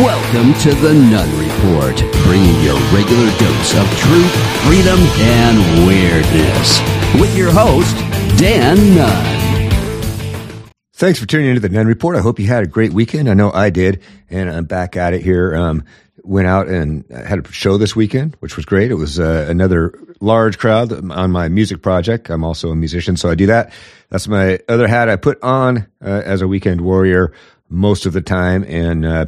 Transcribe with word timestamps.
Welcome 0.00 0.54
to 0.60 0.72
the 0.76 0.94
Nunn 0.94 1.28
Report, 1.38 1.94
bringing 2.24 2.58
your 2.62 2.80
regular 2.90 3.30
dose 3.36 3.74
of 3.74 3.86
truth, 3.98 4.32
freedom, 4.64 4.98
and 4.98 5.86
weirdness. 5.86 6.80
With 7.20 7.36
your 7.36 7.50
host, 7.52 7.94
Dan 8.38 8.94
Nunn. 8.94 10.70
Thanks 10.94 11.18
for 11.18 11.26
tuning 11.26 11.50
into 11.50 11.60
the 11.60 11.68
Nunn 11.68 11.86
Report. 11.86 12.16
I 12.16 12.20
hope 12.20 12.38
you 12.38 12.46
had 12.46 12.62
a 12.62 12.66
great 12.66 12.94
weekend. 12.94 13.28
I 13.28 13.34
know 13.34 13.52
I 13.52 13.68
did, 13.68 14.02
and 14.30 14.48
I'm 14.48 14.64
back 14.64 14.96
at 14.96 15.12
it 15.12 15.20
here. 15.20 15.54
Um, 15.54 15.84
went 16.24 16.46
out 16.46 16.68
and 16.68 17.04
had 17.10 17.46
a 17.46 17.52
show 17.52 17.76
this 17.76 17.94
weekend, 17.94 18.36
which 18.40 18.56
was 18.56 18.64
great. 18.64 18.90
It 18.90 18.94
was 18.94 19.20
uh, 19.20 19.46
another 19.50 19.92
large 20.20 20.56
crowd 20.56 20.94
on 21.10 21.30
my 21.30 21.50
music 21.50 21.82
project. 21.82 22.30
I'm 22.30 22.42
also 22.42 22.70
a 22.70 22.76
musician, 22.76 23.18
so 23.18 23.28
I 23.28 23.34
do 23.34 23.44
that. 23.48 23.70
That's 24.08 24.28
my 24.28 24.60
other 24.66 24.88
hat 24.88 25.10
I 25.10 25.16
put 25.16 25.42
on 25.42 25.86
uh, 26.02 26.22
as 26.24 26.40
a 26.40 26.48
weekend 26.48 26.80
warrior 26.80 27.34
most 27.68 28.06
of 28.06 28.14
the 28.14 28.22
time, 28.22 28.64
and 28.66 29.04
uh, 29.04 29.26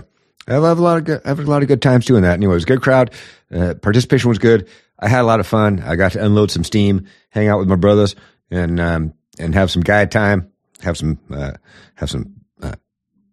I 0.49 0.55
have 0.55 0.63
a 0.63 0.83
lot 0.83 0.99
of 0.99 1.05
good, 1.05 1.21
I 1.25 1.29
have 1.29 1.39
a 1.39 1.43
lot 1.43 1.63
of 1.63 1.69
good 1.69 1.83
times 1.83 2.05
doing 2.05 2.23
that. 2.23 2.35
Anyway, 2.35 2.53
it 2.53 2.55
was 2.55 2.65
a 2.65 2.67
good 2.67 2.83
crowd. 2.83 3.13
Uh, 3.53 3.75
participation 3.75 4.29
was 4.29 4.39
good. 4.39 4.69
I 4.99 5.09
had 5.09 5.21
a 5.21 5.25
lot 5.27 5.41
of 5.41 5.47
fun. 5.47 5.81
I 5.81 5.97
got 5.97 6.13
to 6.13 6.25
unload 6.25 6.51
some 6.51 6.65
steam, 6.65 7.07
hang 7.31 7.49
out 7.49 7.59
with 7.59 7.69
my 7.69 7.77
brothers, 7.77 8.15
and 8.51 8.79
um, 8.81 9.15
and 9.39 9.55
have 9.55 9.71
some 9.71 9.83
guide 9.83 10.11
time, 10.11 10.51
have 10.81 10.97
some 10.97 11.19
uh, 11.31 11.53
have 11.95 12.11
some 12.11 12.35
uh, 12.63 12.75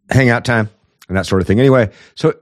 hangout 0.09 0.45
time, 0.45 0.69
and 1.07 1.17
that 1.17 1.25
sort 1.25 1.41
of 1.41 1.47
thing. 1.47 1.59
Anyway, 1.59 1.91
so 2.15 2.33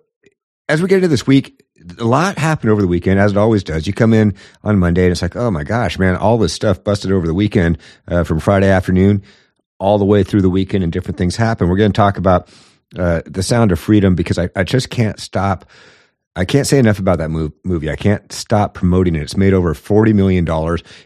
as 0.69 0.81
we 0.81 0.87
get 0.87 0.97
into 0.97 1.07
this 1.07 1.27
week, 1.27 1.63
a 1.99 2.03
lot 2.03 2.37
happened 2.37 2.71
over 2.71 2.81
the 2.81 2.87
weekend, 2.87 3.19
as 3.19 3.31
it 3.31 3.37
always 3.37 3.63
does. 3.63 3.87
You 3.87 3.93
come 3.93 4.13
in 4.13 4.35
on 4.63 4.79
Monday 4.79 5.03
and 5.03 5.11
it's 5.11 5.21
like, 5.21 5.35
oh 5.35 5.51
my 5.51 5.63
gosh, 5.63 5.97
man, 5.97 6.15
all 6.15 6.37
this 6.37 6.53
stuff 6.53 6.83
busted 6.83 7.11
over 7.11 7.27
the 7.27 7.33
weekend 7.33 7.77
uh, 8.07 8.23
from 8.23 8.39
Friday 8.39 8.69
afternoon 8.69 9.23
all 9.79 9.97
the 9.97 10.05
way 10.05 10.23
through 10.23 10.41
the 10.41 10.49
weekend 10.49 10.83
and 10.83 10.91
different 10.91 11.17
things 11.17 11.35
happen. 11.35 11.69
We're 11.69 11.77
going 11.77 11.91
to 11.91 11.97
talk 11.97 12.17
about 12.17 12.49
uh, 12.95 13.21
The 13.25 13.43
Sound 13.43 13.71
of 13.71 13.79
Freedom 13.79 14.15
because 14.15 14.37
I, 14.37 14.49
I 14.55 14.63
just 14.63 14.89
can't 14.89 15.19
stop. 15.19 15.65
I 16.35 16.45
can't 16.45 16.67
say 16.67 16.77
enough 16.77 16.99
about 16.99 17.17
that 17.17 17.29
move, 17.29 17.51
movie. 17.63 17.89
I 17.89 17.95
can't 17.95 18.31
stop 18.31 18.73
promoting 18.73 19.15
it. 19.15 19.23
It's 19.23 19.37
made 19.37 19.53
over 19.53 19.73
$40 19.73 20.13
million. 20.13 20.47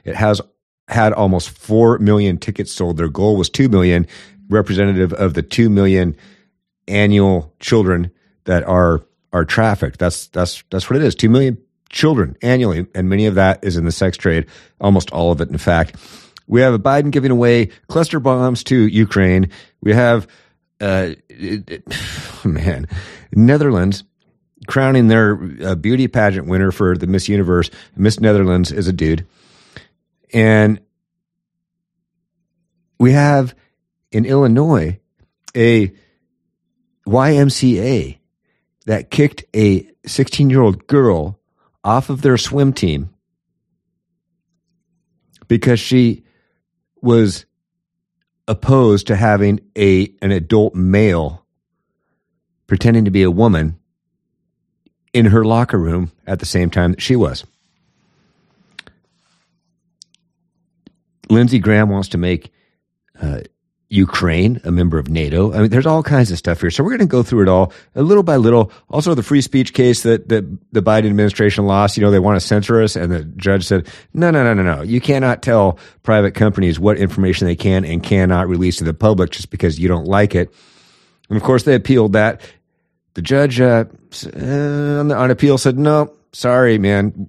It 0.04 0.16
has 0.16 0.42
had 0.88 1.14
almost 1.14 1.50
4 1.52 2.00
million 2.00 2.38
tickets 2.38 2.72
sold. 2.72 2.98
Their 2.98 3.08
goal 3.08 3.38
was 3.38 3.50
2 3.50 3.70
million, 3.70 4.08
representative 4.50 5.14
of 5.14 5.34
the 5.34 5.42
2 5.42 5.70
million 5.70 6.16
annual 6.88 7.54
children 7.60 8.12
that 8.46 8.64
are 8.64 9.02
are 9.34 9.46
trafficked. 9.46 10.00
That's 10.00 10.28
that's 10.28 10.64
that's 10.70 10.90
what 10.90 10.98
it 10.98 11.04
is. 11.04 11.16
Two 11.16 11.30
million 11.30 11.58
children 11.90 12.36
annually, 12.42 12.86
and 12.94 13.10
many 13.10 13.26
of 13.26 13.36
that 13.36 13.64
is 13.64 13.78
in 13.78 13.86
the 13.86 13.92
sex 13.92 14.18
trade. 14.18 14.46
Almost 14.80 15.12
all 15.12 15.32
of 15.32 15.42
it, 15.42 15.50
in 15.50 15.58
fact. 15.58 15.96
We 16.48 16.60
have 16.62 16.74
a 16.74 16.80
Biden 16.80 17.12
giving 17.12 17.32
away 17.32 17.68
cluster 17.88 18.20
bombs 18.20 18.64
to 18.66 18.76
Ukraine. 18.76 19.50
We 19.82 19.94
have, 19.94 20.28
uh, 20.82 21.16
it, 21.30 21.70
it, 21.70 21.84
man, 22.46 22.88
Netherlands 23.32 24.04
crowning 24.68 25.08
their 25.08 25.40
uh, 25.64 25.76
beauty 25.76 26.08
pageant 26.08 26.48
winner 26.48 26.72
for 26.72 26.98
the 26.98 27.08
Miss 27.08 27.30
Universe. 27.30 27.70
Miss 27.96 28.20
Netherlands 28.20 28.72
is 28.72 28.88
a 28.88 28.94
dude, 28.94 29.26
and 30.34 30.80
we 33.00 33.14
have 33.14 33.56
in 34.12 34.26
Illinois 34.26 35.00
a 35.56 35.92
YMCA 37.08 38.18
that 38.86 39.10
kicked 39.10 39.44
a 39.56 39.88
16 40.06 40.50
year 40.50 40.62
old 40.62 40.88
girl 40.88 41.40
off 41.84 42.10
of 42.10 42.22
their 42.22 42.38
swim 42.38 42.74
team 42.74 43.10
because 45.48 45.80
she 45.80 46.24
was 47.02 47.46
opposed 48.52 49.08
to 49.08 49.16
having 49.16 49.62
a 49.78 50.14
an 50.22 50.30
adult 50.30 50.76
male 50.76 51.46
pretending 52.68 53.06
to 53.06 53.12
be 53.12 53.24
a 53.24 53.32
woman 53.32 53.80
in 55.14 55.28
her 55.28 55.46
locker 55.46 55.78
room 55.78 56.12
at 56.28 56.40
the 56.40 56.46
same 56.46 56.70
time 56.70 56.92
that 56.92 57.02
she 57.02 57.16
was. 57.16 57.46
Lindsey 61.30 61.60
Graham 61.60 61.88
wants 61.88 62.10
to 62.10 62.18
make 62.18 62.52
uh, 63.22 63.40
Ukraine, 63.92 64.62
a 64.64 64.72
member 64.72 64.98
of 64.98 65.10
NATO. 65.10 65.54
I 65.54 65.60
mean, 65.60 65.70
there's 65.70 65.86
all 65.86 66.02
kinds 66.02 66.32
of 66.32 66.38
stuff 66.38 66.62
here. 66.62 66.72
So 66.72 66.82
we're 66.82 66.92
going 66.92 67.02
to 67.02 67.06
go 67.06 67.24
through 67.24 67.44
it 67.44 67.50
all 67.50 67.74
a 67.94 68.02
little 68.02 68.24
by 68.24 68.38
little. 68.38 68.72
Also, 68.90 69.14
the 69.14 69.22
free 69.22 69.42
speech 69.42 69.74
case 69.74 70.04
that, 70.04 70.30
that 70.30 70.46
the 70.72 70.82
Biden 70.82 71.08
administration 71.08 71.66
lost, 71.66 71.98
you 71.98 72.02
know, 72.02 72.10
they 72.10 72.18
want 72.18 72.40
to 72.40 72.46
censor 72.46 72.82
us. 72.82 72.96
And 72.96 73.12
the 73.12 73.26
judge 73.26 73.66
said, 73.66 73.90
no, 74.14 74.32
no, 74.32 74.46
no, 74.46 74.54
no, 74.54 74.64
no. 74.64 74.82
You 74.82 75.02
cannot 75.02 75.42
tell 75.42 75.78
private 76.04 76.36
companies 76.36 76.80
what 76.80 76.98
information 76.98 77.48
they 77.48 77.56
can 77.58 77.84
and 77.84 78.02
cannot 78.02 78.48
release 78.48 78.78
to 78.78 78.86
the 78.86 78.94
public 78.94 79.32
just 79.32 79.50
because 79.50 79.78
you 79.78 79.90
don't 79.90 80.08
like 80.08 80.36
it. 80.36 80.54
And 81.30 81.36
of 81.36 81.44
course, 81.44 81.64
they 81.64 81.76
appealed 81.76 82.14
that. 82.14 82.40
The 83.16 83.22
judge 83.22 83.60
uh, 83.60 83.86
on, 84.36 85.10
the, 85.10 85.16
on 85.18 85.32
appeal 85.32 85.58
said, 85.58 85.78
no, 85.78 86.14
sorry, 86.32 86.78
man. 86.78 87.28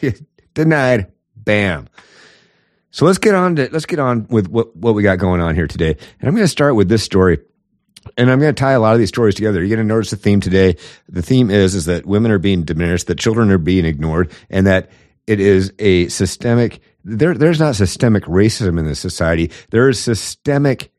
Denied. 0.54 1.10
Bam. 1.34 1.88
So 2.94 3.06
let's 3.06 3.18
get 3.18 3.34
on 3.34 3.56
to 3.56 3.68
let's 3.72 3.86
get 3.86 3.98
on 3.98 4.28
with 4.30 4.46
what, 4.46 4.76
what 4.76 4.94
we 4.94 5.02
got 5.02 5.18
going 5.18 5.40
on 5.40 5.56
here 5.56 5.66
today. 5.66 5.96
And 6.20 6.28
I'm 6.28 6.32
going 6.36 6.44
to 6.44 6.48
start 6.48 6.76
with 6.76 6.88
this 6.88 7.02
story. 7.02 7.40
And 8.16 8.30
I'm 8.30 8.38
going 8.38 8.54
to 8.54 8.60
tie 8.60 8.70
a 8.70 8.78
lot 8.78 8.92
of 8.92 9.00
these 9.00 9.08
stories 9.08 9.34
together. 9.34 9.58
You're 9.58 9.76
going 9.76 9.88
to 9.88 9.92
notice 9.92 10.10
the 10.10 10.16
theme 10.16 10.38
today. 10.38 10.76
The 11.08 11.20
theme 11.20 11.50
is 11.50 11.74
is 11.74 11.86
that 11.86 12.06
women 12.06 12.30
are 12.30 12.38
being 12.38 12.62
diminished, 12.62 13.08
that 13.08 13.18
children 13.18 13.50
are 13.50 13.58
being 13.58 13.84
ignored, 13.84 14.30
and 14.48 14.68
that 14.68 14.92
it 15.26 15.40
is 15.40 15.72
a 15.80 16.06
systemic 16.06 16.82
there 17.04 17.34
there's 17.34 17.58
not 17.58 17.74
systemic 17.74 18.26
racism 18.26 18.78
in 18.78 18.86
this 18.86 19.00
society. 19.00 19.50
There 19.70 19.88
is 19.88 19.98
systemic 19.98 20.92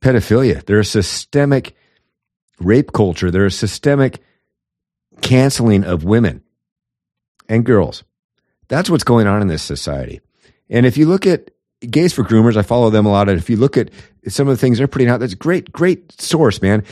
pedophilia. 0.00 0.66
There 0.66 0.80
is 0.80 0.90
systemic 0.90 1.76
rape 2.58 2.92
culture. 2.92 3.30
There 3.30 3.46
is 3.46 3.56
systemic 3.56 4.20
canceling 5.20 5.84
of 5.84 6.02
women 6.02 6.42
and 7.48 7.64
girls. 7.64 8.02
That's 8.72 8.88
what's 8.88 9.04
going 9.04 9.26
on 9.26 9.42
in 9.42 9.48
this 9.48 9.62
society. 9.62 10.22
And 10.70 10.86
if 10.86 10.96
you 10.96 11.04
look 11.04 11.26
at 11.26 11.50
Gays 11.80 12.14
for 12.14 12.22
Groomers, 12.22 12.56
I 12.56 12.62
follow 12.62 12.88
them 12.88 13.04
a 13.04 13.10
lot. 13.10 13.28
And 13.28 13.38
if 13.38 13.50
you 13.50 13.58
look 13.58 13.76
at 13.76 13.90
some 14.28 14.48
of 14.48 14.54
the 14.54 14.58
things 14.58 14.78
they're 14.78 14.88
putting 14.88 15.10
out, 15.10 15.20
that's 15.20 15.34
great, 15.34 15.70
great 15.72 16.18
source, 16.18 16.62
man. 16.62 16.82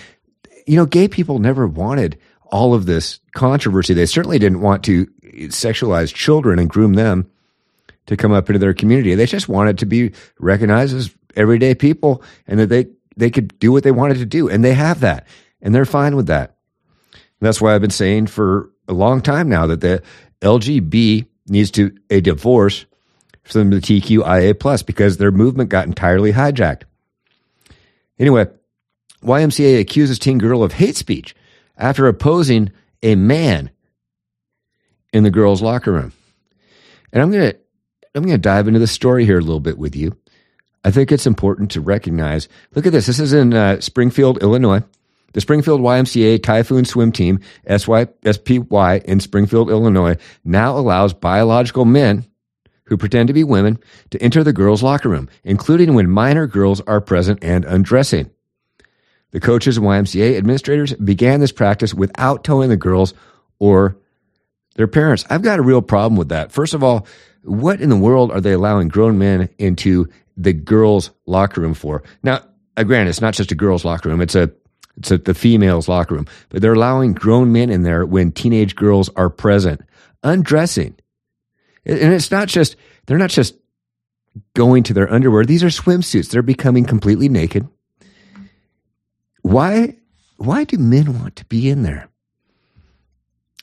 You 0.66 0.76
know, 0.76 0.84
gay 0.84 1.08
people 1.08 1.38
never 1.38 1.66
wanted 1.66 2.19
all 2.52 2.74
of 2.74 2.84
this 2.84 3.20
controversy. 3.32 3.94
They 3.94 4.04
certainly 4.04 4.38
didn't 4.38 4.60
want 4.60 4.84
to 4.84 5.06
sexualize 5.46 6.12
children 6.12 6.58
and 6.58 6.69
groom 6.69 6.92
them 6.92 7.30
to 8.08 8.14
come 8.14 8.32
up 8.32 8.50
into 8.50 8.58
their 8.58 8.74
community. 8.74 9.14
They 9.14 9.24
just 9.24 9.48
wanted 9.48 9.78
to 9.78 9.86
be 9.86 10.12
recognized 10.38 10.94
as 10.94 11.14
everyday 11.34 11.74
people 11.74 12.22
and 12.46 12.60
that 12.60 12.66
they, 12.66 12.88
they 13.16 13.30
could 13.30 13.58
do 13.58 13.72
what 13.72 13.84
they 13.84 13.90
wanted 13.90 14.19
to 14.19 14.26
do. 14.26 14.50
And 14.50 14.62
they 14.62 14.74
have 14.74 15.00
that. 15.00 15.26
And 15.62 15.74
they're 15.74 15.86
fine 15.86 16.14
with 16.14 16.26
that. 16.26 16.56
And 17.14 17.46
that's 17.46 17.58
why 17.58 17.74
I've 17.74 17.80
been 17.80 17.88
saying 17.88 18.26
for 18.26 18.70
a 18.86 18.92
long 18.92 19.22
time 19.22 19.48
now 19.48 19.66
that 19.66 19.80
the 19.80 20.02
LGB 20.42 21.24
needs 21.50 21.71
to 21.72 21.94
a 22.09 22.21
divorce 22.21 22.87
from 23.43 23.71
the 23.71 23.78
TQIA 23.78 24.59
plus 24.59 24.83
because 24.83 25.16
their 25.16 25.33
movement 25.33 25.71
got 25.71 25.87
entirely 25.87 26.33
hijacked. 26.33 26.83
Anyway, 28.19 28.47
YMCA 29.22 29.81
accuses 29.81 30.19
teen 30.19 30.38
girl 30.38 30.62
of 30.62 30.75
hate 30.75 30.97
speech 30.97 31.34
after 31.77 32.06
opposing 32.06 32.71
a 33.03 33.15
man 33.15 33.71
in 35.12 35.25
the 35.25 35.31
girls' 35.31 35.62
locker 35.62 35.93
room. 35.93 36.12
And 37.12 37.22
I'm 37.22 37.31
gonna 37.31 37.55
I'm 38.15 38.22
gonna 38.22 38.38
dive 38.38 38.69
into 38.69 38.81
the 38.81 38.87
story 38.87 39.25
here 39.25 39.38
a 39.38 39.43
little 39.43 39.61
bit 39.61 39.78
with 39.78 39.97
you. 39.97 40.17
I 40.84 40.91
think 40.91 41.12
it's 41.12 41.27
important 41.27 41.71
to 41.72 41.81
recognize. 41.81 42.49
Look 42.75 42.87
at 42.87 42.93
this. 42.93 43.06
This 43.06 43.21
is 43.21 43.32
in 43.32 43.53
uh, 43.53 43.81
Springfield, 43.81 44.43
Illinois. 44.43 44.82
The 45.32 45.41
Springfield 45.41 45.80
YMCA 45.80 46.42
Typhoon 46.42 46.84
Swim 46.84 47.12
Team, 47.12 47.41
SPY, 47.68 49.02
in 49.04 49.20
Springfield, 49.20 49.70
Illinois, 49.70 50.16
now 50.44 50.76
allows 50.76 51.14
biological 51.14 51.84
men 51.84 52.26
who 52.84 52.96
pretend 52.96 53.28
to 53.28 53.32
be 53.32 53.44
women 53.44 53.78
to 54.10 54.20
enter 54.20 54.42
the 54.42 54.52
girls' 54.52 54.82
locker 54.82 55.08
room, 55.08 55.28
including 55.44 55.94
when 55.94 56.10
minor 56.10 56.46
girls 56.46 56.80
are 56.82 57.00
present 57.00 57.38
and 57.42 57.64
undressing. 57.64 58.30
The 59.31 59.40
coaches 59.40 59.76
and 59.76 59.87
YMCA 59.87 60.37
administrators 60.37 60.93
began 60.94 61.38
this 61.38 61.52
practice 61.52 61.94
without 61.94 62.43
telling 62.43 62.69
the 62.69 62.76
girls 62.76 63.14
or 63.60 63.96
their 64.75 64.88
parents. 64.88 65.25
I've 65.31 65.43
got 65.43 65.60
a 65.60 65.62
real 65.62 65.82
problem 65.82 66.16
with 66.16 66.31
that. 66.31 66.50
First 66.50 66.75
of 66.75 66.82
all, 66.82 67.06
what 67.43 67.81
in 67.81 67.90
the 67.90 67.96
world 67.96 68.32
are 68.32 68.40
they 68.40 68.52
allowing 68.52 68.88
grown 68.88 69.19
men 69.19 69.49
into 69.58 70.08
the 70.37 70.52
girls' 70.52 71.10
locker 71.26 71.60
room 71.60 71.75
for? 71.75 72.02
Now, 72.25 72.43
uh, 72.76 72.82
granted, 72.82 73.10
it's 73.10 73.20
not 73.20 73.34
just 73.34 73.52
a 73.52 73.55
girls' 73.55 73.84
locker 73.84 74.08
room, 74.08 74.20
it's 74.20 74.34
a 74.34 74.50
it's 74.96 75.12
at 75.12 75.25
the 75.25 75.34
females' 75.34 75.88
locker 75.88 76.14
room, 76.14 76.26
but 76.48 76.62
they're 76.62 76.75
allowing 76.75 77.12
grown 77.12 77.52
men 77.52 77.70
in 77.70 77.82
there 77.82 78.04
when 78.04 78.32
teenage 78.32 78.76
girls 78.76 79.08
are 79.16 79.31
present, 79.31 79.81
undressing. 80.22 80.94
And 81.87 82.12
it's 82.12 82.31
not 82.31 82.48
just, 82.48 82.76
they're 83.06 83.19
not 83.19 83.31
just 83.31 83.54
going 84.54 84.82
to 84.84 84.94
their 84.94 85.12
underwear. 85.12 85.44
These 85.44 85.64
are 85.64 85.69
swimsuits. 85.69 86.31
They're 86.31 86.42
becoming 86.42 86.84
completely 86.84 87.28
naked. 87.28 87.66
Why, 89.42 89.96
why 90.37 90.64
do 90.64 90.78
men 90.78 91.19
want 91.19 91.36
to 91.36 91.44
be 91.46 91.70
in 91.70 91.82
there? 91.82 92.08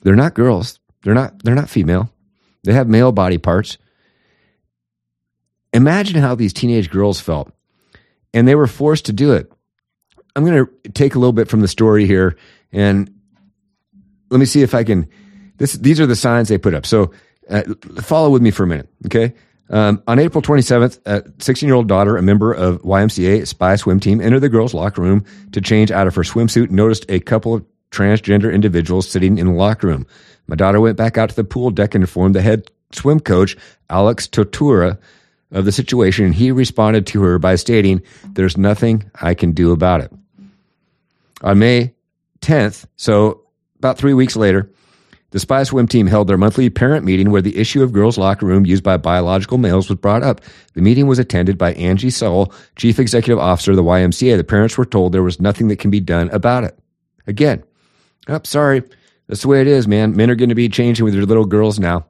They're 0.02 0.16
not 0.16 0.34
girls. 0.34 0.80
They're 1.04 1.14
not, 1.14 1.44
they're 1.44 1.56
not 1.56 1.70
female. 1.70 2.10
They 2.64 2.74
have 2.74 2.88
male 2.88 3.12
body 3.12 3.38
parts. 3.38 3.78
Imagine 5.74 6.22
how 6.22 6.36
these 6.36 6.54
teenage 6.54 6.90
girls 6.90 7.20
felt. 7.20 7.52
And 8.34 8.48
they 8.48 8.56
were 8.56 8.68
forced 8.68 9.06
to 9.06 9.14
do 9.14 9.34
it. 9.34 9.52
I'm 10.38 10.46
going 10.46 10.68
to 10.68 10.92
take 10.92 11.16
a 11.16 11.20
little 11.20 11.34
bit 11.34 11.50
from 11.50 11.62
the 11.62 11.68
story 11.68 12.06
here 12.06 12.38
And 12.72 13.12
let 14.30 14.40
me 14.40 14.46
see 14.46 14.62
if 14.62 14.76
I 14.76 14.84
can. 14.84 15.08
This 15.58 15.74
these 15.74 16.00
are 16.00 16.06
the 16.06 16.16
signs 16.16 16.50
they 16.50 16.58
put 16.58 16.74
up. 16.74 16.86
So 16.86 17.12
uh, 17.50 17.64
follow 18.02 18.30
with 18.30 18.42
me 18.42 18.52
for 18.52 18.64
a 18.64 18.68
minute, 18.68 18.90
okay? 19.08 19.34
Um, 19.70 20.04
on 20.08 20.20
April 20.20 20.42
27th, 20.42 21.00
a 21.06 21.24
16 21.40 21.68
year 21.68 21.76
old 21.76 21.88
daughter, 21.88 22.18
a 22.18 22.22
member 22.22 22.54
of 22.54 22.82
YMCA 22.84 23.48
Spy 23.48 23.76
Swim 23.78 24.00
Team, 24.00 24.22
entered 24.22 24.42
the 24.42 24.50
girls' 24.50 24.74
locker 24.74 25.02
room 25.02 25.26
to 25.54 25.62
change 25.62 25.92
out 25.92 26.08
of 26.08 26.16
her 26.16 26.22
swimsuit. 26.22 26.70
Noticed 26.70 27.06
a 27.10 27.20
couple 27.20 27.56
of 27.56 27.66
transgender 27.90 28.54
individuals 28.54 29.10
sitting 29.10 29.38
in 29.38 29.48
the 29.48 29.54
locker 29.54 29.88
room. 29.88 30.06
My 30.46 30.56
daughter 30.56 30.80
went 30.80 30.98
back 30.98 31.18
out 31.18 31.30
to 31.30 31.36
the 31.36 31.44
pool 31.44 31.72
deck 31.72 31.96
and 31.96 32.04
informed 32.04 32.36
the 32.36 32.42
head 32.42 32.70
swim 32.92 33.20
coach, 33.20 33.58
Alex 33.90 34.28
Totura, 34.28 34.98
of 35.52 35.66
the 35.66 35.72
situation, 35.72 36.26
and 36.26 36.36
he 36.36 36.52
responded 36.52 37.08
to 37.08 37.24
her 37.24 37.40
by 37.40 37.56
stating, 37.56 38.02
There's 38.34 38.58
nothing 38.58 39.10
I 39.16 39.34
can 39.34 39.54
do 39.54 39.72
about 39.72 40.02
it. 40.02 40.12
On 41.42 41.60
May 41.60 41.94
10th, 42.42 42.86
so 42.96 43.44
about 43.78 43.98
three 43.98 44.14
weeks 44.14 44.36
later, 44.36 44.72
the 45.32 45.40
Spy 45.40 45.64
Swim 45.64 45.88
team 45.88 46.08
held 46.08 46.28
their 46.28 46.38
monthly 46.38 46.70
parent 46.70 47.04
meeting 47.04 47.32
where 47.32 47.42
the 47.42 47.58
issue 47.58 47.84
of 47.84 47.92
girls' 47.92 48.18
locker 48.18 48.46
room 48.46 48.66
used 48.66 48.84
by 48.84 48.96
biological 48.96 49.58
males 49.58 49.90
was 49.90 50.00
brought 50.00 50.24
up. 50.24 50.42
The 50.74 50.82
meeting 50.82 51.06
was 51.06 51.20
attended 51.20 51.58
by 51.58 51.74
Angie 51.74 52.10
Sewell, 52.10 52.54
Chief 52.78 52.98
Executive 52.98 53.38
Officer 53.38 53.72
of 53.72 53.78
the 53.78 53.84
YMCA. 53.84 54.38
The 54.38 54.44
parents 54.44 54.78
were 54.78 54.86
told 54.86 55.12
there 55.12 55.24
was 55.24 55.42
nothing 55.42 55.68
that 55.68 55.80
can 55.80 55.92
be 55.92 56.00
done 56.00 56.30
about 56.30 56.64
it. 56.64 56.80
Again, 57.28 57.64
oh, 58.30 58.40
sorry, 58.46 58.84
that's 59.28 59.42
the 59.42 59.50
way 59.50 59.60
it 59.60 59.68
is, 59.68 59.88
man. 59.88 60.16
Men 60.16 60.32
are 60.32 60.36
going 60.36 60.50
to 60.50 60.56
be 60.56 60.70
changing 60.70 61.04
with 61.04 61.14
their 61.14 61.26
little 61.26 61.46
girls 61.46 61.78
now. 61.78 62.06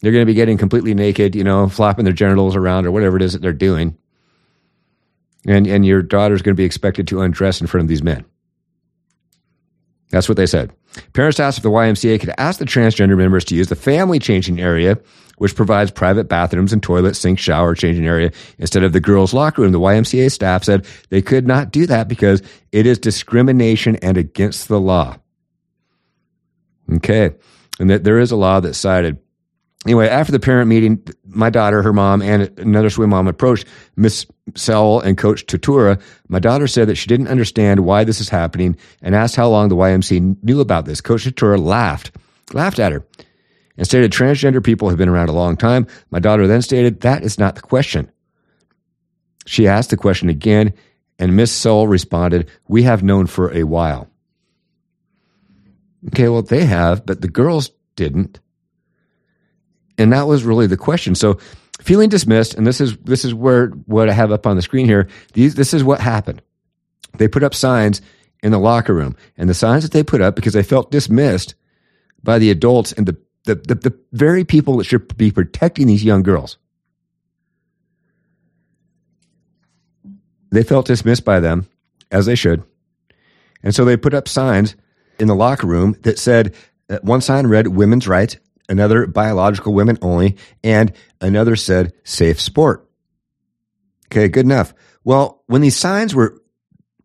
They're 0.00 0.12
going 0.12 0.22
to 0.22 0.26
be 0.26 0.34
getting 0.34 0.56
completely 0.56 0.94
naked, 0.94 1.36
you 1.36 1.44
know, 1.44 1.68
flapping 1.68 2.04
their 2.04 2.14
genitals 2.14 2.56
around 2.56 2.86
or 2.86 2.90
whatever 2.90 3.16
it 3.16 3.22
is 3.22 3.34
that 3.34 3.42
they're 3.42 3.52
doing. 3.52 3.96
And, 5.46 5.66
and 5.66 5.84
your 5.84 6.02
daughter's 6.02 6.42
going 6.42 6.56
to 6.56 6.60
be 6.60 6.64
expected 6.64 7.06
to 7.08 7.20
undress 7.20 7.60
in 7.60 7.66
front 7.66 7.84
of 7.84 7.88
these 7.88 8.02
men. 8.02 8.24
That's 10.12 10.28
what 10.28 10.36
they 10.36 10.46
said. 10.46 10.70
Parents 11.14 11.40
asked 11.40 11.58
if 11.58 11.62
the 11.62 11.70
YMCA 11.70 12.20
could 12.20 12.34
ask 12.36 12.58
the 12.58 12.66
transgender 12.66 13.16
members 13.16 13.44
to 13.46 13.56
use 13.56 13.68
the 13.68 13.74
family 13.74 14.18
changing 14.18 14.60
area, 14.60 14.98
which 15.38 15.56
provides 15.56 15.90
private 15.90 16.28
bathrooms 16.28 16.70
and 16.70 16.82
toilet, 16.82 17.16
sink, 17.16 17.38
shower, 17.38 17.74
changing 17.74 18.06
area, 18.06 18.30
instead 18.58 18.84
of 18.84 18.92
the 18.92 19.00
girls' 19.00 19.32
locker 19.32 19.62
room. 19.62 19.72
The 19.72 19.80
YMCA 19.80 20.30
staff 20.30 20.64
said 20.64 20.86
they 21.08 21.22
could 21.22 21.46
not 21.46 21.72
do 21.72 21.86
that 21.86 22.08
because 22.08 22.42
it 22.72 22.84
is 22.84 22.98
discrimination 22.98 23.96
and 23.96 24.18
against 24.18 24.68
the 24.68 24.78
law. 24.78 25.16
Okay. 26.92 27.30
And 27.80 27.88
that 27.88 28.04
there 28.04 28.18
is 28.18 28.30
a 28.30 28.36
law 28.36 28.60
that 28.60 28.74
cited 28.74 29.18
anyway, 29.86 30.08
after 30.08 30.32
the 30.32 30.40
parent 30.40 30.68
meeting, 30.68 31.02
my 31.34 31.50
daughter, 31.50 31.82
her 31.82 31.92
mom, 31.92 32.22
and 32.22 32.56
another 32.58 32.90
swim 32.90 33.10
mom 33.10 33.28
approached 33.28 33.66
Miss 33.96 34.26
Sewell 34.54 35.00
and 35.00 35.18
Coach 35.18 35.46
Tutura. 35.46 36.00
My 36.28 36.38
daughter 36.38 36.66
said 36.66 36.88
that 36.88 36.96
she 36.96 37.08
didn't 37.08 37.28
understand 37.28 37.80
why 37.80 38.04
this 38.04 38.20
is 38.20 38.28
happening 38.28 38.76
and 39.00 39.14
asked 39.14 39.36
how 39.36 39.48
long 39.48 39.68
the 39.68 39.76
YMC 39.76 40.42
knew 40.42 40.60
about 40.60 40.84
this. 40.84 41.00
Coach 41.00 41.24
Tutura 41.24 41.58
laughed, 41.58 42.12
laughed 42.52 42.78
at 42.78 42.92
her, 42.92 43.06
and 43.76 43.86
stated 43.86 44.12
transgender 44.12 44.62
people 44.62 44.88
have 44.88 44.98
been 44.98 45.08
around 45.08 45.28
a 45.28 45.32
long 45.32 45.56
time. 45.56 45.86
My 46.10 46.18
daughter 46.18 46.46
then 46.46 46.62
stated 46.62 47.00
that 47.00 47.24
is 47.24 47.38
not 47.38 47.54
the 47.54 47.62
question. 47.62 48.10
She 49.46 49.66
asked 49.66 49.90
the 49.90 49.96
question 49.96 50.28
again, 50.28 50.72
and 51.18 51.36
Miss 51.36 51.52
Sewell 51.52 51.88
responded, 51.88 52.48
"We 52.68 52.82
have 52.84 53.02
known 53.02 53.26
for 53.26 53.52
a 53.52 53.64
while." 53.64 54.08
Okay, 56.08 56.28
well, 56.28 56.42
they 56.42 56.64
have, 56.64 57.06
but 57.06 57.20
the 57.20 57.28
girls 57.28 57.70
didn't. 57.96 58.40
And 59.98 60.12
that 60.12 60.26
was 60.26 60.44
really 60.44 60.66
the 60.66 60.76
question. 60.76 61.14
So 61.14 61.38
feeling 61.80 62.08
dismissed, 62.08 62.54
and 62.54 62.66
this 62.66 62.80
is 62.80 62.96
this 62.98 63.24
is 63.24 63.34
where 63.34 63.68
what 63.86 64.08
I 64.08 64.12
have 64.12 64.32
up 64.32 64.46
on 64.46 64.56
the 64.56 64.62
screen 64.62 64.86
here. 64.86 65.08
These, 65.34 65.54
this 65.54 65.74
is 65.74 65.84
what 65.84 66.00
happened. 66.00 66.42
They 67.18 67.28
put 67.28 67.42
up 67.42 67.54
signs 67.54 68.00
in 68.42 68.52
the 68.52 68.58
locker 68.58 68.94
room, 68.94 69.16
and 69.36 69.48
the 69.48 69.54
signs 69.54 69.82
that 69.82 69.92
they 69.92 70.02
put 70.02 70.20
up 70.20 70.34
because 70.34 70.54
they 70.54 70.62
felt 70.62 70.90
dismissed 70.90 71.54
by 72.22 72.38
the 72.38 72.50
adults 72.50 72.92
and 72.92 73.06
the 73.06 73.16
the, 73.44 73.56
the, 73.56 73.74
the 73.74 73.98
very 74.12 74.44
people 74.44 74.76
that 74.76 74.84
should 74.84 75.16
be 75.16 75.30
protecting 75.30 75.86
these 75.86 76.04
young 76.04 76.22
girls. 76.22 76.58
They 80.50 80.62
felt 80.62 80.86
dismissed 80.86 81.24
by 81.24 81.40
them, 81.40 81.66
as 82.10 82.26
they 82.26 82.34
should. 82.34 82.62
And 83.62 83.74
so 83.74 83.84
they 83.84 83.96
put 83.96 84.14
up 84.14 84.28
signs 84.28 84.76
in 85.18 85.28
the 85.28 85.34
locker 85.34 85.66
room 85.66 85.96
that 86.02 86.18
said, 86.18 86.54
uh, 86.90 86.98
one 87.02 87.20
sign 87.20 87.46
read 87.46 87.68
women's 87.68 88.06
rights 88.06 88.36
another 88.72 89.06
biological 89.06 89.72
women 89.72 89.98
only, 90.02 90.36
and 90.64 90.92
another 91.20 91.54
said 91.54 91.92
safe 92.02 92.40
sport. 92.40 92.88
Okay, 94.06 94.28
good 94.28 94.46
enough. 94.46 94.74
Well, 95.04 95.44
when 95.46 95.60
these 95.60 95.76
signs 95.76 96.14
were 96.14 96.42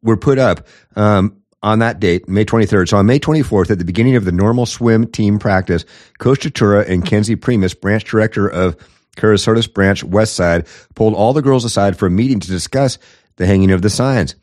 were 0.02 0.18
put 0.18 0.40
up 0.40 0.66
um, 0.96 1.42
on 1.62 1.80
that 1.80 2.00
date, 2.00 2.30
May 2.30 2.46
23rd, 2.46 2.90
so 2.90 2.98
on 2.98 3.06
May 3.06 3.20
24th, 3.20 3.72
at 3.72 3.80
the 3.80 3.86
beginning 3.86 4.16
of 4.16 4.26
the 4.26 4.32
normal 4.32 4.66
swim 4.66 5.06
team 5.08 5.38
practice, 5.40 5.86
Coach 6.18 6.42
Tatura 6.42 6.88
and 6.88 7.06
Kenzie 7.06 7.36
Primus, 7.36 7.74
branch 7.74 8.06
director 8.06 8.48
of 8.48 8.78
Kerasotes 9.18 9.72
Branch 9.72 10.04
West 10.04 10.36
Side, 10.36 10.68
pulled 10.96 11.16
all 11.16 11.34
the 11.34 11.42
girls 11.42 11.66
aside 11.66 11.98
for 11.98 12.06
a 12.06 12.12
meeting 12.12 12.40
to 12.40 12.48
discuss 12.48 12.98
the 13.36 13.46
hanging 13.46 13.72
of 13.72 13.82
the 13.82 13.90
signs. 13.90 14.36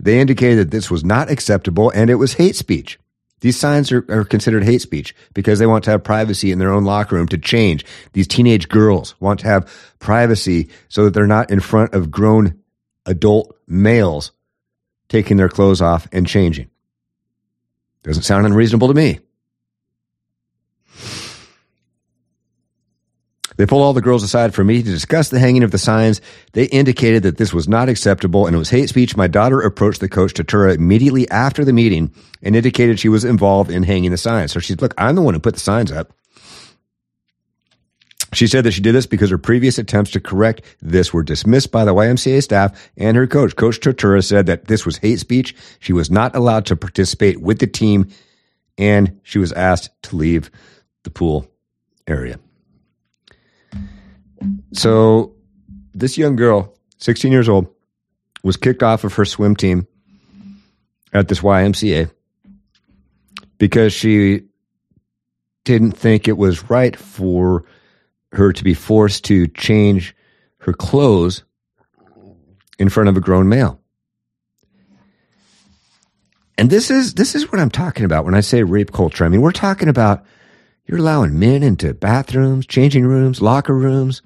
They 0.00 0.20
indicated 0.20 0.58
that 0.58 0.70
this 0.70 0.90
was 0.90 1.04
not 1.04 1.30
acceptable 1.30 1.90
and 1.90 2.08
it 2.08 2.14
was 2.14 2.34
hate 2.34 2.56
speech. 2.56 2.98
These 3.42 3.58
signs 3.58 3.90
are, 3.90 4.06
are 4.08 4.24
considered 4.24 4.62
hate 4.62 4.80
speech 4.80 5.14
because 5.34 5.58
they 5.58 5.66
want 5.66 5.82
to 5.84 5.90
have 5.90 6.04
privacy 6.04 6.52
in 6.52 6.60
their 6.60 6.72
own 6.72 6.84
locker 6.84 7.16
room 7.16 7.26
to 7.28 7.38
change. 7.38 7.84
These 8.12 8.28
teenage 8.28 8.68
girls 8.68 9.16
want 9.20 9.40
to 9.40 9.48
have 9.48 9.70
privacy 9.98 10.70
so 10.88 11.04
that 11.04 11.10
they're 11.12 11.26
not 11.26 11.50
in 11.50 11.58
front 11.58 11.92
of 11.92 12.10
grown 12.10 12.60
adult 13.04 13.56
males 13.66 14.30
taking 15.08 15.36
their 15.36 15.48
clothes 15.48 15.82
off 15.82 16.06
and 16.12 16.24
changing. 16.26 16.70
Doesn't 18.04 18.22
sound 18.22 18.46
unreasonable 18.46 18.88
to 18.88 18.94
me. 18.94 19.18
They 23.62 23.66
pulled 23.66 23.84
all 23.84 23.92
the 23.92 24.00
girls 24.00 24.24
aside 24.24 24.54
for 24.54 24.64
me 24.64 24.82
to 24.82 24.90
discuss 24.90 25.28
the 25.28 25.38
hanging 25.38 25.62
of 25.62 25.70
the 25.70 25.78
signs. 25.78 26.20
They 26.52 26.64
indicated 26.64 27.22
that 27.22 27.36
this 27.36 27.54
was 27.54 27.68
not 27.68 27.88
acceptable 27.88 28.48
and 28.48 28.56
it 28.56 28.58
was 28.58 28.70
hate 28.70 28.88
speech. 28.88 29.16
My 29.16 29.28
daughter 29.28 29.60
approached 29.60 30.00
the 30.00 30.08
coach 30.08 30.34
Tatura 30.34 30.74
immediately 30.74 31.30
after 31.30 31.64
the 31.64 31.72
meeting 31.72 32.12
and 32.42 32.56
indicated 32.56 32.98
she 32.98 33.08
was 33.08 33.24
involved 33.24 33.70
in 33.70 33.84
hanging 33.84 34.10
the 34.10 34.16
signs. 34.16 34.50
So 34.50 34.58
she's, 34.58 34.80
look, 34.80 34.94
I'm 34.98 35.14
the 35.14 35.22
one 35.22 35.34
who 35.34 35.38
put 35.38 35.54
the 35.54 35.60
signs 35.60 35.92
up. 35.92 36.12
She 38.32 38.48
said 38.48 38.64
that 38.64 38.72
she 38.72 38.80
did 38.80 38.96
this 38.96 39.06
because 39.06 39.30
her 39.30 39.38
previous 39.38 39.78
attempts 39.78 40.10
to 40.10 40.20
correct 40.20 40.64
this 40.82 41.14
were 41.14 41.22
dismissed 41.22 41.70
by 41.70 41.84
the 41.84 41.94
YMCA 41.94 42.42
staff 42.42 42.90
and 42.96 43.16
her 43.16 43.28
coach. 43.28 43.54
Coach 43.54 43.78
Tortura 43.78 44.24
said 44.24 44.46
that 44.46 44.64
this 44.64 44.84
was 44.84 44.96
hate 44.96 45.20
speech. 45.20 45.54
She 45.78 45.92
was 45.92 46.10
not 46.10 46.34
allowed 46.34 46.66
to 46.66 46.74
participate 46.74 47.40
with 47.40 47.60
the 47.60 47.68
team 47.68 48.08
and 48.76 49.20
she 49.22 49.38
was 49.38 49.52
asked 49.52 49.90
to 50.02 50.16
leave 50.16 50.50
the 51.04 51.10
pool 51.10 51.48
area. 52.08 52.40
So 54.72 55.34
this 55.94 56.16
young 56.18 56.36
girl, 56.36 56.74
16 56.98 57.32
years 57.32 57.48
old, 57.48 57.68
was 58.42 58.56
kicked 58.56 58.82
off 58.82 59.04
of 59.04 59.14
her 59.14 59.24
swim 59.24 59.54
team 59.56 59.86
at 61.12 61.28
this 61.28 61.40
YMCA 61.40 62.10
because 63.58 63.92
she 63.92 64.42
didn't 65.64 65.92
think 65.92 66.26
it 66.26 66.36
was 66.36 66.68
right 66.70 66.96
for 66.96 67.64
her 68.32 68.52
to 68.52 68.64
be 68.64 68.74
forced 68.74 69.24
to 69.26 69.46
change 69.48 70.14
her 70.58 70.72
clothes 70.72 71.44
in 72.78 72.88
front 72.88 73.08
of 73.08 73.16
a 73.16 73.20
grown 73.20 73.48
male. 73.48 73.80
And 76.58 76.70
this 76.70 76.90
is 76.90 77.14
this 77.14 77.34
is 77.34 77.50
what 77.50 77.60
I'm 77.60 77.70
talking 77.70 78.04
about 78.04 78.24
when 78.24 78.34
I 78.34 78.40
say 78.40 78.62
rape 78.62 78.92
culture. 78.92 79.24
I 79.24 79.28
mean, 79.28 79.40
we're 79.40 79.52
talking 79.52 79.88
about 79.88 80.24
you're 80.86 80.98
allowing 80.98 81.38
men 81.38 81.62
into 81.62 81.94
bathrooms, 81.94 82.66
changing 82.66 83.06
rooms, 83.06 83.40
locker 83.40 83.74
rooms, 83.74 84.22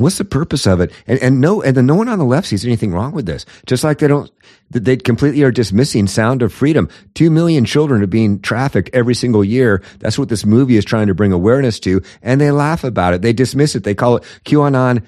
What's 0.00 0.18
the 0.18 0.24
purpose 0.24 0.66
of 0.66 0.80
it? 0.80 0.92
And, 1.06 1.18
and 1.18 1.40
no, 1.40 1.60
and 1.62 1.76
then 1.76 1.84
no 1.84 1.94
one 1.94 2.08
on 2.08 2.18
the 2.18 2.24
left 2.24 2.46
sees 2.46 2.64
anything 2.64 2.92
wrong 2.92 3.12
with 3.12 3.26
this. 3.26 3.44
Just 3.66 3.84
like 3.84 3.98
they 3.98 4.08
don't, 4.08 4.30
they 4.70 4.96
completely 4.96 5.42
are 5.42 5.50
dismissing 5.50 6.06
Sound 6.06 6.42
of 6.42 6.54
Freedom. 6.54 6.88
Two 7.14 7.28
million 7.28 7.66
children 7.66 8.02
are 8.02 8.06
being 8.06 8.40
trafficked 8.40 8.88
every 8.94 9.14
single 9.14 9.44
year. 9.44 9.82
That's 9.98 10.18
what 10.18 10.30
this 10.30 10.46
movie 10.46 10.76
is 10.76 10.86
trying 10.86 11.08
to 11.08 11.14
bring 11.14 11.32
awareness 11.32 11.80
to. 11.80 12.02
And 12.22 12.40
they 12.40 12.50
laugh 12.50 12.82
about 12.82 13.14
it. 13.14 13.20
They 13.20 13.32
dismiss 13.34 13.74
it. 13.74 13.84
They 13.84 13.94
call 13.94 14.16
it 14.16 14.24
QAnon, 14.46 15.04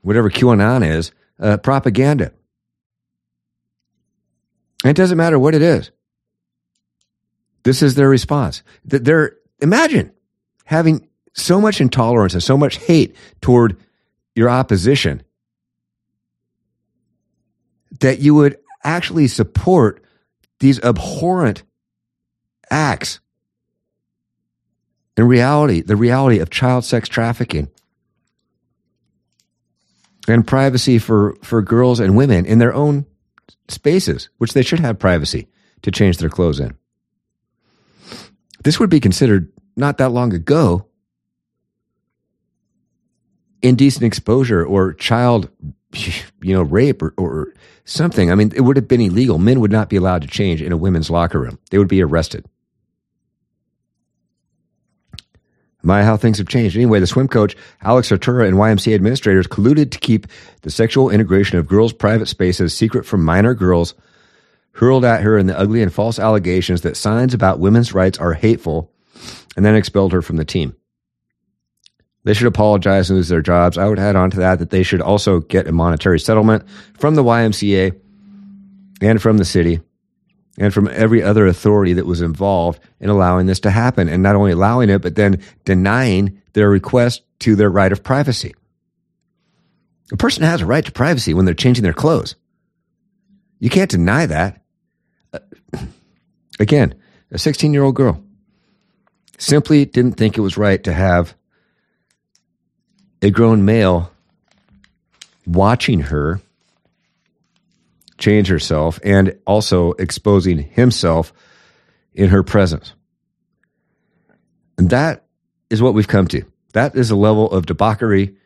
whatever 0.00 0.30
QAnon 0.30 0.88
is, 0.88 1.12
uh, 1.38 1.58
propaganda. 1.58 2.32
And 4.84 4.90
it 4.90 4.96
doesn't 4.96 5.18
matter 5.18 5.38
what 5.38 5.54
it 5.54 5.62
is. 5.62 5.90
This 7.64 7.82
is 7.82 7.94
their 7.94 8.08
response. 8.08 8.62
That 8.84 9.04
they're, 9.04 9.36
imagine 9.60 10.12
having 10.64 11.08
so 11.32 11.60
much 11.60 11.80
intolerance 11.80 12.34
and 12.34 12.42
so 12.42 12.56
much 12.56 12.76
hate 12.76 13.16
toward 13.40 13.76
your 14.34 14.48
opposition, 14.48 15.22
that 18.00 18.20
you 18.20 18.34
would 18.34 18.58
actually 18.82 19.28
support 19.28 20.04
these 20.60 20.80
abhorrent 20.80 21.62
acts. 22.70 23.20
In 25.16 25.24
reality, 25.24 25.80
the 25.80 25.96
reality 25.96 26.38
of 26.40 26.50
child 26.50 26.84
sex 26.84 27.08
trafficking 27.08 27.70
and 30.26 30.46
privacy 30.46 30.98
for, 30.98 31.36
for 31.42 31.62
girls 31.62 32.00
and 32.00 32.16
women 32.16 32.46
in 32.46 32.58
their 32.58 32.74
own 32.74 33.06
spaces, 33.68 34.28
which 34.38 34.54
they 34.54 34.62
should 34.62 34.80
have 34.80 34.98
privacy 34.98 35.48
to 35.82 35.90
change 35.90 36.18
their 36.18 36.30
clothes 36.30 36.60
in. 36.60 36.76
This 38.64 38.80
would 38.80 38.90
be 38.90 39.00
considered 39.00 39.52
not 39.76 39.98
that 39.98 40.10
long 40.10 40.32
ago 40.32 40.86
indecent 43.62 44.04
exposure 44.04 44.64
or 44.64 44.92
child 44.94 45.48
you 46.42 46.54
know 46.54 46.62
rape 46.62 47.02
or, 47.02 47.14
or 47.16 47.54
something. 47.84 48.30
I 48.30 48.34
mean 48.34 48.52
it 48.54 48.62
would 48.62 48.76
have 48.76 48.88
been 48.88 49.00
illegal. 49.00 49.38
Men 49.38 49.60
would 49.60 49.70
not 49.70 49.88
be 49.88 49.96
allowed 49.96 50.22
to 50.22 50.28
change 50.28 50.60
in 50.60 50.72
a 50.72 50.76
women's 50.76 51.10
locker 51.10 51.38
room. 51.38 51.58
They 51.70 51.78
would 51.78 51.88
be 51.88 52.02
arrested. 52.02 52.46
My 55.82 56.02
how 56.02 56.16
things 56.16 56.38
have 56.38 56.48
changed. 56.48 56.76
Anyway 56.76 57.00
the 57.00 57.06
swim 57.06 57.28
coach 57.28 57.56
alex 57.82 58.08
artura 58.08 58.48
and 58.48 58.56
ymca 58.56 58.94
administrators 58.94 59.46
colluded 59.46 59.90
to 59.90 59.98
keep 59.98 60.26
the 60.62 60.70
sexual 60.70 61.10
integration 61.10 61.58
of 61.58 61.68
girls 61.68 61.92
private 61.92 62.26
spaces 62.26 62.74
secret 62.74 63.04
from 63.04 63.22
minor 63.22 63.54
girls 63.54 63.94
hurled 64.74 65.04
at 65.04 65.22
her 65.22 65.38
in 65.38 65.46
the 65.46 65.58
ugly 65.58 65.82
and 65.82 65.92
false 65.92 66.18
allegations 66.18 66.82
that 66.82 66.96
signs 66.96 67.34
about 67.34 67.58
women's 67.58 67.92
rights 67.92 68.18
are 68.18 68.34
hateful 68.34 68.92
and 69.56 69.64
then 69.64 69.74
expelled 69.74 70.12
her 70.12 70.22
from 70.22 70.36
the 70.36 70.44
team 70.44 70.74
they 72.24 72.32
should 72.32 72.46
apologize 72.46 73.10
and 73.10 73.18
lose 73.18 73.28
their 73.28 73.42
jobs. 73.42 73.78
I 73.78 73.86
would 73.86 73.98
add 73.98 74.16
on 74.16 74.30
to 74.32 74.38
that 74.38 74.58
that 74.58 74.70
they 74.70 74.82
should 74.82 75.02
also 75.02 75.40
get 75.40 75.68
a 75.68 75.72
monetary 75.72 76.18
settlement 76.18 76.64
from 76.98 77.14
the 77.14 77.22
YMCA 77.22 77.98
and 79.00 79.20
from 79.20 79.36
the 79.36 79.44
city 79.44 79.80
and 80.58 80.72
from 80.72 80.88
every 80.88 81.22
other 81.22 81.46
authority 81.46 81.92
that 81.94 82.06
was 82.06 82.22
involved 82.22 82.80
in 82.98 83.10
allowing 83.10 83.46
this 83.46 83.60
to 83.60 83.70
happen. 83.70 84.08
And 84.08 84.22
not 84.22 84.36
only 84.36 84.52
allowing 84.52 84.88
it, 84.88 85.02
but 85.02 85.16
then 85.16 85.42
denying 85.64 86.40
their 86.54 86.70
request 86.70 87.22
to 87.40 87.56
their 87.56 87.70
right 87.70 87.92
of 87.92 88.02
privacy. 88.02 88.54
A 90.12 90.16
person 90.16 90.44
has 90.44 90.62
a 90.62 90.66
right 90.66 90.84
to 90.84 90.92
privacy 90.92 91.34
when 91.34 91.44
they're 91.44 91.54
changing 91.54 91.82
their 91.82 91.92
clothes. 91.92 92.36
You 93.58 93.68
can't 93.68 93.90
deny 93.90 94.26
that. 94.26 94.62
Again, 96.60 96.94
a 97.30 97.38
16 97.38 97.72
year 97.72 97.82
old 97.82 97.94
girl 97.94 98.22
simply 99.38 99.84
didn't 99.84 100.12
think 100.12 100.38
it 100.38 100.42
was 100.42 100.56
right 100.56 100.82
to 100.84 100.92
have 100.92 101.34
a 103.22 103.30
grown 103.30 103.64
male 103.64 104.10
watching 105.46 106.00
her 106.00 106.40
change 108.18 108.48
herself 108.48 109.00
and 109.02 109.38
also 109.46 109.92
exposing 109.92 110.58
himself 110.58 111.32
in 112.14 112.28
her 112.28 112.42
presence. 112.42 112.94
And 114.78 114.90
that 114.90 115.24
is 115.70 115.82
what 115.82 115.94
we've 115.94 116.08
come 116.08 116.28
to. 116.28 116.44
That 116.72 116.96
is 116.96 117.10
a 117.10 117.16
level 117.16 117.50
of 117.50 117.66
debauchery 117.66 118.36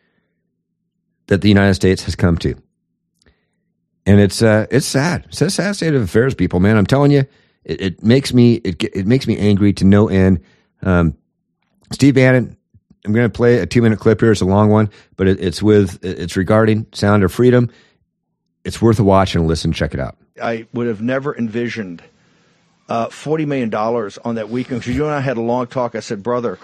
that 1.27 1.43
the 1.43 1.49
United 1.49 1.75
States 1.75 2.05
has 2.05 2.17
come 2.17 2.39
to. 2.39 2.61
And 4.09 4.21
it's 4.21 4.43
uh, 4.43 4.67
it's 4.71 4.87
sad. 4.87 5.27
It's 5.29 5.41
a 5.43 5.51
sad 5.51 5.77
state 5.77 5.95
of 5.95 6.03
affairs, 6.03 6.35
people. 6.35 6.61
Man, 6.61 6.77
I'm 6.77 6.87
telling 6.87 7.11
you, 7.11 7.27
it, 7.65 7.81
it 7.81 8.03
makes 8.03 8.33
me 8.33 8.55
it, 8.55 8.83
it 8.83 9.07
makes 9.07 9.27
me 9.27 9.37
angry 9.37 9.73
to 9.75 9.85
no 9.85 10.09
end. 10.09 10.41
Um, 10.83 11.17
Steve 11.93 12.15
Bannon 12.15 12.57
I'm 13.09 13.15
going 13.15 13.27
to 13.27 13.33
play 13.33 13.59
a 13.59 13.67
two 13.67 13.81
minute 13.81 13.99
clip 13.99 14.21
here. 14.21 14.33
It's 14.33 14.43
a 14.43 14.47
long 14.47 14.69
one, 14.69 14.91
but 15.17 15.29
it, 15.29 15.41
it's 15.41 15.63
with 15.63 16.05
it's 16.05 16.37
regarding 16.37 16.87
Sound 16.93 17.25
of 17.25 17.33
Freedom. 17.33 17.71
It's 18.65 18.83
worth 18.83 18.99
a 18.99 19.05
watch 19.05 19.35
and 19.35 19.45
a 19.45 19.47
listen. 19.47 19.73
Check 19.73 19.95
it 19.95 20.01
out. 20.01 20.19
I 20.43 20.67
would 20.75 20.87
have 20.87 21.01
never 21.01 21.35
envisioned 21.35 22.03
uh, 22.89 23.09
forty 23.09 23.47
million 23.47 23.71
dollars 23.71 24.19
on 24.19 24.35
that 24.35 24.51
weekend. 24.51 24.81
Because 24.81 24.95
you 24.95 25.05
and 25.07 25.15
I 25.15 25.21
had 25.21 25.39
a 25.39 25.41
long 25.41 25.69
talk. 25.69 25.95
I 25.95 26.01
said, 26.01 26.23
brother, 26.23 26.59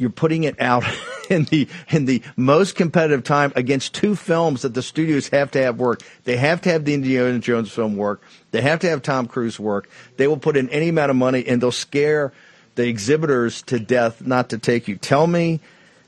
you're 0.00 0.10
putting 0.10 0.44
it 0.44 0.60
out 0.60 0.84
in 1.30 1.44
the 1.44 1.68
in 1.90 2.06
the 2.06 2.22
most 2.36 2.74
competitive 2.74 3.22
time 3.22 3.52
against 3.54 3.94
two 3.94 4.16
films 4.16 4.62
that 4.62 4.74
the 4.74 4.82
studios 4.82 5.28
have 5.28 5.50
to 5.52 5.62
have 5.62 5.78
work. 5.78 6.02
They 6.24 6.36
have 6.36 6.62
to 6.62 6.70
have 6.70 6.84
the 6.84 6.94
Indiana 6.94 7.38
Jones 7.38 7.70
film 7.70 7.96
work. 7.96 8.22
They 8.50 8.62
have 8.62 8.80
to 8.80 8.88
have 8.88 9.02
Tom 9.02 9.28
Cruise 9.28 9.60
work. 9.60 9.88
They 10.16 10.26
will 10.26 10.38
put 10.38 10.56
in 10.56 10.68
any 10.70 10.88
amount 10.88 11.10
of 11.10 11.16
money 11.16 11.46
and 11.46 11.62
they'll 11.62 11.70
scare 11.70 12.32
the 12.74 12.88
exhibitors 12.88 13.62
to 13.62 13.78
death 13.78 14.24
not 14.24 14.50
to 14.50 14.58
take 14.58 14.88
you. 14.88 14.96
Tell 14.96 15.26
me, 15.26 15.60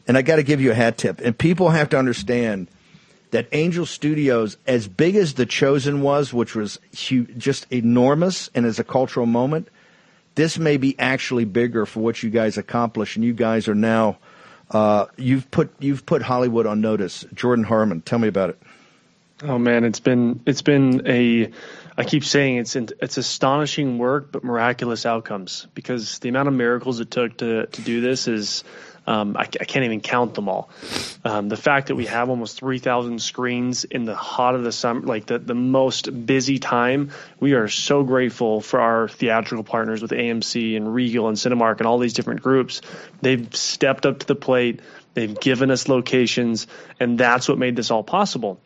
and 0.08 0.16
I 0.16 0.22
got 0.22 0.36
to 0.36 0.42
give 0.42 0.60
you 0.60 0.70
a 0.70 0.74
hat 0.74 0.96
tip. 0.96 1.20
And 1.20 1.36
people 1.36 1.70
have 1.70 1.90
to 1.90 1.98
understand 1.98 2.68
that 3.30 3.48
Angel 3.52 3.86
Studios, 3.86 4.56
as 4.66 4.88
big 4.88 5.16
as 5.16 5.34
The 5.34 5.46
Chosen 5.46 6.02
was, 6.02 6.32
which 6.32 6.54
was 6.54 6.78
just 6.92 7.66
enormous 7.70 8.50
and 8.54 8.64
as 8.64 8.78
a 8.78 8.84
cultural 8.84 9.26
moment, 9.26 9.68
this 10.34 10.58
may 10.58 10.76
be 10.76 10.98
actually 10.98 11.44
bigger 11.44 11.86
for 11.86 12.00
what 12.00 12.22
you 12.22 12.30
guys 12.30 12.56
accomplished. 12.56 13.16
And 13.16 13.24
you 13.24 13.32
guys 13.32 13.68
are 13.68 13.74
now, 13.74 14.18
uh, 14.70 15.06
you've 15.16 15.50
put 15.50 15.70
you've 15.78 16.06
put 16.06 16.22
Hollywood 16.22 16.66
on 16.66 16.80
notice. 16.80 17.24
Jordan 17.34 17.64
Harmon, 17.64 18.00
tell 18.02 18.18
me 18.18 18.28
about 18.28 18.50
it. 18.50 18.62
Oh 19.42 19.58
man, 19.58 19.84
it's 19.84 20.00
been 20.00 20.40
it's 20.46 20.62
been 20.62 21.02
a 21.06 21.50
I 22.02 22.04
keep 22.04 22.24
saying 22.24 22.56
it's 22.56 22.74
it's 22.74 23.16
astonishing 23.16 23.96
work, 23.96 24.32
but 24.32 24.42
miraculous 24.42 25.06
outcomes 25.06 25.68
because 25.72 26.18
the 26.18 26.30
amount 26.30 26.48
of 26.48 26.54
miracles 26.54 26.98
it 26.98 27.12
took 27.12 27.36
to 27.36 27.66
to 27.66 27.82
do 27.82 28.00
this 28.00 28.26
is 28.26 28.64
um, 29.06 29.36
I, 29.36 29.42
I, 29.42 29.46
can't 29.46 29.84
even 29.84 30.00
count 30.00 30.34
them 30.34 30.48
all. 30.48 30.68
Um, 31.24 31.48
the 31.48 31.56
fact 31.56 31.88
that 31.88 31.94
we 31.94 32.06
have 32.06 32.28
almost 32.28 32.56
3,000 32.58 33.20
screens 33.20 33.84
in 33.84 34.04
the 34.04 34.16
hot 34.16 34.56
of 34.56 34.62
the 34.64 34.70
summer, 34.72 35.00
like 35.00 35.26
the, 35.26 35.38
the 35.40 35.56
most 35.56 36.26
busy 36.26 36.58
time, 36.58 37.10
we 37.40 37.54
are 37.54 37.66
so 37.66 38.04
grateful 38.04 38.60
for 38.60 38.80
our 38.80 39.08
theatrical 39.08 39.64
partners 39.64 40.02
with 40.02 40.12
AMC 40.12 40.76
and 40.76 40.92
Regal 40.92 41.26
and 41.26 41.36
Cinemark 41.36 41.78
and 41.78 41.86
all 41.88 41.98
these 41.98 42.14
different 42.14 42.42
groups. 42.42 42.80
They've 43.20 43.54
stepped 43.56 44.06
up 44.06 44.20
to 44.20 44.26
the 44.26 44.36
plate. 44.36 44.80
They've 45.14 45.38
given 45.38 45.70
us 45.70 45.88
locations, 45.88 46.68
and 47.00 47.18
that's 47.18 47.48
what 47.48 47.58
made 47.58 47.74
this 47.74 47.90
all 47.90 48.04
possible. 48.04 48.60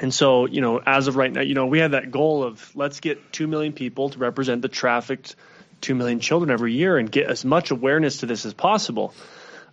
And 0.00 0.14
so, 0.14 0.46
you 0.46 0.62
know, 0.62 0.80
as 0.84 1.08
of 1.08 1.16
right 1.16 1.30
now, 1.30 1.42
you 1.42 1.54
know, 1.54 1.66
we 1.66 1.78
had 1.78 1.90
that 1.90 2.10
goal 2.10 2.42
of 2.42 2.74
let's 2.74 3.00
get 3.00 3.32
2 3.32 3.46
million 3.46 3.74
people 3.74 4.08
to 4.08 4.18
represent 4.18 4.62
the 4.62 4.68
trafficked 4.68 5.36
2 5.82 5.94
million 5.94 6.20
children 6.20 6.50
every 6.50 6.72
year 6.72 6.96
and 6.96 7.12
get 7.12 7.26
as 7.26 7.44
much 7.44 7.70
awareness 7.70 8.18
to 8.18 8.26
this 8.26 8.46
as 8.46 8.54
possible. 8.54 9.12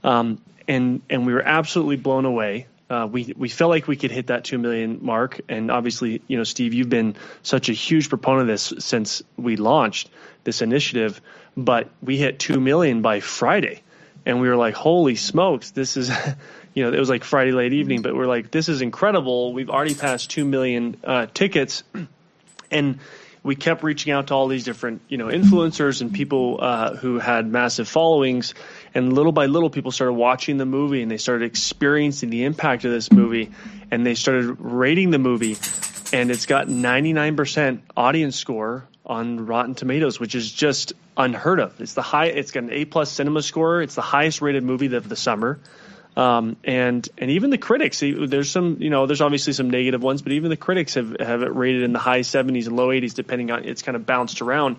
Um, 0.04 0.42
and, 0.68 1.02
and 1.10 1.26
we 1.26 1.34
were 1.34 1.42
absolutely 1.42 1.96
blown 1.96 2.26
away. 2.26 2.68
Uh, 2.90 3.08
we, 3.10 3.34
we 3.38 3.48
felt 3.48 3.70
like 3.70 3.88
we 3.88 3.96
could 3.96 4.12
hit 4.12 4.28
that 4.28 4.44
2 4.44 4.58
million 4.58 5.00
mark. 5.02 5.40
And 5.48 5.72
obviously, 5.72 6.22
you 6.28 6.38
know, 6.38 6.44
Steve, 6.44 6.74
you've 6.74 6.90
been 6.90 7.16
such 7.42 7.70
a 7.70 7.74
huge 7.74 8.10
proponent 8.10 8.42
of 8.42 8.48
this 8.48 8.74
since 8.80 9.24
we 9.38 9.56
launched 9.56 10.10
this 10.44 10.62
initiative, 10.62 11.22
but 11.56 11.90
we 12.02 12.18
hit 12.18 12.38
2 12.38 12.60
million 12.60 13.02
by 13.02 13.22
Friday. 13.22 13.82
And 14.28 14.42
we 14.42 14.50
were 14.50 14.58
like, 14.58 14.74
holy 14.74 15.16
smokes, 15.16 15.72
this 15.72 15.96
is, 15.96 16.12
you 16.74 16.84
know, 16.84 16.92
it 16.92 17.00
was 17.00 17.10
like 17.10 17.24
Friday 17.24 17.54
late 17.54 17.72
evening, 17.72 18.02
but 18.02 18.14
we're 18.14 18.28
like, 18.28 18.52
this 18.52 18.68
is 18.68 18.82
incredible. 18.82 19.54
We've 19.54 19.70
already 19.70 19.96
passed 19.96 20.30
2 20.32 20.44
million 20.44 20.98
uh, 21.04 21.28
tickets. 21.34 21.84
And 22.70 23.00
we 23.44 23.56
kept 23.56 23.82
reaching 23.82 24.12
out 24.12 24.28
to 24.28 24.34
all 24.34 24.50
these 24.50 24.66
different, 24.66 25.02
you 25.08 25.18
know, 25.18 25.28
influencers 25.28 26.02
and 26.02 26.14
people 26.14 26.60
uh, 26.62 26.98
who 26.98 27.18
had 27.18 27.48
massive 27.48 27.88
followings. 27.88 28.54
And 28.94 29.14
little 29.14 29.32
by 29.32 29.46
little, 29.46 29.70
people 29.70 29.92
started 29.92 30.12
watching 30.12 30.58
the 30.58 30.66
movie 30.66 31.02
and 31.02 31.10
they 31.10 31.16
started 31.16 31.46
experiencing 31.46 32.30
the 32.30 32.44
impact 32.44 32.84
of 32.84 32.92
this 32.92 33.10
movie 33.10 33.52
and 33.90 34.06
they 34.06 34.16
started 34.16 34.58
rating 34.60 35.12
the 35.12 35.18
movie. 35.18 35.56
And 36.12 36.30
it's 36.30 36.46
got 36.46 36.68
99% 36.68 37.80
audience 37.96 38.36
score 38.36 38.86
on 39.08 39.46
Rotten 39.46 39.74
Tomatoes, 39.74 40.20
which 40.20 40.36
is 40.36 40.52
just 40.52 40.94
unheard 41.16 41.60
of. 41.60 41.80
It's 41.82 41.94
the 41.94 42.02
high. 42.02 42.26
It's 42.26 42.52
got 42.52 42.64
an 42.64 42.72
A 42.72 42.86
plus 42.86 43.10
cinema 43.12 43.42
score. 43.42 43.82
It's 43.82 43.96
the 43.96 44.02
highest 44.02 44.42
rated 44.42 44.64
movie 44.64 44.94
of 44.94 45.10
the 45.10 45.16
summer. 45.16 45.60
Um, 46.18 46.58
and 46.64 47.08
and 47.20 47.30
even 47.32 47.52
the 47.52 47.60
critics, 47.60 48.02
there's 48.02 48.50
some, 48.50 48.78
you 48.80 48.90
know, 48.90 49.06
there's 49.06 49.22
obviously 49.22 49.54
some 49.54 49.70
negative 49.70 50.02
ones, 50.02 50.24
but 50.24 50.32
even 50.32 50.50
the 50.50 50.58
critics 50.58 50.96
have, 50.96 51.16
have 51.20 51.44
it 51.44 51.56
rated 51.56 51.84
in 51.84 51.94
the 51.94 52.00
high 52.00 52.22
70s 52.22 52.66
and 52.66 52.76
low 52.76 52.88
80s, 52.88 53.14
depending 53.14 53.52
on 53.52 53.66
it's 53.66 53.84
kind 53.84 53.96
of 53.96 54.06
bounced 54.06 54.42
around. 54.42 54.78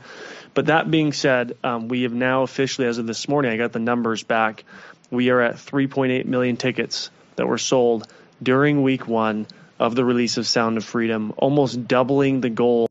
But 0.52 0.66
that 0.66 0.90
being 0.90 1.12
said, 1.12 1.56
um, 1.62 1.86
we 1.86 2.02
have 2.02 2.12
now 2.12 2.42
officially, 2.42 2.88
as 2.88 2.98
of 2.98 3.06
this 3.06 3.28
morning, 3.28 3.52
I 3.52 3.56
got 3.56 3.72
the 3.72 3.78
numbers 3.78 4.24
back. 4.24 4.64
We 5.12 5.30
are 5.30 5.40
at 5.40 5.54
3.8 5.56 6.24
million 6.26 6.56
tickets 6.56 7.10
that 7.36 7.46
were 7.46 7.58
sold 7.58 8.08
during 8.42 8.82
week 8.82 9.06
one 9.06 9.46
of 9.78 9.94
the 9.94 10.04
release 10.04 10.38
of 10.38 10.46
Sound 10.46 10.76
of 10.76 10.84
Freedom, 10.84 11.32
almost 11.36 11.86
doubling 11.86 12.40
the 12.40 12.50
goal. 12.50 12.87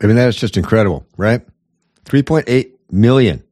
I 0.00 0.06
mean, 0.06 0.16
that 0.16 0.28
is 0.28 0.36
just 0.36 0.56
incredible, 0.56 1.06
right? 1.16 1.42
3.8 2.04 2.72
million 2.90 3.42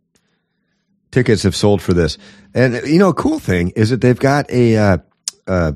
tickets 1.11 1.43
have 1.43 1.57
sold 1.57 1.83
for 1.83 1.93
this. 1.93 2.19
And 2.55 2.87
you 2.87 2.99
know, 2.99 3.09
a 3.09 3.15
cool 3.15 3.39
thing 3.39 3.71
is 3.71 3.91
that 3.91 4.01
they've 4.01 4.19
got 4.19 4.51
a 4.51 4.77
uh, 4.77 4.99
uh, 5.47 5.73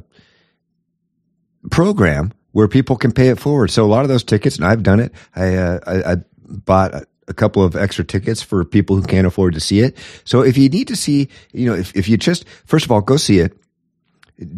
program 1.71 2.33
where 2.53 2.69
people 2.69 2.97
can 2.97 3.12
pay 3.12 3.29
it 3.29 3.39
forward. 3.39 3.71
So 3.71 3.85
a 3.85 3.87
lot 3.87 4.03
of 4.03 4.09
those 4.09 4.25
tickets, 4.25 4.57
and 4.57 4.65
I've 4.65 4.83
done 4.83 5.00
it. 5.00 5.12
I 5.35 5.55
uh, 5.57 5.79
I, 5.87 6.12
I, 6.12 6.17
bought 6.53 7.05
a 7.29 7.33
couple 7.33 7.62
of 7.62 7.77
extra 7.77 8.05
tickets 8.05 8.43
for 8.43 8.65
people 8.65 8.97
who 8.97 9.03
can't 9.03 9.25
afford 9.27 9.55
to 9.55 9.61
see 9.61 9.81
it. 9.81 9.97
So 10.25 10.43
if 10.43 10.59
you 10.59 10.69
need 10.69 10.89
to 10.89 10.97
see, 10.97 11.29
you 11.53 11.67
know, 11.67 11.77
if 11.77 11.95
if 11.95 12.09
you 12.09 12.17
just 12.17 12.49
first 12.67 12.85
of 12.85 12.91
all 12.91 13.00
go 13.00 13.17
see 13.17 13.39
it, 13.39 13.57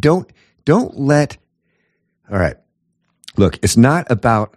don't 0.01 0.31
don't 0.65 0.99
let. 0.99 1.37
All 2.31 2.39
right, 2.39 2.57
look, 3.37 3.59
it's 3.63 3.77
not 3.77 4.11
about 4.11 4.57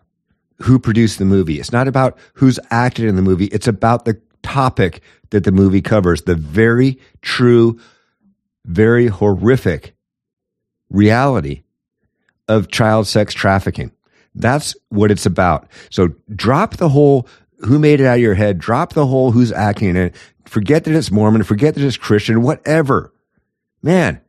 who 0.63 0.79
produced 0.79 1.19
the 1.19 1.25
movie. 1.25 1.59
It's 1.59 1.71
not 1.71 1.87
about 1.87 2.17
who's 2.33 2.59
acted 2.71 3.05
in 3.05 3.15
the 3.15 3.21
movie. 3.21 3.45
It's 3.45 3.67
about 3.67 4.05
the 4.05 4.19
topic 4.43 5.01
that 5.31 5.43
the 5.43 5.51
movie 5.51 5.81
covers 5.81 6.23
the 6.23 6.35
very 6.35 6.99
true, 7.21 7.79
very 8.65 9.07
horrific 9.07 9.95
reality 10.89 11.63
of 12.47 12.69
child 12.69 13.07
sex 13.07 13.33
trafficking. 13.33 13.91
That's 14.35 14.75
what 14.89 15.11
it's 15.11 15.25
about. 15.25 15.67
So 15.89 16.09
drop 16.33 16.77
the 16.77 16.89
whole 16.89 17.27
who 17.59 17.79
made 17.79 18.01
it 18.01 18.05
out 18.05 18.15
of 18.15 18.21
your 18.21 18.35
head, 18.35 18.59
drop 18.59 18.93
the 18.93 19.07
whole 19.07 19.31
who's 19.31 19.51
acting 19.51 19.89
in 19.89 19.97
it, 19.97 20.15
forget 20.45 20.83
that 20.83 20.93
it's 20.93 21.11
Mormon, 21.11 21.43
forget 21.43 21.73
that 21.75 21.83
it's 21.83 21.97
Christian, 21.97 22.41
whatever. 22.41 23.13
Man, 23.81 24.21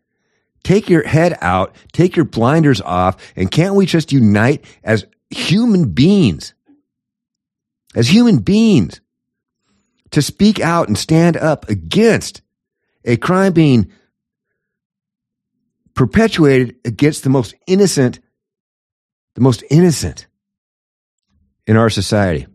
take 0.63 0.89
your 0.89 1.07
head 1.07 1.37
out, 1.41 1.75
take 1.93 2.17
your 2.17 2.25
blinders 2.25 2.81
off, 2.81 3.17
and 3.35 3.51
can't 3.51 3.75
we 3.75 3.85
just 3.85 4.13
unite 4.13 4.65
as 4.85 5.07
human 5.31 5.93
beings? 5.93 6.55
As 7.95 8.09
human 8.09 8.39
beings 8.39 9.01
to 10.11 10.23
speak 10.23 10.61
out 10.61 10.89
and 10.89 10.99
stand 10.99 11.37
up 11.37 11.69
against 11.69 12.43
a 13.05 13.17
crime 13.17 13.53
being 13.53 13.91
perpetuated 15.95 16.77
against 16.85 17.25
the 17.25 17.31
most 17.31 17.55
innocent, 17.67 18.21
the 19.35 19.41
most 19.41 19.65
innocent 19.71 20.27
in 21.67 21.77
our 21.77 21.91
society. 21.91 22.47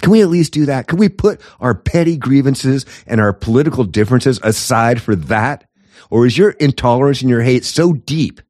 Can 0.00 0.12
we 0.12 0.22
at 0.22 0.28
least 0.28 0.52
do 0.52 0.66
that? 0.66 0.86
Can 0.86 0.98
we 0.98 1.08
put 1.08 1.40
our 1.60 1.74
petty 1.74 2.16
grievances 2.16 2.86
and 3.06 3.20
our 3.20 3.32
political 3.32 3.84
differences 3.84 4.38
aside 4.42 5.02
for 5.02 5.16
that? 5.16 5.68
Or 6.08 6.24
is 6.24 6.38
your 6.38 6.50
intolerance 6.50 7.20
and 7.20 7.28
your 7.28 7.42
hate 7.42 7.64
so 7.64 7.92
deep 7.92 8.40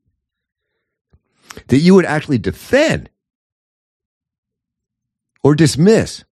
that 1.69 1.79
you 1.79 1.95
would 1.95 2.05
actually 2.05 2.39
defend 2.39 3.11
or 5.43 5.55
dismiss, 5.55 6.25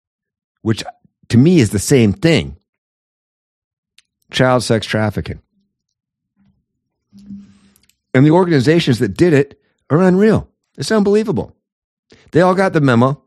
which 0.63 0.83
to 1.29 1.39
me 1.39 1.59
is 1.59 1.71
the 1.71 1.79
same 1.79 2.13
thing, 2.13 2.57
child 4.31 4.63
sex 4.63 4.87
trafficking? 4.87 5.41
And 8.15 8.25
the 8.25 8.31
organizations 8.31 8.99
that 9.01 9.17
did 9.17 9.33
it 9.33 9.61
are 9.91 10.03
unreal. 10.03 10.49
It's 10.79 10.91
unbelievable. 10.91 11.55
They 12.33 12.41
all 12.41 12.55
got 12.55 12.73
the 12.73 12.81
memo. 12.81 13.23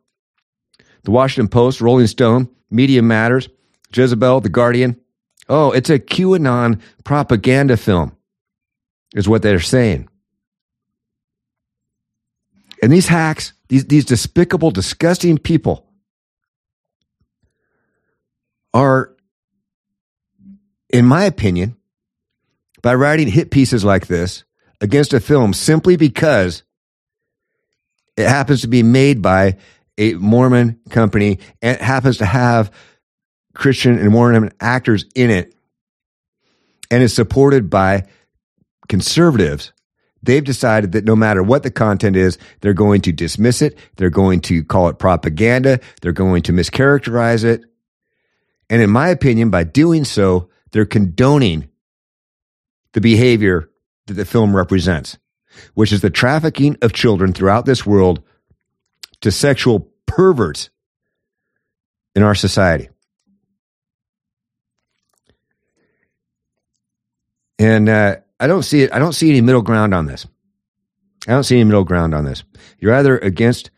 The 1.03 1.11
Washington 1.11 1.47
Post, 1.47 1.79
Rolling 1.79 2.07
Stone, 2.07 2.49
Media 2.69 3.01
Matters, 3.01 3.49
Jezebel, 3.93 4.41
The 4.41 4.49
Guardian. 4.49 4.99
Oh, 5.47 5.71
it's 5.71 5.89
a 5.89 5.97
QAnon 5.97 6.81
propaganda 7.03 7.77
film, 7.77 8.15
is 9.15 9.27
what 9.27 9.41
they're 9.41 9.59
saying. 9.59 10.09
And 12.81 12.91
these 12.91 13.07
hacks, 13.07 13.53
these, 13.67 13.85
these 13.85 14.05
despicable, 14.05 14.71
disgusting 14.71 15.37
people 15.37 15.85
are, 18.73 19.15
in 20.89 21.05
my 21.05 21.25
opinion, 21.25 21.75
by 22.81 22.95
writing 22.95 23.27
hit 23.27 23.51
pieces 23.51 23.83
like 23.83 24.07
this, 24.07 24.43
against 24.81 25.13
a 25.13 25.19
film 25.19 25.53
simply 25.53 25.97
because 25.97 26.63
it 28.15 28.27
happens 28.27 28.61
to 28.61 28.67
be 28.67 28.83
made 28.83 29.21
by 29.21 29.57
a 29.97 30.13
Mormon 30.13 30.79
company 30.89 31.39
and 31.61 31.75
it 31.75 31.81
happens 31.81 32.17
to 32.17 32.25
have 32.25 32.71
Christian 33.53 33.99
and 33.99 34.11
Mormon 34.11 34.51
actors 34.59 35.05
in 35.15 35.29
it 35.29 35.53
and 36.89 37.03
is 37.03 37.13
supported 37.13 37.69
by 37.69 38.05
conservatives, 38.87 39.73
they've 40.23 40.43
decided 40.43 40.91
that 40.93 41.05
no 41.05 41.15
matter 41.15 41.41
what 41.43 41.63
the 41.63 41.71
content 41.71 42.15
is, 42.15 42.37
they're 42.61 42.73
going 42.73 43.01
to 43.01 43.11
dismiss 43.11 43.61
it. 43.61 43.77
They're 43.95 44.09
going 44.09 44.41
to 44.41 44.63
call 44.63 44.89
it 44.89 44.99
propaganda. 44.99 45.79
They're 46.01 46.11
going 46.11 46.43
to 46.43 46.53
mischaracterize 46.53 47.43
it. 47.43 47.63
And 48.69 48.81
in 48.81 48.89
my 48.89 49.09
opinion, 49.09 49.49
by 49.49 49.63
doing 49.63 50.05
so, 50.05 50.49
they're 50.71 50.85
condoning 50.85 51.69
the 52.93 53.01
behavior 53.01 53.69
that 54.07 54.13
the 54.13 54.25
film 54.25 54.55
represents, 54.55 55.17
which 55.73 55.91
is 55.91 56.01
the 56.01 56.09
trafficking 56.09 56.77
of 56.81 56.93
children 56.93 57.33
throughout 57.33 57.65
this 57.65 57.85
world 57.85 58.23
to 59.21 59.31
sexual 59.31 59.91
perverts 60.05 60.69
in 62.15 62.23
our 62.23 62.35
society. 62.35 62.89
And 67.57 67.89
uh, 67.89 68.17
I 68.39 68.47
don't 68.47 68.63
see 68.63 68.83
it. 68.83 68.93
I 68.93 68.99
don't 68.99 69.13
see 69.13 69.29
any 69.29 69.41
middle 69.41 69.61
ground 69.61 69.93
on 69.93 70.05
this. 70.05 70.25
I 71.27 71.31
don't 71.31 71.43
see 71.43 71.55
any 71.55 71.65
middle 71.65 71.83
ground 71.83 72.15
on 72.15 72.23
this. 72.25 72.43
You're 72.79 72.93
either 72.93 73.17
against 73.17 73.71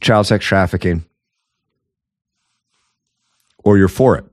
child 0.00 0.26
sex 0.26 0.44
trafficking 0.44 1.04
or 3.62 3.78
you're 3.78 3.88
for 3.88 4.16
it. 4.16 4.24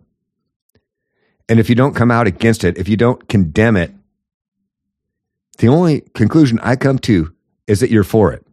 And 1.50 1.60
if 1.60 1.70
you 1.70 1.76
don't 1.76 1.96
come 1.96 2.12
out 2.12 2.28
against 2.28 2.64
it, 2.64 2.78
if 2.78 2.88
you 2.88 2.96
don't 2.96 3.28
condemn 3.28 3.76
it, 3.76 3.92
the 5.58 5.68
only 5.68 6.02
conclusion 6.14 6.60
I 6.62 6.76
come 6.78 7.00
to 7.00 7.34
is 7.68 7.82
that 7.82 7.92
you're 7.92 8.04
for 8.04 8.32
it. 8.32 8.46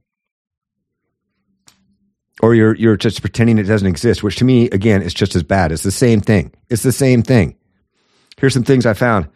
Or 2.43 2.55
you're 2.55 2.75
you're 2.75 2.97
just 2.97 3.21
pretending 3.21 3.59
it 3.59 3.65
doesn't 3.65 3.89
exist, 3.89 4.23
which 4.23 4.37
to 4.37 4.45
me, 4.45 4.69
again, 4.71 5.03
is 5.03 5.15
just 5.15 5.35
as 5.35 5.43
bad. 5.43 5.73
It's 5.73 5.83
the 5.83 5.91
same 5.91 6.21
thing. 6.21 6.53
It's 6.69 6.83
the 6.83 6.93
same 6.93 7.23
thing. 7.23 7.57
Here's 8.37 8.55
some 8.55 8.63
things 8.63 8.87
I 8.87 8.95
found 8.95 9.29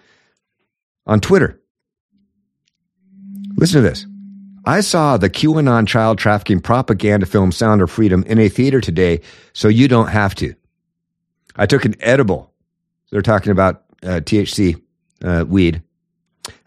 on 1.06 1.20
Twitter. 1.20 1.60
Listen 3.56 3.82
to 3.82 3.88
this. 3.88 4.06
I 4.64 4.80
saw 4.80 5.16
the 5.16 5.30
QAnon 5.30 5.88
child 5.88 6.18
trafficking 6.18 6.60
propaganda 6.60 7.26
film 7.26 7.50
Sound 7.50 7.82
of 7.82 7.90
Freedom 7.90 8.22
in 8.24 8.38
a 8.38 8.48
theater 8.48 8.80
today, 8.80 9.20
so 9.52 9.68
you 9.68 9.88
don't 9.88 10.08
have 10.08 10.34
to. 10.36 10.54
I 11.56 11.66
took 11.66 11.84
an 11.84 11.96
edible. 12.00 12.52
They're 13.10 13.22
talking 13.22 13.52
about 13.52 13.82
uh, 14.02 14.20
THC 14.20 14.80
uh, 15.22 15.44
weed 15.46 15.82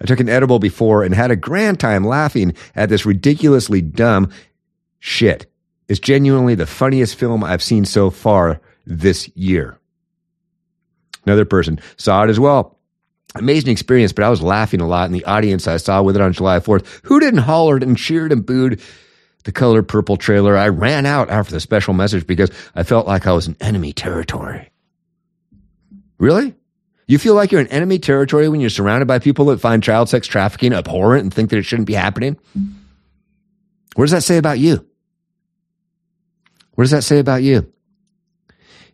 I 0.02 0.06
took 0.06 0.20
an 0.20 0.30
edible 0.30 0.60
before 0.60 1.04
and 1.04 1.14
had 1.14 1.32
a 1.32 1.36
grand 1.36 1.80
time 1.80 2.06
laughing 2.06 2.54
at 2.76 2.90
this 2.90 3.06
ridiculously 3.06 3.82
dumb 3.82 4.32
shit. 5.00 5.52
It's 5.88 6.00
genuinely 6.00 6.56
the 6.56 6.66
funniest 6.66 7.16
film 7.16 7.44
I've 7.44 7.64
seen 7.64 7.86
so 7.86 8.10
far 8.10 8.62
this 8.86 9.30
year. 9.36 9.78
Another 11.26 11.46
person 11.46 11.80
saw 11.98 12.24
it 12.24 12.30
as 12.30 12.40
well. 12.40 12.75
Amazing 13.36 13.72
experience, 13.72 14.14
but 14.14 14.24
I 14.24 14.30
was 14.30 14.42
laughing 14.42 14.82
a 14.82 14.88
lot 14.88 15.08
in 15.08 15.12
the 15.12 15.26
audience 15.26 15.68
I 15.68 15.78
saw 15.78 16.02
with 16.02 16.16
it 16.16 16.22
on 16.22 16.32
July 16.34 16.60
4th. 16.60 16.86
Who 17.04 17.20
didn't 17.20 17.42
hollered 17.42 17.84
and 17.84 17.98
cheered 17.98 18.32
and 18.32 18.46
booed 18.46 18.82
the 19.44 19.52
color 19.52 19.84
purple 19.84 20.16
trailer? 20.16 20.58
I 20.58 20.70
ran 20.70 21.06
out 21.06 21.30
after 21.30 21.52
the 21.52 21.60
special 21.60 21.94
message 21.94 22.26
because 22.26 22.50
I 22.76 22.84
felt 22.84 23.08
like 23.08 23.28
I 23.28 23.34
was 23.34 23.48
in 23.48 23.58
enemy 23.60 23.92
territory. 23.92 24.72
Really? 26.18 26.56
You 27.08 27.20
feel 27.20 27.36
like 27.36 27.52
you're 27.52 27.62
in 27.62 27.68
enemy 27.68 28.00
territory 28.00 28.48
when 28.48 28.62
you're 28.62 28.70
surrounded 28.70 29.06
by 29.06 29.20
people 29.20 29.46
that 29.46 29.60
find 29.60 29.84
child 29.84 30.10
sex 30.10 30.28
trafficking 30.28 30.74
abhorrent 30.74 31.24
and 31.24 31.34
think 31.34 31.50
that 31.50 31.58
it 31.58 31.64
shouldn't 31.64 31.88
be 31.88 31.94
happening? 31.94 32.38
What 33.96 34.06
does 34.06 34.12
that 34.12 34.24
say 34.24 34.38
about 34.38 34.60
you? 34.60 34.88
What 36.74 36.86
does 36.86 36.92
that 36.92 37.04
say 37.04 37.20
about 37.20 37.44
you? 37.44 37.72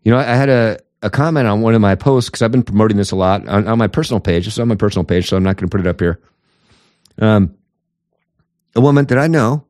You 0.04 0.12
know, 0.12 0.17
I 0.17 0.23
had 0.23 0.49
a, 0.49 0.80
a 1.02 1.10
comment 1.10 1.48
on 1.48 1.62
one 1.62 1.74
of 1.74 1.82
my 1.82 1.96
posts 1.96 2.30
because 2.30 2.42
I've 2.42 2.52
been 2.52 2.64
promoting 2.64 2.98
this 2.98 3.12
a 3.12 3.16
lot 3.16 3.48
on, 3.48 3.68
on 3.68 3.78
my 3.78 3.88
personal 3.88 4.20
page. 4.20 4.48
It's 4.48 4.60
on 4.60 4.68
my 4.68 4.76
personal 4.76 5.04
page, 5.04 5.28
so 5.28 5.38
I'm 5.38 5.44
not 5.44 5.58
going 5.58 5.70
to 5.70 5.72
put 5.72 5.86
it 5.86 5.90
up 5.90 6.00
here. 6.00 6.20
Um, 7.20 7.56
a 8.76 8.82
woman 8.82 9.06
that 9.06 9.18
I 9.18 9.28
know, 9.28 9.66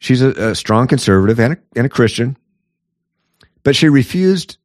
she's 0.00 0.22
a, 0.22 0.30
a 0.50 0.54
strong 0.54 0.86
conservative 0.86 1.38
and 1.38 1.54
a, 1.54 1.58
and 1.76 1.86
a 1.86 1.90
Christian, 1.90 2.36
but 3.62 3.76
she 3.76 3.88
refused 3.88 4.58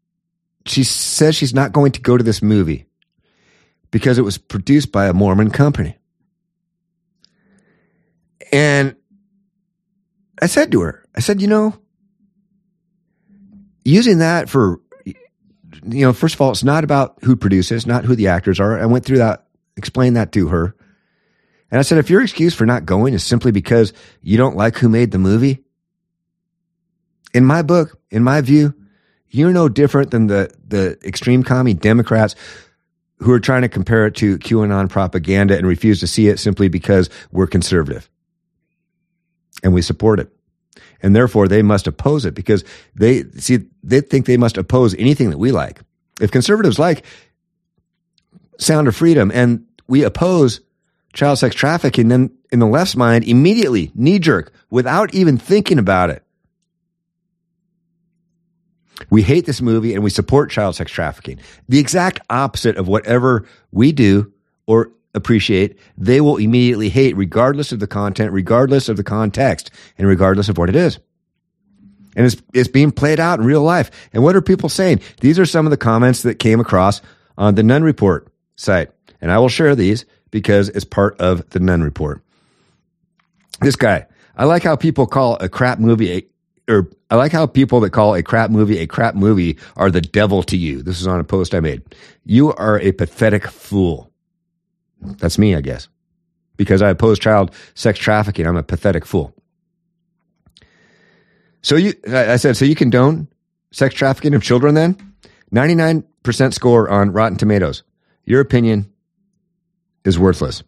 she 0.66 0.84
says 0.84 1.36
she's 1.36 1.54
not 1.54 1.72
going 1.72 1.92
to 1.94 2.02
go 2.02 2.18
to 2.18 2.24
this 2.24 2.42
movie 2.42 2.86
because 3.92 4.18
it 4.18 4.24
was 4.24 4.38
produced 4.38 4.92
by 4.92 5.08
a 5.08 5.14
Mormon 5.14 5.50
company. 5.50 5.98
And 8.52 8.96
I 10.42 10.48
said 10.48 10.72
to 10.72 10.82
her, 10.82 11.06
I 11.16 11.22
said, 11.22 11.42
you 11.42 11.48
know, 11.48 11.76
using 13.84 14.20
that 14.20 14.50
for, 14.50 14.80
you 15.84 16.06
know, 16.06 16.14
first 16.14 16.36
of 16.36 16.42
all, 16.42 16.52
it's 16.52 16.64
not 16.64 16.84
about 16.84 17.18
who 17.24 17.36
produces, 17.36 17.86
not 17.86 18.06
who 18.06 18.16
the 18.16 18.28
actors 18.28 18.60
are. 18.60 18.80
I 18.80 18.86
went 18.86 19.06
through 19.06 19.20
that, 19.20 19.46
explained 19.78 20.16
that 20.16 20.32
to 20.34 20.48
her. 20.50 20.76
And 21.72 21.80
I 21.80 21.84
said, 21.84 22.00
if 22.00 22.10
your 22.10 22.22
excuse 22.22 22.54
for 22.54 22.66
not 22.66 22.86
going 22.86 23.14
is 23.14 23.24
simply 23.24 23.52
because 23.52 23.94
you 24.22 24.38
don't 24.38 24.56
like 24.56 24.78
who 24.78 24.90
made 24.90 25.12
the 25.12 25.20
movie, 25.20 25.64
in 27.34 27.46
my 27.46 27.62
book, 27.62 28.00
in 28.10 28.24
my 28.24 28.42
view, 28.42 28.74
you're 29.30 29.54
no 29.54 29.70
different 29.70 30.12
than 30.12 30.28
the, 30.28 30.52
the 30.68 30.98
extreme 31.06 31.44
commie 31.44 31.76
Democrats 31.76 32.36
who 33.18 33.32
are 33.32 33.40
trying 33.40 33.62
to 33.62 33.70
compare 33.70 34.08
it 34.08 34.16
to 34.16 34.40
QAnon 34.40 34.90
propaganda 34.90 35.58
and 35.58 35.68
refuse 35.68 36.00
to 36.00 36.08
see 36.08 36.28
it 36.28 36.40
simply 36.40 36.70
because 36.70 37.10
we're 37.32 37.48
conservative 37.48 38.10
and 39.62 39.74
we 39.74 39.82
support 39.82 40.20
it. 40.20 40.32
And 41.02 41.16
therefore 41.16 41.48
they 41.48 41.62
must 41.62 41.88
oppose 41.88 42.26
it 42.26 42.34
because 42.34 42.64
they 42.96 43.24
see, 43.38 43.60
they 43.84 44.02
think 44.02 44.26
they 44.26 44.38
must 44.38 44.58
oppose 44.58 44.96
anything 44.96 45.30
that 45.30 45.38
we 45.38 45.52
like. 45.52 45.80
If 46.20 46.32
conservatives 46.32 46.78
like 46.78 47.06
Sound 48.58 48.88
of 48.88 48.96
Freedom 48.96 49.32
and 49.34 49.66
we 49.88 50.04
oppose 50.04 50.62
child 51.14 51.40
sex 51.40 51.56
trafficking, 51.56 52.10
then 52.10 52.32
in 52.52 52.60
the 52.60 52.68
left's 52.68 52.96
mind, 52.96 53.24
immediately 53.24 53.92
knee 53.96 54.20
jerk 54.20 54.54
without 54.70 55.14
even 55.14 55.38
thinking 55.38 55.80
about 55.80 56.10
it 56.10 56.24
we 59.10 59.22
hate 59.22 59.46
this 59.46 59.62
movie 59.62 59.94
and 59.94 60.04
we 60.04 60.10
support 60.10 60.52
child 60.52 60.76
sex 60.76 60.92
trafficking. 60.92 61.40
The 61.68 61.80
exact 61.80 62.20
opposite 62.30 62.78
of 62.78 62.88
whatever 62.88 63.46
we 63.72 63.92
do 63.92 64.34
or 64.66 64.92
appreciate, 65.14 65.78
they 65.98 66.22
will 66.22 66.38
immediately 66.38 66.90
hate, 66.90 67.16
regardless 67.16 67.72
of 67.72 67.80
the 67.80 67.88
content, 67.88 68.32
regardless 68.32 68.90
of 68.90 68.98
the 68.98 69.04
context, 69.04 69.72
and 69.98 70.08
regardless 70.08 70.50
of 70.50 70.58
what 70.58 70.70
it 70.70 70.76
is. 70.76 71.00
And 72.16 72.26
it's, 72.26 72.42
it's 72.54 72.68
being 72.68 72.92
played 72.92 73.20
out 73.20 73.40
in 73.40 73.46
real 73.46 73.62
life. 73.62 73.92
And 74.14 74.24
what 74.24 74.36
are 74.36 74.42
people 74.42 74.70
saying? 74.70 75.02
These 75.22 75.40
are 75.40 75.46
some 75.46 75.66
of 75.66 75.72
the 75.72 75.78
comments 75.78 76.24
that 76.24 76.36
came 76.36 76.60
across 76.60 77.02
on 77.38 77.56
the 77.56 77.64
Nunn 77.64 77.84
Report 77.84 78.28
site. 78.56 78.92
And 79.22 79.32
I 79.32 79.40
will 79.40 79.50
share 79.50 79.76
these 79.76 80.06
because 80.32 80.70
it's 80.70 80.86
part 80.86 81.20
of 81.20 81.50
the 81.52 81.60
Nunn 81.60 81.84
Report. 81.84 82.22
This 83.62 83.76
guy, 83.76 84.06
I 84.36 84.46
like 84.46 84.64
how 84.64 84.76
people 84.76 85.06
call 85.06 85.38
a 85.38 85.50
crap 85.50 85.80
movie 85.80 86.12
a, 86.12 86.72
or 86.72 86.90
I 87.10 87.16
like 87.16 87.32
how 87.32 87.46
people 87.46 87.80
that 87.82 87.90
call 87.92 88.16
a 88.16 88.24
crap 88.24 88.52
movie 88.52 88.78
a 88.80 88.88
crap 88.88 89.16
movie 89.16 89.58
are 89.76 89.92
the 89.92 90.02
devil 90.02 90.44
to 90.44 90.58
you. 90.58 90.82
This 90.82 91.02
is 91.02 91.08
on 91.08 91.20
a 91.20 91.24
post 91.24 91.54
I 91.54 91.60
made. 91.60 91.82
You 92.26 92.54
are 92.54 92.80
a 92.80 92.92
pathetic 92.92 93.48
fool. 93.48 94.09
That's 95.02 95.38
me, 95.38 95.56
I 95.56 95.62
guess. 95.62 95.88
Because 96.58 96.82
I 96.82 96.90
oppose 96.90 97.20
child 97.20 97.54
sex 97.74 98.00
trafficking, 98.00 98.46
I'm 98.46 98.58
a 98.58 98.64
pathetic 98.64 99.06
fool. 99.06 99.34
So 101.62 101.76
you, 101.76 101.94
I 102.08 102.38
said, 102.38 102.58
so 102.58 102.66
you 102.66 102.76
condone 102.76 103.28
sex 103.72 103.94
trafficking 103.96 104.34
of 104.34 104.44
children 104.44 104.76
then? 104.76 104.98
99% 105.54 106.54
score 106.54 106.90
on 106.90 107.12
Rotten 107.12 107.38
Tomatoes. 107.38 107.84
Your 108.26 108.42
opinion 108.42 108.92
is 110.06 110.20
worthless. 110.20 110.64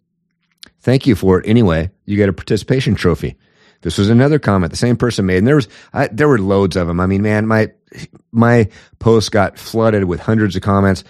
Thank 0.79 1.05
you 1.05 1.15
for 1.15 1.39
it 1.39 1.47
anyway. 1.47 1.91
You 2.05 2.17
get 2.17 2.29
a 2.29 2.33
participation 2.33 2.95
trophy. 2.95 3.37
This 3.81 3.97
was 3.97 4.09
another 4.09 4.39
comment 4.39 4.71
the 4.71 4.77
same 4.77 4.95
person 4.95 5.25
made, 5.25 5.39
and 5.39 5.47
there 5.47 5.55
was 5.55 5.67
I, 5.93 6.07
there 6.07 6.27
were 6.27 6.37
loads 6.37 6.75
of 6.75 6.87
them. 6.87 6.99
I 6.99 7.07
mean, 7.07 7.21
man, 7.23 7.47
my 7.47 7.71
my 8.31 8.69
post 8.99 9.31
got 9.31 9.57
flooded 9.57 10.05
with 10.05 10.19
hundreds 10.19 10.55
of 10.55 10.61
comments. 10.61 11.03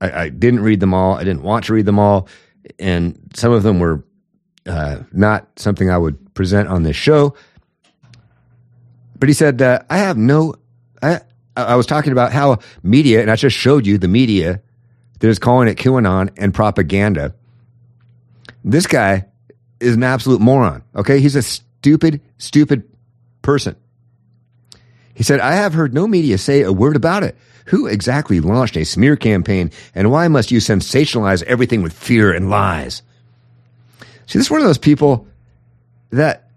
I, 0.00 0.24
I 0.24 0.28
didn't 0.28 0.60
read 0.60 0.80
them 0.80 0.92
all. 0.92 1.14
I 1.14 1.24
didn't 1.24 1.42
want 1.42 1.64
to 1.66 1.72
read 1.72 1.86
them 1.86 1.98
all, 1.98 2.28
and 2.78 3.18
some 3.34 3.52
of 3.52 3.62
them 3.62 3.78
were 3.78 4.04
uh, 4.66 5.00
not 5.12 5.48
something 5.56 5.90
I 5.90 5.98
would 5.98 6.34
present 6.34 6.68
on 6.68 6.82
this 6.82 6.96
show. 6.96 7.34
But 9.18 9.28
he 9.28 9.32
said, 9.32 9.60
uh, 9.62 9.80
"I 9.90 9.98
have 9.98 10.16
no." 10.16 10.54
I 11.02 11.20
I 11.56 11.74
was 11.74 11.86
talking 11.86 12.12
about 12.12 12.32
how 12.32 12.58
media, 12.82 13.20
and 13.20 13.30
I 13.30 13.36
just 13.36 13.56
showed 13.56 13.86
you 13.86 13.98
the 13.98 14.08
media 14.08 14.62
that 15.18 15.28
is 15.28 15.38
calling 15.38 15.68
it 15.68 15.76
QAnon 15.76 16.30
and 16.36 16.54
propaganda. 16.54 17.34
This 18.64 18.86
guy 18.86 19.26
is 19.80 19.94
an 19.94 20.02
absolute 20.02 20.40
moron. 20.40 20.84
Okay, 20.94 21.20
he's 21.20 21.36
a 21.36 21.42
stupid, 21.42 22.20
stupid 22.38 22.84
person. 23.42 23.76
He 25.18 25.24
said, 25.24 25.40
I 25.40 25.56
have 25.56 25.74
heard 25.74 25.92
no 25.92 26.06
media 26.06 26.38
say 26.38 26.62
a 26.62 26.72
word 26.72 26.94
about 26.94 27.24
it. 27.24 27.36
Who 27.66 27.88
exactly 27.88 28.38
launched 28.38 28.76
a 28.76 28.84
smear 28.84 29.16
campaign 29.16 29.72
and 29.92 30.12
why 30.12 30.28
must 30.28 30.52
you 30.52 30.60
sensationalize 30.60 31.42
everything 31.42 31.82
with 31.82 31.92
fear 31.92 32.32
and 32.32 32.48
lies? 32.48 33.02
See, 34.28 34.38
this 34.38 34.46
is 34.46 34.50
one 34.50 34.60
of 34.60 34.66
those 34.68 34.78
people 34.78 35.26
that 36.10 36.48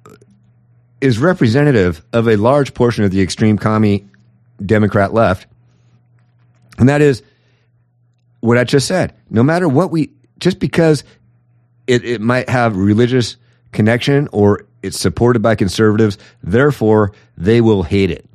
is 1.01 1.17
representative 1.17 2.05
of 2.13 2.27
a 2.27 2.35
large 2.35 2.75
portion 2.75 3.03
of 3.03 3.09
the 3.09 3.23
extreme 3.23 3.57
commie 3.57 4.07
Democrat 4.63 5.11
left. 5.11 5.47
And 6.77 6.87
that 6.87 7.01
is 7.01 7.23
what 8.41 8.59
I 8.59 8.63
just 8.63 8.87
said. 8.87 9.15
No 9.31 9.41
matter 9.41 9.67
what 9.67 9.89
we, 9.89 10.11
just 10.37 10.59
because 10.59 11.03
it, 11.87 12.05
it 12.05 12.21
might 12.21 12.47
have 12.47 12.75
religious 12.77 13.37
connection 13.71 14.29
or 14.31 14.67
it's 14.83 14.99
supported 14.99 15.41
by 15.41 15.55
conservatives. 15.55 16.19
Therefore, 16.43 17.13
they 17.35 17.59
will 17.59 17.81
hate 17.81 18.11
it. 18.11 18.27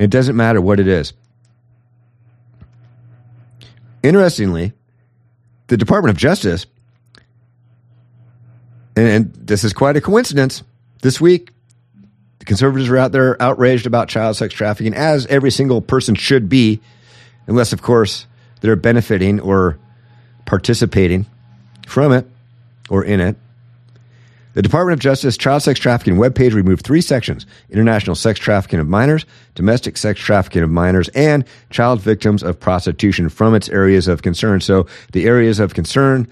It 0.00 0.08
doesn't 0.08 0.34
matter 0.34 0.62
what 0.62 0.80
it 0.80 0.88
is. 0.88 1.12
Interestingly, 4.02 4.72
the 5.66 5.76
Department 5.76 6.10
of 6.10 6.16
Justice, 6.16 6.64
and, 8.96 9.06
and 9.06 9.34
this 9.34 9.62
is 9.62 9.74
quite 9.74 9.98
a 9.98 10.00
coincidence, 10.00 10.62
this 11.02 11.20
week, 11.20 11.50
the 12.38 12.46
conservatives 12.46 12.88
are 12.88 12.96
out 12.96 13.12
there 13.12 13.40
outraged 13.42 13.86
about 13.86 14.08
child 14.08 14.36
sex 14.36 14.54
trafficking, 14.54 14.94
as 14.94 15.26
every 15.26 15.50
single 15.50 15.82
person 15.82 16.14
should 16.14 16.48
be, 16.48 16.80
unless, 17.46 17.74
of 17.74 17.82
course, 17.82 18.26
they're 18.62 18.76
benefiting 18.76 19.38
or 19.38 19.78
participating 20.46 21.26
from 21.86 22.12
it 22.12 22.26
or 22.88 23.04
in 23.04 23.20
it. 23.20 23.36
The 24.52 24.62
Department 24.62 24.94
of 24.94 25.00
Justice 25.00 25.36
Child 25.36 25.62
Sex 25.62 25.78
Trafficking 25.78 26.16
webpage 26.16 26.54
removed 26.54 26.84
three 26.84 27.00
sections 27.00 27.46
international 27.68 28.16
sex 28.16 28.40
trafficking 28.40 28.80
of 28.80 28.88
minors, 28.88 29.24
domestic 29.54 29.96
sex 29.96 30.20
trafficking 30.20 30.62
of 30.62 30.70
minors, 30.70 31.08
and 31.10 31.44
child 31.70 32.00
victims 32.00 32.42
of 32.42 32.58
prostitution 32.58 33.28
from 33.28 33.54
its 33.54 33.68
areas 33.68 34.08
of 34.08 34.22
concern. 34.22 34.60
So, 34.60 34.86
the 35.12 35.26
areas 35.26 35.60
of 35.60 35.74
concern 35.74 36.28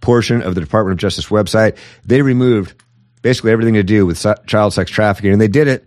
portion 0.00 0.42
of 0.42 0.54
the 0.54 0.60
Department 0.60 0.92
of 0.92 0.98
Justice 0.98 1.26
website, 1.26 1.76
they 2.04 2.22
removed 2.22 2.74
basically 3.20 3.52
everything 3.52 3.74
to 3.74 3.82
do 3.82 4.06
with 4.06 4.24
child 4.46 4.72
sex 4.72 4.90
trafficking. 4.90 5.32
And 5.32 5.40
they 5.40 5.48
did 5.48 5.68
it 5.68 5.86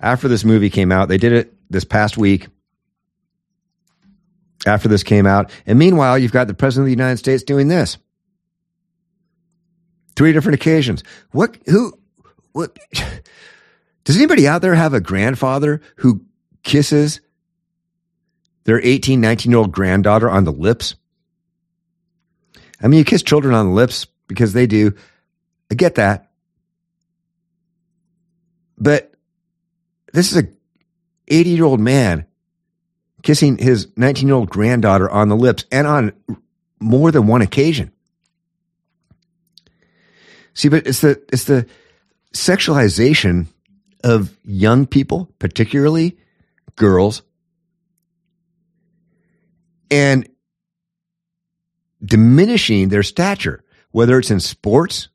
after 0.00 0.28
this 0.28 0.44
movie 0.44 0.68
came 0.68 0.92
out. 0.92 1.08
They 1.08 1.18
did 1.18 1.32
it 1.32 1.54
this 1.70 1.84
past 1.84 2.18
week 2.18 2.48
after 4.66 4.88
this 4.88 5.02
came 5.02 5.26
out. 5.26 5.50
And 5.66 5.78
meanwhile, 5.78 6.18
you've 6.18 6.32
got 6.32 6.46
the 6.46 6.54
President 6.54 6.84
of 6.84 6.86
the 6.86 7.02
United 7.02 7.18
States 7.18 7.42
doing 7.42 7.68
this. 7.68 7.96
Three 10.16 10.32
different 10.32 10.54
occasions. 10.54 11.02
What, 11.30 11.56
who, 11.66 11.98
what, 12.52 12.78
does 14.04 14.16
anybody 14.16 14.46
out 14.46 14.62
there 14.62 14.74
have 14.74 14.94
a 14.94 15.00
grandfather 15.00 15.80
who 15.96 16.24
kisses 16.62 17.20
their 18.64 18.80
18, 18.82 19.20
19 19.20 19.50
year 19.50 19.58
old 19.58 19.72
granddaughter 19.72 20.28
on 20.28 20.44
the 20.44 20.52
lips? 20.52 20.94
I 22.82 22.88
mean, 22.88 22.98
you 22.98 23.04
kiss 23.04 23.22
children 23.22 23.54
on 23.54 23.66
the 23.66 23.72
lips 23.72 24.06
because 24.26 24.52
they 24.52 24.66
do. 24.66 24.94
I 25.70 25.74
get 25.74 25.94
that. 25.94 26.30
But 28.76 29.14
this 30.12 30.32
is 30.32 30.42
a 30.42 30.48
80 31.28 31.50
year 31.50 31.64
old 31.64 31.80
man 31.80 32.26
kissing 33.22 33.56
his 33.56 33.88
19 33.96 34.26
year 34.26 34.34
old 34.34 34.50
granddaughter 34.50 35.08
on 35.08 35.28
the 35.28 35.36
lips 35.36 35.64
and 35.70 35.86
on 35.86 36.12
more 36.80 37.12
than 37.12 37.28
one 37.28 37.42
occasion. 37.42 37.91
See, 40.54 40.68
but 40.68 40.86
it's 40.86 41.00
the 41.00 41.22
it's 41.32 41.44
the 41.44 41.66
sexualization 42.32 43.46
of 44.04 44.36
young 44.44 44.86
people, 44.86 45.30
particularly 45.38 46.18
girls, 46.76 47.22
and 49.90 50.28
diminishing 52.04 52.88
their 52.88 53.02
stature, 53.02 53.62
whether 53.90 54.18
it's 54.18 54.30
in 54.30 54.40
sports, 54.40 55.08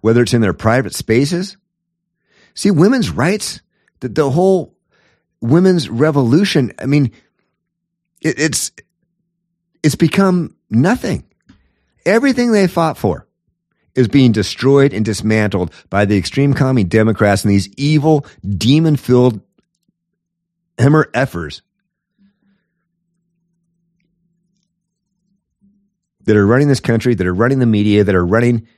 whether 0.00 0.22
it's 0.22 0.34
in 0.34 0.40
their 0.40 0.54
private 0.54 0.94
spaces. 0.94 1.56
See, 2.54 2.70
women's 2.70 3.10
rights, 3.10 3.60
the, 4.00 4.08
the 4.08 4.30
whole 4.30 4.76
women's 5.40 5.88
revolution, 5.88 6.72
I 6.78 6.86
mean, 6.86 7.12
it, 8.20 8.38
it's 8.40 8.72
it's 9.82 9.94
become 9.94 10.56
nothing. 10.68 11.24
Everything 12.04 12.52
they 12.52 12.66
fought 12.66 12.98
for 12.98 13.27
is 13.98 14.06
being 14.06 14.30
destroyed 14.30 14.92
and 14.92 15.04
dismantled 15.04 15.72
by 15.90 16.04
the 16.04 16.16
extreme 16.16 16.54
commie 16.54 16.84
Democrats 16.84 17.42
and 17.42 17.50
these 17.50 17.68
evil, 17.76 18.24
demon 18.48 18.96
filled 18.96 19.40
Emmer 20.78 21.10
effers 21.14 21.62
that 26.22 26.36
are 26.36 26.46
running 26.46 26.68
this 26.68 26.78
country, 26.78 27.16
that 27.16 27.26
are 27.26 27.34
running 27.34 27.58
the 27.58 27.66
media, 27.66 28.04
that 28.04 28.14
are 28.14 28.24
running 28.24 28.68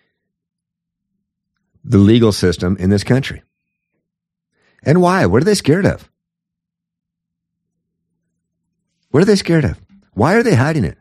the 1.85 1.99
legal 1.99 2.33
system 2.33 2.79
in 2.79 2.89
this 2.89 3.05
country. 3.05 3.43
And 4.83 5.03
why? 5.03 5.27
What 5.27 5.43
are 5.43 5.45
they 5.45 5.55
scared 5.55 5.85
of? 5.85 6.09
What 9.11 9.23
are 9.23 9.27
they 9.27 9.37
scared 9.37 9.67
of? 9.67 9.79
Why 10.15 10.35
are 10.35 10.43
they 10.43 10.55
hiding 10.55 10.85
it? 10.85 10.97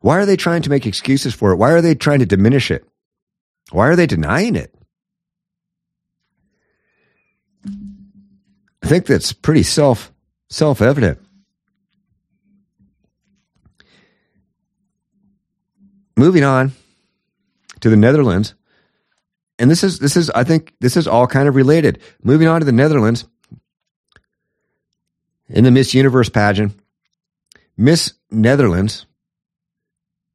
Why 0.00 0.18
are 0.18 0.26
they 0.26 0.36
trying 0.36 0.62
to 0.62 0.70
make 0.70 0.86
excuses 0.86 1.34
for 1.34 1.52
it? 1.52 1.56
Why 1.56 1.70
are 1.72 1.82
they 1.82 1.94
trying 1.94 2.20
to 2.20 2.26
diminish 2.26 2.70
it? 2.70 2.86
Why 3.70 3.88
are 3.88 3.96
they 3.96 4.06
denying 4.06 4.56
it? 4.56 4.74
I 8.82 8.86
think 8.86 9.06
that's 9.06 9.32
pretty 9.32 9.62
self 9.62 10.10
self 10.48 10.80
evident. 10.80 11.18
Moving 16.16 16.44
on 16.44 16.72
to 17.80 17.90
the 17.90 17.96
Netherlands, 17.96 18.54
and 19.58 19.70
this 19.70 19.84
is 19.84 19.98
this 19.98 20.16
is 20.16 20.30
I 20.30 20.44
think 20.44 20.74
this 20.80 20.96
is 20.96 21.06
all 21.06 21.26
kind 21.26 21.46
of 21.46 21.54
related. 21.54 22.00
Moving 22.22 22.48
on 22.48 22.60
to 22.60 22.64
the 22.64 22.72
Netherlands 22.72 23.26
in 25.48 25.64
the 25.64 25.70
Miss 25.70 25.94
Universe 25.94 26.28
pageant, 26.30 26.72
Miss 27.76 28.14
Netherlands 28.30 29.06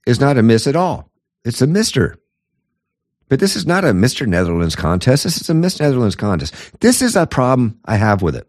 is 0.05 0.19
not 0.19 0.37
a 0.37 0.43
miss 0.43 0.67
at 0.67 0.75
all. 0.75 1.11
It's 1.43 1.61
a 1.61 1.67
mister. 1.67 2.17
But 3.27 3.39
this 3.39 3.55
is 3.55 3.65
not 3.65 3.83
a 3.83 3.87
Mr. 3.87 4.27
Netherlands 4.27 4.75
contest. 4.75 5.23
This 5.23 5.41
is 5.41 5.49
a 5.49 5.53
Miss 5.55 5.79
Netherlands 5.79 6.15
contest. 6.15 6.53
This 6.79 7.01
is 7.01 7.15
a 7.15 7.25
problem 7.25 7.79
I 7.85 7.95
have 7.95 8.21
with 8.21 8.35
it. 8.35 8.47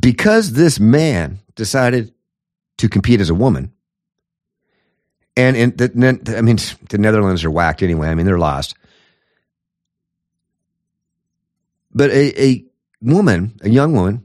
Because 0.00 0.52
this 0.52 0.78
man 0.78 1.40
decided 1.56 2.12
to 2.78 2.88
compete 2.88 3.20
as 3.20 3.30
a 3.30 3.34
woman, 3.34 3.72
And, 5.36 5.56
and 5.56 5.78
the, 5.78 6.36
I 6.36 6.42
mean, 6.42 6.58
the 6.88 6.98
Netherlands 6.98 7.44
are 7.44 7.50
whacked 7.50 7.82
anyway. 7.82 8.08
I 8.08 8.14
mean, 8.14 8.26
they're 8.26 8.38
lost. 8.38 8.76
But 11.94 12.10
a, 12.10 12.42
a 12.42 12.64
woman, 13.00 13.58
a 13.62 13.68
young 13.68 13.92
woman, 13.94 14.24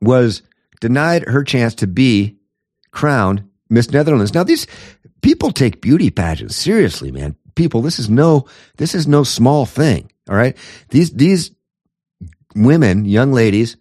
was 0.00 0.42
denied 0.80 1.28
her 1.28 1.44
chance 1.44 1.74
to 1.76 1.86
be 1.86 2.36
crowned 2.90 3.48
Miss 3.68 3.90
Netherlands. 3.90 4.34
Now, 4.34 4.42
these 4.42 4.66
people 5.22 5.52
take 5.52 5.80
beauty 5.80 6.10
pageants 6.10 6.56
seriously, 6.56 7.12
man. 7.12 7.36
People, 7.54 7.82
this 7.82 7.98
is 7.98 8.08
no, 8.08 8.46
this 8.76 8.94
is 8.94 9.06
no 9.06 9.22
small 9.22 9.66
thing. 9.66 10.10
All 10.28 10.36
right. 10.36 10.56
These, 10.90 11.12
these 11.12 11.50
women, 12.54 13.04
young 13.04 13.32
ladies, 13.32 13.76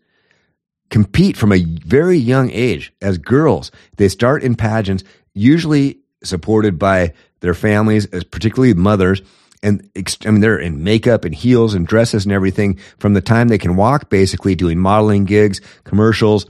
compete 0.90 1.38
from 1.38 1.52
a 1.52 1.64
very 1.64 2.18
young 2.18 2.50
age 2.52 2.92
as 3.02 3.18
girls. 3.18 3.72
They 3.98 4.10
start 4.10 4.44
in 4.44 4.56
pageants, 4.56 5.04
usually 5.34 6.00
supported 6.24 6.78
by 6.80 7.14
their 7.42 7.54
families, 7.54 8.08
particularly 8.08 8.74
mothers. 8.74 9.22
And 9.62 9.90
I 9.96 10.32
mean, 10.32 10.42
they're 10.42 10.58
in 10.58 10.84
makeup 10.84 11.26
and 11.26 11.36
heels 11.36 11.74
and 11.74 11.86
dresses 11.86 12.26
and 12.26 12.34
everything 12.34 12.80
from 12.98 13.14
the 13.14 13.22
time 13.22 13.48
they 13.48 13.58
can 13.58 13.76
walk, 13.76 14.10
basically 14.10 14.56
doing 14.56 14.80
modeling 14.80 15.26
gigs, 15.26 15.62
commercials, 15.84 16.46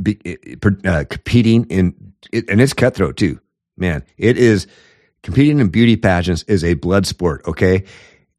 be, 0.00 0.18
uh, 0.84 1.04
competing 1.08 1.64
in, 1.66 2.14
it, 2.32 2.48
and 2.48 2.60
it's 2.60 2.72
cutthroat 2.72 3.16
too, 3.16 3.40
man. 3.76 4.04
It 4.16 4.36
is 4.38 4.66
competing 5.22 5.58
in 5.58 5.68
beauty 5.68 5.96
pageants 5.96 6.44
is 6.44 6.62
a 6.64 6.74
blood 6.74 7.06
sport. 7.06 7.42
Okay. 7.46 7.84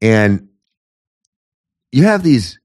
And 0.02 0.50
you 1.92 2.04
have 2.04 2.24
these 2.24 2.60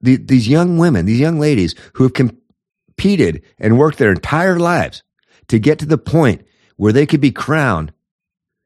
the, 0.00 0.16
these 0.16 0.48
young 0.48 0.78
women, 0.78 1.06
these 1.06 1.20
young 1.20 1.38
ladies 1.38 1.74
who 1.94 2.04
have 2.04 2.12
competed 2.12 3.42
and 3.58 3.78
worked 3.78 3.98
their 3.98 4.10
entire 4.10 4.58
lives 4.58 5.02
to 5.48 5.58
get 5.58 5.78
to 5.78 5.86
the 5.86 5.98
point 5.98 6.44
where 6.76 6.92
they 6.92 7.06
could 7.06 7.20
be 7.20 7.30
crowned 7.30 7.92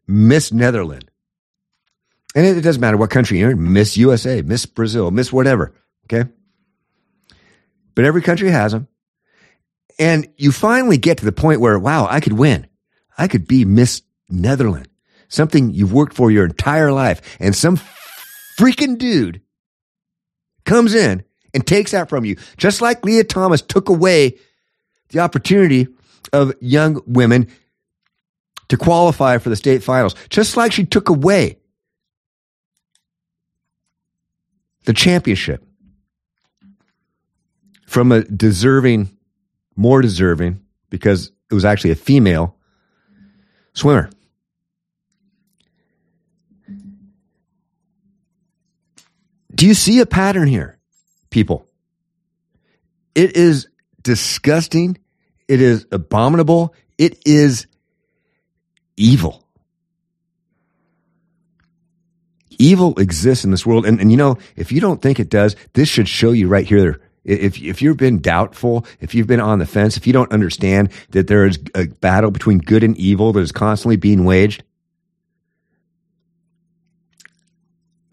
Miss 0.07 0.53
Netherlands. 0.53 1.07
And 2.35 2.47
it, 2.47 2.59
it 2.59 2.63
doesn't 2.63 2.81
matter 2.81 2.97
what 2.97 3.11
country 3.11 3.39
you're 3.39 3.51
in, 3.51 3.73
Miss 3.73 3.97
USA, 3.97 4.43
Miss 4.43 4.67
Brazil, 4.67 5.11
Miss 5.11 5.33
whatever. 5.33 5.75
Okay. 6.05 6.31
But 7.95 8.05
every 8.05 8.23
country 8.23 8.51
has 8.51 8.73
them. 8.73 8.89
And 9.99 10.29
you 10.37 10.53
finally 10.53 10.99
get 10.99 11.19
to 11.19 11.25
the 11.25 11.33
point 11.33 11.61
where, 11.61 11.79
wow, 11.79 12.07
I 12.09 12.21
could 12.21 12.35
win. 12.35 12.67
I 13.17 13.29
could 13.29 13.49
be 13.49 13.65
Miss 13.65 14.03
Netherland, 14.29 14.89
something 15.29 15.71
you've 15.73 15.93
worked 15.93 16.15
for 16.15 16.31
your 16.31 16.45
entire 16.45 16.93
life. 16.93 17.23
And 17.41 17.55
some 17.55 17.81
freaking 18.59 18.99
dude 18.99 19.41
comes 20.65 20.95
in 20.95 21.25
and 21.55 21.67
takes 21.67 21.93
that 21.93 22.09
from 22.09 22.25
you. 22.25 22.37
Just 22.59 22.83
like 22.83 23.05
Lia 23.05 23.25
Thomas 23.25 23.63
took 23.63 23.89
away 23.89 24.39
the 25.09 25.21
opportunity 25.21 25.89
of 26.33 26.53
young 26.61 27.01
women 27.07 27.49
to 28.69 28.77
qualify 28.77 29.39
for 29.39 29.49
the 29.49 29.57
state 29.57 29.83
finals, 29.83 30.15
just 30.29 30.57
like 30.57 30.73
she 30.73 30.85
took 30.85 31.09
away 31.09 31.59
the 34.85 34.93
championship 34.93 35.65
from 37.87 38.13
a 38.13 38.23
deserving, 38.25 39.16
more 39.77 40.03
deserving, 40.03 40.61
because 40.91 41.31
it 41.51 41.55
was 41.55 41.65
actually 41.65 41.91
a 41.93 41.97
female 41.97 42.57
swimmer. 43.75 44.11
Do 49.55 49.67
you 49.67 49.75
see 49.75 50.01
a 50.01 50.07
pattern 50.07 50.49
here, 50.49 50.79
people? 51.31 51.67
It 53.15 53.37
is 53.37 53.69
disgusting. 54.03 54.99
It 55.49 55.63
is 55.63 55.87
abominable. 55.91 56.75
It 56.99 57.23
is 57.25 57.67
evil. 58.97 59.43
Evil 62.59 62.99
exists 62.99 63.45
in 63.45 63.51
this 63.51 63.65
world. 63.65 63.87
And, 63.87 64.01
and 64.01 64.11
you 64.11 64.17
know, 64.17 64.39
if 64.57 64.73
you 64.73 64.81
don't 64.81 65.01
think 65.01 65.21
it 65.21 65.31
does, 65.31 65.57
this 65.73 65.89
should 65.89 66.09
show 66.09 66.33
you 66.33 66.49
right 66.49 66.67
here. 66.67 67.01
If, 67.27 67.61
if 67.61 67.83
you've 67.83 67.99
been 67.99 68.21
doubtful, 68.21 68.87
if 69.01 69.15
you've 69.15 69.27
been 69.27 69.41
on 69.41 69.59
the 69.59 69.67
fence, 69.67 69.97
if 69.97 70.07
you 70.07 70.15
don't 70.15 70.33
understand 70.33 70.91
that 71.11 71.27
there 71.27 71.45
is 71.45 71.59
a 71.75 71.87
battle 71.87 72.31
between 72.31 72.59
good 72.59 72.83
and 72.83 72.97
evil 72.97 73.33
that 73.35 73.41
is 73.41 73.53
constantly 73.53 73.97
being 73.97 74.25
waged 74.25 74.63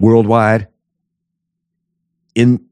worldwide, 0.04 0.68
in 2.36 2.66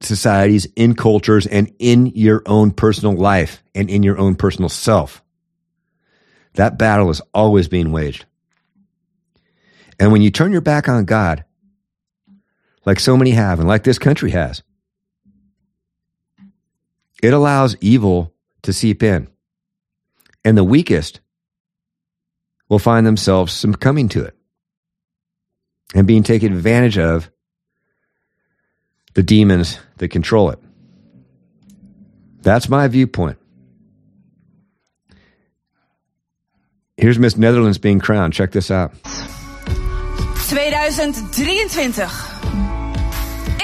societies, 0.00 0.66
in 0.76 0.94
cultures, 0.94 1.46
and 1.46 1.72
in 1.78 2.06
your 2.06 2.42
own 2.46 2.70
personal 2.70 3.16
life 3.16 3.62
and 3.74 3.90
in 3.90 4.02
your 4.02 4.18
own 4.18 4.36
personal 4.36 4.68
self. 4.68 5.22
That 6.54 6.78
battle 6.78 7.10
is 7.10 7.20
always 7.34 7.66
being 7.66 7.90
waged. 7.92 8.24
And 9.98 10.12
when 10.12 10.22
you 10.22 10.30
turn 10.30 10.52
your 10.52 10.60
back 10.60 10.88
on 10.88 11.06
God, 11.06 11.44
like 12.84 13.00
so 13.00 13.16
many 13.16 13.30
have, 13.32 13.58
and 13.58 13.68
like 13.68 13.82
this 13.82 13.98
country 13.98 14.30
has, 14.30 14.62
it 17.22 17.32
allows 17.32 17.76
evil 17.80 18.34
to 18.62 18.72
seep 18.72 19.02
in. 19.02 19.28
And 20.44 20.56
the 20.56 20.64
weakest 20.64 21.20
will 22.68 22.78
find 22.78 23.06
themselves 23.06 23.52
succumbing 23.52 24.08
to 24.10 24.24
it 24.24 24.36
and 25.94 26.06
being 26.06 26.22
taken 26.22 26.52
advantage 26.52 26.98
of 26.98 27.30
the 29.14 29.22
demons 29.22 29.78
that 29.96 30.08
control 30.08 30.50
it. 30.50 30.58
That's 32.42 32.68
my 32.68 32.86
viewpoint. 32.86 33.38
Here's 36.96 37.18
Miss 37.18 37.36
Netherlands 37.36 37.78
being 37.78 37.98
crowned. 37.98 38.32
Check 38.32 38.52
this 38.52 38.70
out. 38.70 38.92
2023 40.48 41.60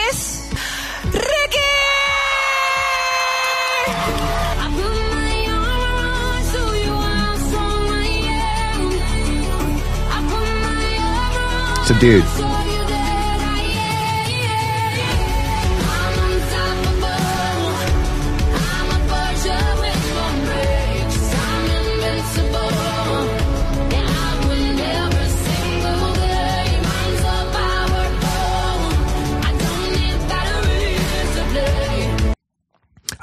is 0.09 0.42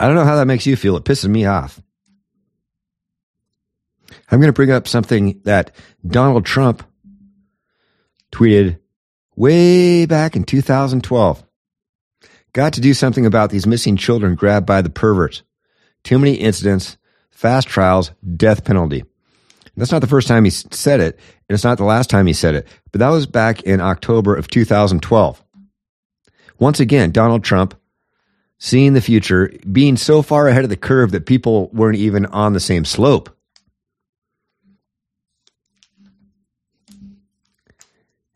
I 0.01 0.07
don't 0.07 0.15
know 0.15 0.23
how 0.23 0.37
that 0.37 0.45
makes 0.45 0.65
you 0.65 0.77
feel. 0.77 0.95
It 0.95 1.03
pisses 1.03 1.27
me 1.27 1.45
off. 1.45 1.81
I'm 4.31 4.39
going 4.39 4.47
to 4.47 4.53
bring 4.53 4.71
up 4.71 4.87
something 4.87 5.41
that 5.43 5.75
Donald 6.07 6.45
Trump 6.45 6.83
tweeted 8.31 8.79
way 9.35 10.05
back 10.05 10.35
in 10.35 10.43
2012. 10.43 11.43
Got 12.53 12.73
to 12.73 12.81
do 12.81 12.93
something 12.93 13.25
about 13.25 13.49
these 13.49 13.67
missing 13.67 13.95
children 13.95 14.35
grabbed 14.35 14.65
by 14.65 14.81
the 14.81 14.89
perverts. 14.89 15.43
Too 16.03 16.17
many 16.17 16.33
incidents, 16.35 16.97
fast 17.29 17.67
trials, 17.67 18.11
death 18.35 18.63
penalty. 18.65 19.03
That's 19.77 19.91
not 19.91 20.01
the 20.01 20.07
first 20.07 20.27
time 20.27 20.43
he 20.43 20.49
said 20.49 20.99
it, 20.99 21.15
and 21.47 21.55
it's 21.55 21.63
not 21.63 21.77
the 21.77 21.85
last 21.85 22.09
time 22.09 22.27
he 22.27 22.33
said 22.33 22.55
it, 22.55 22.67
but 22.91 22.99
that 22.99 23.09
was 23.09 23.25
back 23.25 23.61
in 23.61 23.79
October 23.79 24.35
of 24.35 24.47
2012. 24.49 25.43
Once 26.57 26.79
again, 26.79 27.11
Donald 27.11 27.43
Trump 27.43 27.75
seeing 28.57 28.93
the 28.93 29.01
future, 29.01 29.53
being 29.71 29.95
so 29.95 30.21
far 30.21 30.49
ahead 30.49 30.65
of 30.65 30.69
the 30.69 30.75
curve 30.75 31.11
that 31.11 31.25
people 31.25 31.69
weren't 31.69 31.97
even 31.97 32.25
on 32.25 32.51
the 32.51 32.59
same 32.59 32.83
slope. 32.83 33.29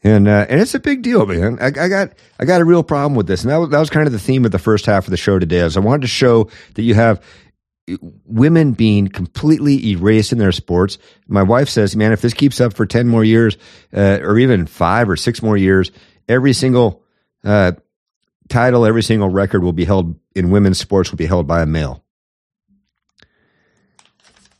And 0.03 0.27
uh, 0.27 0.45
and 0.49 0.59
it's 0.59 0.75
a 0.75 0.79
big 0.79 1.01
deal, 1.01 1.25
man. 1.25 1.57
I, 1.61 1.67
I, 1.67 1.87
got 1.87 2.13
I 2.37 2.43
got 2.43 2.59
a 2.59 2.65
real 2.65 2.83
problem 2.83 3.15
with 3.15 3.25
this, 3.25 3.43
and 3.43 3.51
that 3.51 3.57
was 3.57 3.69
that 3.69 3.79
was 3.79 3.89
kind 3.89 4.05
of 4.05 4.11
the 4.11 4.19
theme 4.19 4.43
of 4.43 4.51
the 4.51 4.59
first 4.59 4.85
half 4.85 5.05
of 5.05 5.11
the 5.11 5.17
show 5.17 5.39
today. 5.39 5.59
Is 5.59 5.77
I 5.77 5.79
wanted 5.79 6.01
to 6.01 6.07
show 6.07 6.49
that 6.73 6.83
you 6.83 6.93
have 6.93 7.23
women 8.25 8.73
being 8.73 9.07
completely 9.07 9.91
erased 9.91 10.33
in 10.33 10.39
their 10.39 10.51
sports. 10.51 10.97
My 11.27 11.43
wife 11.43 11.69
says, 11.69 11.95
"Man, 11.95 12.11
if 12.11 12.21
this 12.21 12.33
keeps 12.33 12.59
up 12.59 12.73
for 12.73 12.85
ten 12.85 13.07
more 13.07 13.23
years, 13.23 13.57
uh, 13.93 14.19
or 14.21 14.37
even 14.37 14.65
five 14.65 15.09
or 15.09 15.15
six 15.15 15.41
more 15.41 15.55
years, 15.55 15.89
every 16.27 16.51
single 16.51 17.01
uh, 17.45 17.71
title, 18.49 18.85
every 18.85 19.03
single 19.03 19.29
record 19.29 19.63
will 19.63 19.73
be 19.73 19.85
held 19.85 20.19
in 20.35 20.49
women's 20.51 20.79
sports 20.79 21.11
will 21.11 21.17
be 21.17 21.25
held 21.25 21.47
by 21.47 21.61
a 21.61 21.65
male. 21.65 22.03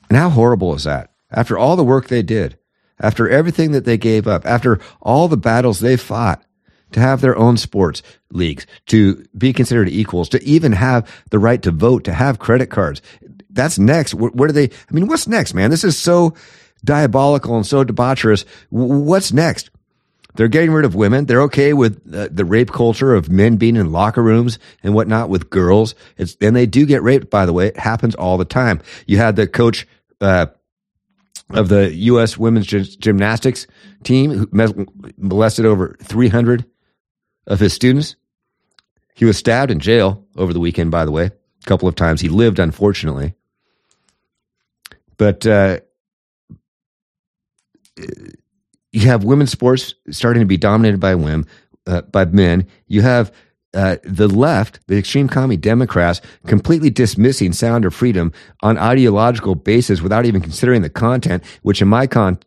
And 0.09 0.17
how 0.17 0.29
horrible 0.29 0.73
is 0.75 0.85
that? 0.85 1.11
After 1.31 1.57
all 1.57 1.75
the 1.75 1.83
work 1.83 2.07
they 2.07 2.21
did, 2.21 2.57
after 2.99 3.29
everything 3.29 3.71
that 3.71 3.85
they 3.85 3.97
gave 3.97 4.27
up, 4.27 4.45
after 4.45 4.79
all 5.01 5.27
the 5.27 5.37
battles 5.37 5.79
they 5.79 5.97
fought 5.97 6.43
to 6.91 6.99
have 6.99 7.21
their 7.21 7.37
own 7.37 7.57
sports 7.57 8.03
leagues, 8.31 8.65
to 8.87 9.25
be 9.37 9.51
considered 9.51 9.89
equals, 9.89 10.29
to 10.29 10.43
even 10.43 10.71
have 10.71 11.09
the 11.31 11.39
right 11.39 11.61
to 11.63 11.71
vote, 11.71 12.03
to 12.03 12.13
have 12.13 12.39
credit 12.39 12.67
cards. 12.67 13.01
That's 13.49 13.79
next. 13.79 14.13
Where, 14.13 14.31
where 14.31 14.47
do 14.47 14.53
they? 14.53 14.65
I 14.65 14.93
mean, 14.93 15.07
what's 15.07 15.27
next, 15.27 15.53
man? 15.53 15.69
This 15.69 15.83
is 15.83 15.97
so 15.97 16.33
diabolical 16.83 17.55
and 17.55 17.65
so 17.65 17.83
debaucherous. 17.83 18.45
What's 18.69 19.33
next? 19.33 19.69
They're 20.35 20.47
getting 20.47 20.71
rid 20.71 20.85
of 20.85 20.95
women. 20.95 21.25
They're 21.25 21.43
okay 21.43 21.73
with 21.73 22.01
uh, 22.13 22.27
the 22.31 22.45
rape 22.45 22.71
culture 22.71 23.13
of 23.13 23.29
men 23.29 23.57
being 23.57 23.75
in 23.75 23.91
locker 23.91 24.23
rooms 24.23 24.57
and 24.81 24.95
whatnot 24.95 25.29
with 25.29 25.49
girls. 25.49 25.93
It's, 26.17 26.35
and 26.41 26.55
they 26.55 26.65
do 26.65 26.85
get 26.85 27.03
raped, 27.03 27.29
by 27.29 27.45
the 27.45 27.53
way. 27.53 27.67
It 27.67 27.77
happens 27.77 28.15
all 28.15 28.37
the 28.37 28.45
time. 28.45 28.81
You 29.05 29.17
had 29.17 29.35
the 29.35 29.45
coach 29.47 29.87
uh, 30.21 30.47
of 31.53 31.69
the 31.69 31.93
U.S. 31.93 32.37
women's 32.37 32.65
gy- 32.65 32.97
gymnastics 32.97 33.67
team 34.03 34.31
who 34.31 34.49
molested 35.17 35.65
over 35.65 35.95
300 36.01 36.65
of 37.47 37.59
his 37.59 37.73
students. 37.73 38.15
He 39.15 39.25
was 39.25 39.37
stabbed 39.37 39.71
in 39.71 39.79
jail 39.79 40.25
over 40.35 40.53
the 40.53 40.59
weekend, 40.59 40.91
by 40.91 41.05
the 41.05 41.11
way, 41.11 41.25
a 41.25 41.65
couple 41.65 41.87
of 41.87 41.95
times. 41.95 42.21
He 42.21 42.29
lived, 42.29 42.59
unfortunately. 42.59 43.35
But 45.17 45.45
uh, 45.45 45.79
you 48.91 49.01
have 49.07 49.23
women's 49.23 49.51
sports 49.51 49.93
starting 50.09 50.41
to 50.41 50.47
be 50.47 50.57
dominated 50.57 50.99
by 50.99 51.15
women, 51.15 51.45
uh, 51.85 52.01
by 52.01 52.25
men. 52.25 52.67
You 52.87 53.01
have 53.01 53.31
uh, 53.73 53.97
the 54.03 54.27
left, 54.27 54.79
the 54.87 54.97
extreme 54.97 55.27
commie 55.27 55.57
Democrats, 55.57 56.21
completely 56.45 56.89
dismissing 56.89 57.53
sound 57.53 57.85
of 57.85 57.93
freedom 57.93 58.31
on 58.61 58.77
ideological 58.77 59.55
basis 59.55 60.01
without 60.01 60.25
even 60.25 60.41
considering 60.41 60.81
the 60.81 60.89
content, 60.89 61.43
which 61.63 61.81
in 61.81 61.87
my 61.87 62.05
con, 62.07 62.37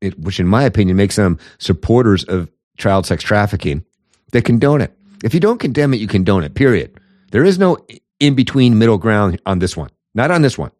it, 0.00 0.18
which 0.18 0.40
in 0.40 0.46
my 0.46 0.64
opinion 0.64 0.96
makes 0.96 1.16
them 1.16 1.38
supporters 1.58 2.24
of 2.24 2.50
child 2.78 3.06
sex 3.06 3.22
trafficking. 3.22 3.84
They 4.32 4.40
condone 4.40 4.80
it. 4.80 4.96
If 5.22 5.34
you 5.34 5.40
don't 5.40 5.58
condemn 5.58 5.92
it, 5.92 6.00
you 6.00 6.06
condone 6.06 6.44
it. 6.44 6.54
Period. 6.54 6.98
There 7.30 7.44
is 7.44 7.58
no 7.58 7.78
in 8.18 8.34
between 8.34 8.78
middle 8.78 8.98
ground 8.98 9.40
on 9.46 9.58
this 9.58 9.76
one. 9.76 9.90
Not 10.14 10.30
on 10.30 10.42
this 10.42 10.58
one. 10.58 10.70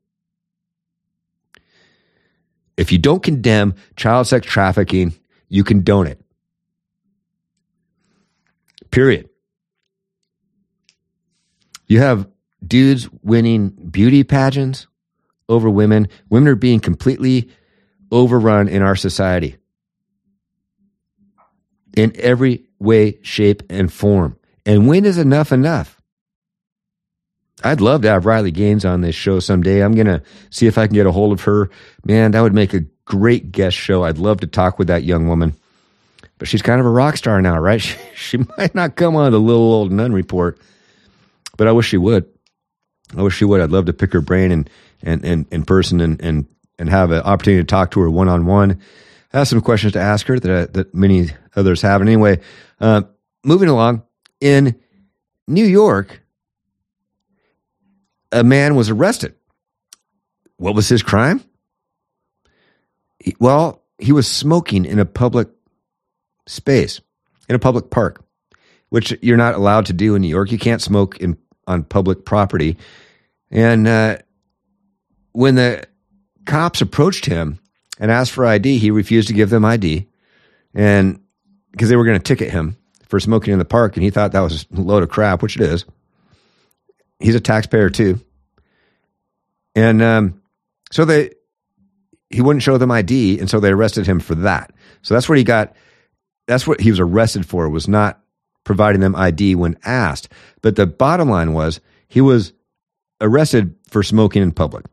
If 2.76 2.90
you 2.90 2.98
don't 2.98 3.22
condemn 3.22 3.74
child 3.96 4.26
sex 4.26 4.46
trafficking, 4.46 5.14
you 5.48 5.64
condone 5.64 6.06
it. 6.06 6.20
Period. 8.90 9.29
You 11.90 11.98
have 11.98 12.28
dudes 12.64 13.10
winning 13.24 13.70
beauty 13.70 14.22
pageants 14.22 14.86
over 15.48 15.68
women. 15.68 16.06
Women 16.28 16.52
are 16.52 16.54
being 16.54 16.78
completely 16.78 17.50
overrun 18.12 18.68
in 18.68 18.80
our 18.80 18.94
society 18.94 19.56
in 21.96 22.12
every 22.14 22.62
way, 22.78 23.18
shape, 23.22 23.64
and 23.68 23.92
form. 23.92 24.38
And 24.64 24.86
when 24.86 25.04
is 25.04 25.18
enough 25.18 25.50
enough? 25.50 26.00
I'd 27.64 27.80
love 27.80 28.02
to 28.02 28.08
have 28.10 28.24
Riley 28.24 28.52
Gaines 28.52 28.84
on 28.84 29.00
this 29.00 29.16
show 29.16 29.40
someday. 29.40 29.82
I'm 29.82 29.96
going 29.96 30.06
to 30.06 30.22
see 30.50 30.68
if 30.68 30.78
I 30.78 30.86
can 30.86 30.94
get 30.94 31.06
a 31.06 31.12
hold 31.12 31.32
of 31.32 31.42
her. 31.42 31.70
Man, 32.04 32.30
that 32.30 32.40
would 32.40 32.54
make 32.54 32.72
a 32.72 32.86
great 33.04 33.50
guest 33.50 33.76
show. 33.76 34.04
I'd 34.04 34.18
love 34.18 34.38
to 34.42 34.46
talk 34.46 34.78
with 34.78 34.86
that 34.86 35.02
young 35.02 35.26
woman. 35.26 35.54
But 36.38 36.46
she's 36.46 36.62
kind 36.62 36.78
of 36.78 36.86
a 36.86 36.90
rock 36.90 37.16
star 37.16 37.42
now, 37.42 37.58
right? 37.58 37.80
She, 37.82 37.98
she 38.14 38.36
might 38.56 38.76
not 38.76 38.94
come 38.94 39.16
on 39.16 39.32
the 39.32 39.40
little 39.40 39.72
old 39.72 39.90
Nunn 39.90 40.12
Report, 40.12 40.56
but 41.60 41.68
I 41.68 41.72
wish 41.72 41.88
she 41.88 41.98
would. 41.98 42.24
I 43.14 43.20
wish 43.20 43.36
she 43.36 43.44
would. 43.44 43.60
I'd 43.60 43.70
love 43.70 43.84
to 43.84 43.92
pick 43.92 44.14
her 44.14 44.22
brain 44.22 44.50
and, 44.50 44.70
and, 45.02 45.22
and 45.26 45.46
in 45.50 45.66
person 45.66 46.00
and, 46.00 46.18
and, 46.22 46.46
and 46.78 46.88
have 46.88 47.10
an 47.10 47.20
opportunity 47.20 47.62
to 47.62 47.66
talk 47.66 47.90
to 47.90 48.00
her 48.00 48.08
one 48.08 48.28
on 48.28 48.46
one. 48.46 48.80
I 49.34 49.38
have 49.40 49.46
some 49.48 49.60
questions 49.60 49.92
to 49.92 50.00
ask 50.00 50.26
her 50.28 50.40
that, 50.40 50.72
that 50.72 50.94
many 50.94 51.28
others 51.54 51.82
have. 51.82 52.00
And 52.00 52.08
anyway, 52.08 52.40
uh, 52.80 53.02
moving 53.44 53.68
along 53.68 54.04
in 54.40 54.74
New 55.46 55.66
York, 55.66 56.22
a 58.32 58.42
man 58.42 58.74
was 58.74 58.88
arrested. 58.88 59.34
What 60.56 60.74
was 60.74 60.88
his 60.88 61.02
crime? 61.02 61.44
He- 63.18 63.36
well, 63.38 63.82
he 63.98 64.12
was 64.12 64.26
smoking 64.26 64.86
in 64.86 64.98
a 64.98 65.04
public 65.04 65.50
space, 66.46 67.02
in 67.50 67.54
a 67.54 67.58
public 67.58 67.90
park, 67.90 68.24
which 68.88 69.14
you're 69.20 69.36
not 69.36 69.56
allowed 69.56 69.84
to 69.84 69.92
do 69.92 70.14
in 70.14 70.22
New 70.22 70.28
York. 70.28 70.50
You 70.50 70.58
can't 70.58 70.80
smoke 70.80 71.18
in 71.18 71.36
on 71.70 71.84
public 71.84 72.24
property. 72.24 72.76
And 73.50 73.86
uh, 73.86 74.18
when 75.32 75.54
the 75.54 75.86
cops 76.44 76.80
approached 76.80 77.26
him 77.26 77.58
and 77.98 78.10
asked 78.10 78.32
for 78.32 78.46
ID, 78.46 78.78
he 78.78 78.90
refused 78.90 79.28
to 79.28 79.34
give 79.34 79.50
them 79.50 79.64
ID, 79.64 80.08
and 80.74 81.20
because 81.72 81.88
they 81.88 81.96
were 81.96 82.04
going 82.04 82.18
to 82.18 82.22
ticket 82.22 82.50
him 82.50 82.76
for 83.06 83.20
smoking 83.20 83.52
in 83.52 83.58
the 83.58 83.64
park, 83.64 83.96
and 83.96 84.02
he 84.02 84.10
thought 84.10 84.32
that 84.32 84.40
was 84.40 84.66
a 84.76 84.80
load 84.80 85.02
of 85.02 85.08
crap, 85.08 85.42
which 85.42 85.56
it 85.56 85.62
is. 85.62 85.84
He's 87.18 87.34
a 87.34 87.40
taxpayer 87.40 87.90
too, 87.90 88.20
and 89.74 90.00
um, 90.02 90.42
so 90.90 91.04
they 91.04 91.30
he 92.30 92.40
wouldn't 92.40 92.62
show 92.62 92.78
them 92.78 92.90
ID, 92.90 93.38
and 93.38 93.50
so 93.50 93.60
they 93.60 93.70
arrested 93.70 94.06
him 94.06 94.20
for 94.20 94.34
that. 94.36 94.72
So 95.02 95.14
that's 95.14 95.28
what 95.28 95.38
he 95.38 95.44
got. 95.44 95.74
That's 96.46 96.66
what 96.66 96.80
he 96.80 96.90
was 96.90 97.00
arrested 97.00 97.44
for. 97.44 97.68
Was 97.68 97.88
not 97.88 98.20
providing 98.64 99.00
them 99.00 99.16
ID 99.16 99.54
when 99.54 99.76
asked. 99.84 100.28
But 100.62 100.76
the 100.76 100.86
bottom 100.86 101.28
line 101.28 101.52
was 101.52 101.80
he 102.08 102.20
was 102.20 102.52
arrested 103.20 103.74
for 103.88 104.02
smoking 104.02 104.42
in 104.42 104.52
public. 104.52 104.86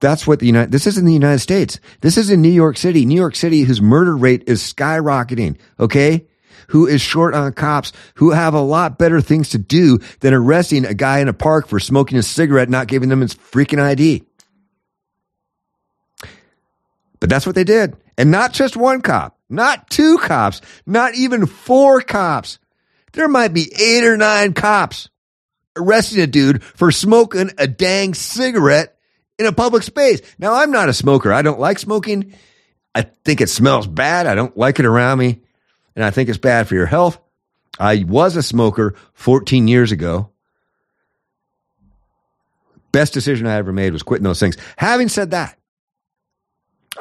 That's 0.00 0.26
what 0.26 0.40
the 0.40 0.46
United. 0.46 0.70
This 0.70 0.86
is 0.86 0.98
in 0.98 1.06
the 1.06 1.12
United 1.12 1.38
States. 1.38 1.80
This 2.00 2.18
is 2.18 2.30
in 2.30 2.42
New 2.42 2.50
York 2.50 2.76
City. 2.76 3.06
New 3.06 3.14
York 3.14 3.36
City, 3.36 3.62
whose 3.62 3.80
murder 3.80 4.16
rate 4.16 4.44
is 4.46 4.60
skyrocketing. 4.60 5.56
Okay, 5.80 6.26
who 6.68 6.86
is 6.86 7.00
short 7.00 7.34
on 7.34 7.52
cops, 7.52 7.92
who 8.16 8.30
have 8.30 8.54
a 8.54 8.60
lot 8.60 8.98
better 8.98 9.20
things 9.20 9.50
to 9.50 9.58
do 9.58 9.98
than 10.20 10.34
arresting 10.34 10.84
a 10.84 10.94
guy 10.94 11.20
in 11.20 11.28
a 11.28 11.32
park 11.32 11.68
for 11.68 11.80
smoking 11.80 12.18
a 12.18 12.22
cigarette, 12.22 12.68
not 12.68 12.88
giving 12.88 13.08
them 13.08 13.20
his 13.20 13.34
freaking 13.34 13.80
ID. 13.80 14.24
But 17.20 17.30
that's 17.30 17.46
what 17.46 17.54
they 17.54 17.64
did, 17.64 17.96
and 18.16 18.30
not 18.30 18.52
just 18.52 18.76
one 18.76 19.00
cop, 19.00 19.38
not 19.48 19.90
two 19.90 20.18
cops, 20.18 20.60
not 20.86 21.14
even 21.14 21.46
four 21.46 22.00
cops. 22.00 22.58
There 23.12 23.28
might 23.28 23.54
be 23.54 23.72
eight 23.78 24.04
or 24.04 24.16
nine 24.16 24.52
cops 24.52 25.08
arresting 25.76 26.20
a 26.20 26.26
dude 26.26 26.62
for 26.62 26.90
smoking 26.90 27.50
a 27.58 27.66
dang 27.66 28.14
cigarette 28.14 28.96
in 29.38 29.46
a 29.46 29.52
public 29.52 29.82
space. 29.82 30.20
Now, 30.38 30.54
I'm 30.54 30.70
not 30.70 30.88
a 30.88 30.94
smoker. 30.94 31.32
I 31.32 31.42
don't 31.42 31.60
like 31.60 31.78
smoking. 31.78 32.34
I 32.94 33.02
think 33.02 33.40
it 33.40 33.48
smells 33.48 33.86
bad. 33.86 34.26
I 34.26 34.34
don't 34.34 34.56
like 34.56 34.78
it 34.78 34.86
around 34.86 35.18
me. 35.18 35.40
And 35.96 36.04
I 36.04 36.10
think 36.10 36.28
it's 36.28 36.38
bad 36.38 36.68
for 36.68 36.74
your 36.74 36.86
health. 36.86 37.18
I 37.78 38.04
was 38.06 38.36
a 38.36 38.42
smoker 38.42 38.94
14 39.14 39.66
years 39.68 39.92
ago. 39.92 40.30
Best 42.92 43.12
decision 43.12 43.46
I 43.48 43.56
ever 43.56 43.72
made 43.72 43.92
was 43.92 44.04
quitting 44.04 44.24
those 44.24 44.38
things. 44.38 44.56
Having 44.76 45.08
said 45.08 45.32
that, 45.32 45.58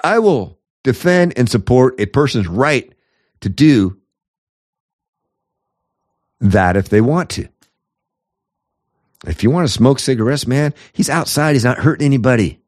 I 0.04 0.20
will 0.20 0.58
defend 0.84 1.38
and 1.38 1.50
support 1.50 2.00
a 2.00 2.06
person's 2.06 2.48
right 2.48 2.94
to 3.42 3.50
do 3.50 3.98
that 6.40 6.78
if 6.78 6.90
they 6.90 7.02
want 7.02 7.30
to. 7.32 7.48
If 9.26 9.42
you 9.44 9.50
want 9.50 9.68
to 9.68 9.74
smoke 9.74 10.00
cigarettes, 10.00 10.46
man, 10.46 10.74
he's 10.92 11.10
outside. 11.10 11.54
He's 11.54 11.64
not 11.64 11.80
hurting 11.80 12.06
anybody. 12.06 12.60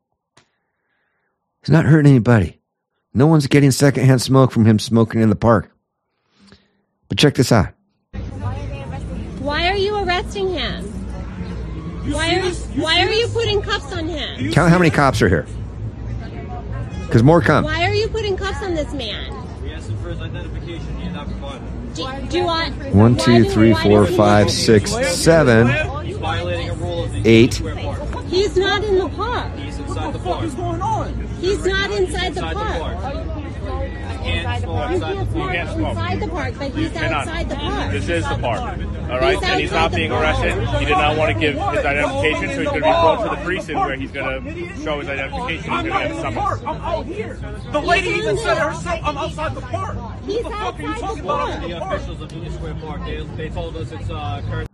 He's 1.62 1.70
not 1.70 1.86
hurting 1.86 2.10
anybody. 2.10 2.62
No 3.14 3.28
one's 3.28 3.48
getting 3.48 3.72
secondhand 3.72 4.22
smoke 4.22 4.52
from 4.52 4.66
him 4.66 4.80
smoking 4.80 5.22
in 5.22 5.30
the 5.30 5.36
park. 5.36 5.72
But 7.10 7.18
check 7.18 7.36
this 7.36 7.52
out. 7.52 7.70
Why 9.40 9.68
are 9.68 9.78
you 9.78 9.96
arresting 9.98 10.54
him? 10.54 10.84
Why 12.12 12.36
are, 12.36 12.52
why 12.80 13.04
are 13.04 13.12
you 13.12 13.28
putting 13.28 13.62
cuffs 13.62 13.92
on 13.92 14.08
him? 14.08 14.52
Count 14.54 14.72
how 14.72 14.78
many 14.78 14.92
cops 14.92 15.22
are 15.22 15.30
here. 15.30 15.46
Because 17.06 17.24
more 17.24 17.42
come. 17.42 17.64
Why 17.64 17.86
are 17.86 17.94
you 17.94 18.08
putting 18.10 18.36
cuffs 18.38 18.62
on 18.64 18.74
this 18.76 18.92
man? 18.94 19.32
We 19.62 19.74
asked 19.74 19.90
him 19.90 19.98
for 19.98 20.10
his 20.10 20.22
identification. 20.22 20.98
He 20.98 21.04
did 21.06 21.14
not 21.14 21.28
provide 21.28 21.62
it. 21.62 21.96
Do, 21.96 22.28
do 22.30 22.48
I? 22.48 22.70
One, 22.92 23.16
why 23.16 23.24
two, 23.24 23.44
do- 23.44 23.50
three, 23.50 23.72
why 23.74 23.84
four, 23.84 24.02
does 24.02 24.10
he- 24.10 24.18
five, 24.18 24.52
six, 24.52 24.92
seven, 25.16 25.68
He's 26.06 26.18
violating 26.18 26.70
a 26.70 26.74
rule 26.74 27.04
of 27.06 27.12
the 27.14 27.22
Eight. 27.28 27.54
Square 27.54 27.76
Park. 27.76 28.26
He's 28.26 28.58
not 28.58 28.84
in 28.84 28.98
the 28.98 29.10
park. 29.10 29.56
He's 29.56 29.78
inside 29.80 30.14
the 30.14 30.20
park. 30.20 30.42
He's 31.40 31.66
not 31.66 31.92
Inside 31.92 32.34
the 32.36 32.42
park. 32.42 32.98
Park. 34.26 34.36
You 34.36 34.44
can't 34.44 34.62
smoke 34.64 34.92
inside 34.92 35.26
the 35.30 35.36
can't 35.36 35.70
park. 35.70 35.96
park 35.96 35.96
inside 35.96 36.20
the 36.20 36.28
park, 36.28 36.54
but 36.58 36.72
he's 36.72 36.92
cannot. 36.92 37.12
outside 37.28 37.50
the 37.50 37.56
park. 37.56 37.92
This 37.92 38.10
is 38.10 38.24
the 38.28 38.38
park. 38.38 38.62
All 39.12 39.20
right, 39.20 39.36
He's 39.40 39.44
and 39.50 39.60
he's 39.62 39.72
not 39.72 39.92
being 39.94 40.12
arrested. 40.12 40.54
He 40.80 40.86
did 40.86 40.92
not 40.98 41.18
want 41.18 41.34
to 41.34 41.40
give 41.40 41.54
his 41.56 41.86
identification, 41.86 42.42
so 42.42 42.48
he's 42.48 42.56
going 42.58 42.66
to 42.68 42.74
be 42.74 42.80
brought 42.80 43.24
to 43.24 43.36
the 43.36 43.44
precinct 43.44 43.80
where 43.80 43.96
he's 43.96 44.12
going 44.12 44.44
to 44.44 44.84
show 44.84 45.00
his 45.00 45.10
identification. 45.10 45.64
He's 45.64 45.70
I'm 45.70 45.86
going 45.86 45.86
to 45.86 45.90
not 45.90 46.00
get 46.00 46.06
in 46.06 46.12
a 46.12 46.16
the 46.16 46.22
summons. 46.22 46.38
park. 46.40 46.62
I'm 46.66 46.82
out 46.82 47.06
here. 47.06 47.34
The 47.72 47.80
lady 47.82 48.08
He's 48.14 48.24
even 48.24 48.38
said 48.38 48.58
herself, 48.58 49.00
I'm 49.04 49.18
outside 49.18 49.56
the 49.56 49.62
park. 49.62 49.98
He's 50.26 50.44
what 50.44 50.52
the 50.52 50.58
fuck 50.58 50.80
are 50.80 50.82
you 50.82 50.88
outside 50.90 50.96
the 50.96 51.02
talking 51.02 51.24
about? 51.24 51.62
The 51.62 51.68
the 51.68 51.86
officials 51.86 52.22
of 52.22 52.32
Union 52.32 52.54
Square 52.54 52.76
Park, 52.76 53.06
they, 53.06 53.24
they 53.38 53.50
told 53.50 53.76
us 53.78 53.92
it's 53.92 54.10
uh, 54.10 54.42
current. 54.50 54.70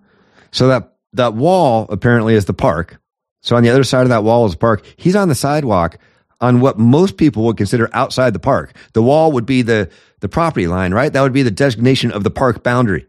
So 0.51 0.67
that 0.69 0.93
that 1.13 1.33
wall 1.33 1.87
apparently 1.89 2.35
is 2.35 2.45
the 2.45 2.53
park. 2.53 2.99
So 3.41 3.55
on 3.55 3.63
the 3.63 3.69
other 3.69 3.83
side 3.83 4.03
of 4.03 4.09
that 4.09 4.23
wall 4.23 4.45
is 4.45 4.53
the 4.53 4.57
park. 4.59 4.85
He's 4.97 5.15
on 5.15 5.27
the 5.27 5.35
sidewalk 5.35 5.97
on 6.41 6.59
what 6.59 6.77
most 6.77 7.17
people 7.17 7.43
would 7.45 7.57
consider 7.57 7.89
outside 7.93 8.33
the 8.33 8.39
park. 8.39 8.75
The 8.93 9.03
wall 9.03 9.31
would 9.31 9.45
be 9.45 9.61
the 9.61 9.89
the 10.19 10.29
property 10.29 10.67
line, 10.67 10.93
right? 10.93 11.13
That 11.13 11.21
would 11.21 11.33
be 11.33 11.43
the 11.43 11.51
designation 11.51 12.11
of 12.11 12.23
the 12.23 12.31
park 12.31 12.63
boundary. 12.63 13.07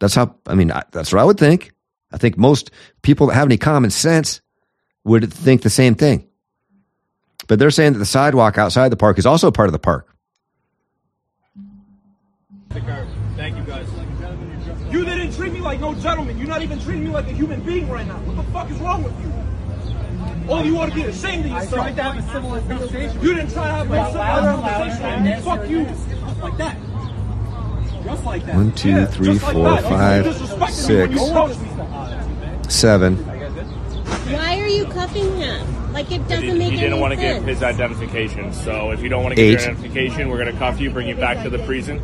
That's 0.00 0.14
how 0.14 0.34
I 0.46 0.54
mean 0.54 0.72
I, 0.72 0.82
that's 0.90 1.12
what 1.12 1.20
I 1.20 1.24
would 1.24 1.38
think. 1.38 1.72
I 2.12 2.18
think 2.18 2.38
most 2.38 2.70
people 3.02 3.28
that 3.28 3.34
have 3.34 3.48
any 3.48 3.58
common 3.58 3.90
sense 3.90 4.40
would 5.04 5.32
think 5.32 5.62
the 5.62 5.70
same 5.70 5.94
thing. 5.94 6.26
But 7.46 7.58
they're 7.58 7.70
saying 7.70 7.92
that 7.92 7.98
the 7.98 8.06
sidewalk 8.06 8.58
outside 8.58 8.88
the 8.88 8.96
park 8.96 9.18
is 9.18 9.26
also 9.26 9.50
part 9.50 9.68
of 9.68 9.72
the 9.72 9.78
park. 9.78 10.08
Thank 13.36 13.56
you, 13.56 13.62
guys. 13.64 13.86
You 14.90 15.04
didn't 15.04 15.32
treat 15.34 15.52
me 15.52 15.60
like 15.60 15.80
no 15.80 15.94
gentleman. 15.94 16.38
You're 16.38 16.48
not 16.48 16.62
even 16.62 16.80
treating 16.80 17.04
me 17.04 17.10
like 17.10 17.26
a 17.26 17.32
human 17.32 17.60
being 17.60 17.88
right 17.88 18.06
now. 18.06 18.18
What 18.20 18.36
the 18.36 18.52
fuck 18.52 18.70
is 18.70 18.78
wrong 18.78 19.02
with 19.02 19.18
you? 19.20 19.45
Oh, 20.48 20.62
you 20.62 20.78
ought 20.78 20.86
to 20.86 20.94
be 20.94 21.02
ashamed 21.02 21.44
of 21.46 21.50
yourself. 21.50 21.70
tried 21.74 21.96
to 21.96 22.02
have 22.02 22.16
a 22.18 22.32
civil 22.32 22.50
conversation. 22.50 23.20
You 23.22 23.34
didn't 23.34 23.52
try 23.52 23.66
to 23.66 23.72
have 23.72 23.90
a 23.90 24.12
civil 24.12 24.62
conversation. 24.62 25.42
Fuck 25.42 25.68
you. 25.68 25.84
Just 25.84 26.40
like 26.40 26.56
that. 26.58 26.76
Just 28.04 28.24
like 28.24 28.46
that. 28.46 28.54
One, 28.54 28.72
Yeah, 28.84 29.06
three, 29.06 29.26
just 29.32 29.42
like 29.42 29.52
four, 29.54 29.64
that. 29.64 29.82
You 29.82 29.88
five, 29.90 30.24
disrespected 30.24 30.88
me 30.88 30.96
when 30.96 31.10
you 31.12 31.18
six, 31.18 31.30
approached 31.30 31.60
me. 31.60 32.70
seven. 32.70 33.16
Why 33.16 34.60
are 34.60 34.68
you 34.68 34.84
cuffing 34.86 35.36
him? 35.36 35.92
Like 35.92 36.12
it 36.12 36.28
doesn't 36.28 36.58
make 36.58 36.72
he 36.72 36.80
didn't 36.80 37.00
want 37.00 37.14
to 37.14 37.20
give 37.20 37.42
his 37.44 37.62
identification. 37.62 38.52
So 38.52 38.90
if 38.92 39.00
you 39.02 39.08
don't 39.08 39.22
want 39.24 39.34
to 39.34 39.36
give 39.36 39.46
Eight. 39.60 39.64
your 39.66 39.70
identification, 39.72 40.28
we're 40.28 40.38
going 40.38 40.52
to 40.52 40.58
cuff 40.58 40.78
you, 40.78 40.90
bring 40.90 41.08
you 41.08 41.16
back 41.16 41.42
to 41.42 41.50
the 41.50 41.58
prison. 41.60 42.00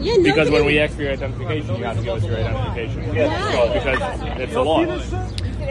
yeah, 0.00 0.16
Because 0.22 0.50
when 0.50 0.64
we 0.64 0.78
ask 0.78 0.94
for 0.96 1.02
your 1.02 1.12
identification, 1.12 1.74
you 1.76 1.84
have 1.84 1.96
to 1.98 2.02
give 2.04 2.14
us 2.14 2.24
your 2.24 2.36
identification. 2.36 3.16
Why? 3.16 3.52
So 3.52 3.72
because 3.74 4.40
it's 4.40 4.52
the 4.52 4.62
law. 4.62 4.84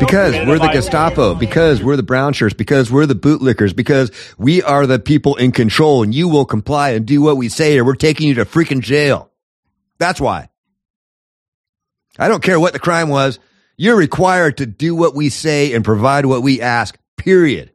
Because 0.06 0.48
we're 0.48 0.60
the 0.60 0.70
Gestapo, 0.70 1.36
because 1.36 1.82
we're 1.82 1.96
the 1.96 2.04
brown 2.04 2.34
shirts, 2.34 2.54
because 2.54 2.92
we're 2.92 3.06
the 3.06 3.16
bootlickers, 3.16 3.76
because 3.76 4.12
we 4.38 4.62
are 4.62 4.86
the 4.86 5.00
people 5.00 5.36
in 5.36 5.52
control 5.52 6.04
and 6.04 6.14
you 6.14 6.28
will 6.28 6.46
comply 6.46 6.92
and 6.92 7.06
do 7.06 7.22
what 7.22 7.38
we 7.38 7.50
say 7.50 7.78
or 7.78 7.86
we're 7.86 7.96
taking 7.96 8.28
you 8.28 8.36
to 8.36 8.46
freaking 8.46 8.82
jail. 8.82 9.32
That's 10.00 10.20
why. 10.20 10.50
I 12.20 12.28
don't 12.28 12.44
care 12.44 12.60
what 12.60 12.74
the 12.74 12.80
crime 12.80 13.10
was. 13.10 13.40
You're 13.78 13.96
required 13.96 14.58
to 14.58 14.66
do 14.66 14.96
what 14.96 15.16
we 15.16 15.30
say 15.30 15.74
and 15.74 15.84
provide 15.86 16.26
what 16.26 16.44
we 16.44 16.62
ask, 16.62 16.98
period. 17.18 17.72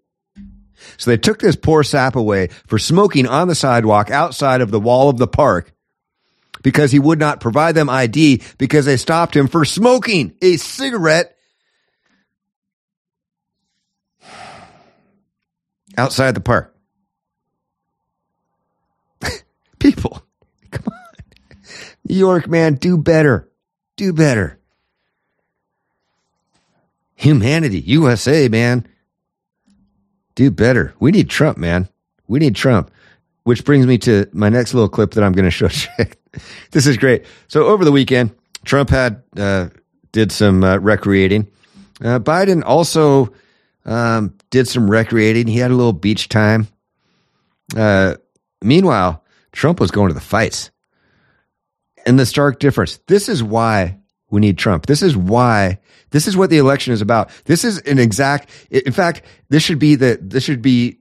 So 0.96 1.10
they 1.10 1.16
took 1.16 1.40
this 1.40 1.56
poor 1.56 1.82
sap 1.82 2.14
away 2.14 2.48
for 2.66 2.78
smoking 2.78 3.26
on 3.26 3.48
the 3.48 3.54
sidewalk 3.54 4.10
outside 4.10 4.60
of 4.60 4.70
the 4.70 4.80
wall 4.80 5.08
of 5.08 5.18
the 5.18 5.26
park 5.26 5.72
because 6.62 6.92
he 6.92 6.98
would 6.98 7.18
not 7.18 7.40
provide 7.40 7.74
them 7.74 7.88
ID 7.88 8.42
because 8.58 8.84
they 8.84 8.96
stopped 8.96 9.34
him 9.34 9.48
for 9.48 9.64
smoking 9.64 10.34
a 10.42 10.56
cigarette 10.56 11.37
outside 15.98 16.34
the 16.34 16.40
park. 16.40 16.74
People, 19.78 20.22
come 20.70 20.84
on. 20.92 21.62
New 22.08 22.16
York, 22.16 22.48
man, 22.48 22.74
do 22.74 22.96
better. 22.96 23.48
Do 23.96 24.12
better. 24.12 24.58
Humanity, 27.16 27.80
USA, 27.80 28.48
man. 28.48 28.86
Do 30.36 30.50
better. 30.50 30.94
We 31.00 31.10
need 31.10 31.28
Trump, 31.28 31.58
man. 31.58 31.88
We 32.28 32.38
need 32.38 32.54
Trump. 32.54 32.92
Which 33.42 33.64
brings 33.64 33.86
me 33.86 33.98
to 33.98 34.28
my 34.32 34.48
next 34.50 34.72
little 34.72 34.88
clip 34.88 35.12
that 35.12 35.24
I'm 35.24 35.32
going 35.32 35.44
to 35.44 35.50
show. 35.50 35.68
This 36.70 36.86
is 36.86 36.96
great. 36.98 37.24
So 37.48 37.64
over 37.64 37.84
the 37.84 37.90
weekend, 37.90 38.36
Trump 38.64 38.90
had 38.90 39.22
uh, 39.36 39.68
did 40.12 40.30
some 40.30 40.62
uh, 40.62 40.76
recreating. 40.76 41.48
Uh, 42.02 42.18
Biden 42.18 42.62
also 42.64 43.32
um, 43.84 44.34
did 44.50 44.68
some 44.68 44.90
recreating. 44.90 45.46
He 45.46 45.58
had 45.58 45.70
a 45.70 45.74
little 45.74 45.92
beach 45.92 46.28
time. 46.28 46.68
Uh, 47.76 48.14
meanwhile, 48.62 49.24
Trump 49.52 49.80
was 49.80 49.90
going 49.90 50.08
to 50.08 50.14
the 50.14 50.20
fights. 50.20 50.70
And 52.06 52.18
the 52.18 52.26
stark 52.26 52.58
difference. 52.58 52.98
This 53.06 53.28
is 53.28 53.42
why 53.42 53.98
we 54.30 54.40
need 54.40 54.58
Trump. 54.58 54.86
This 54.86 55.02
is 55.02 55.16
why. 55.16 55.78
This 56.10 56.26
is 56.26 56.36
what 56.36 56.48
the 56.48 56.58
election 56.58 56.92
is 56.92 57.02
about. 57.02 57.30
This 57.44 57.64
is 57.64 57.78
an 57.80 57.98
exact. 57.98 58.50
In 58.70 58.92
fact, 58.92 59.22
this 59.50 59.62
should 59.62 59.78
be 59.78 59.94
the. 59.94 60.18
This 60.20 60.44
should 60.44 60.62
be. 60.62 60.98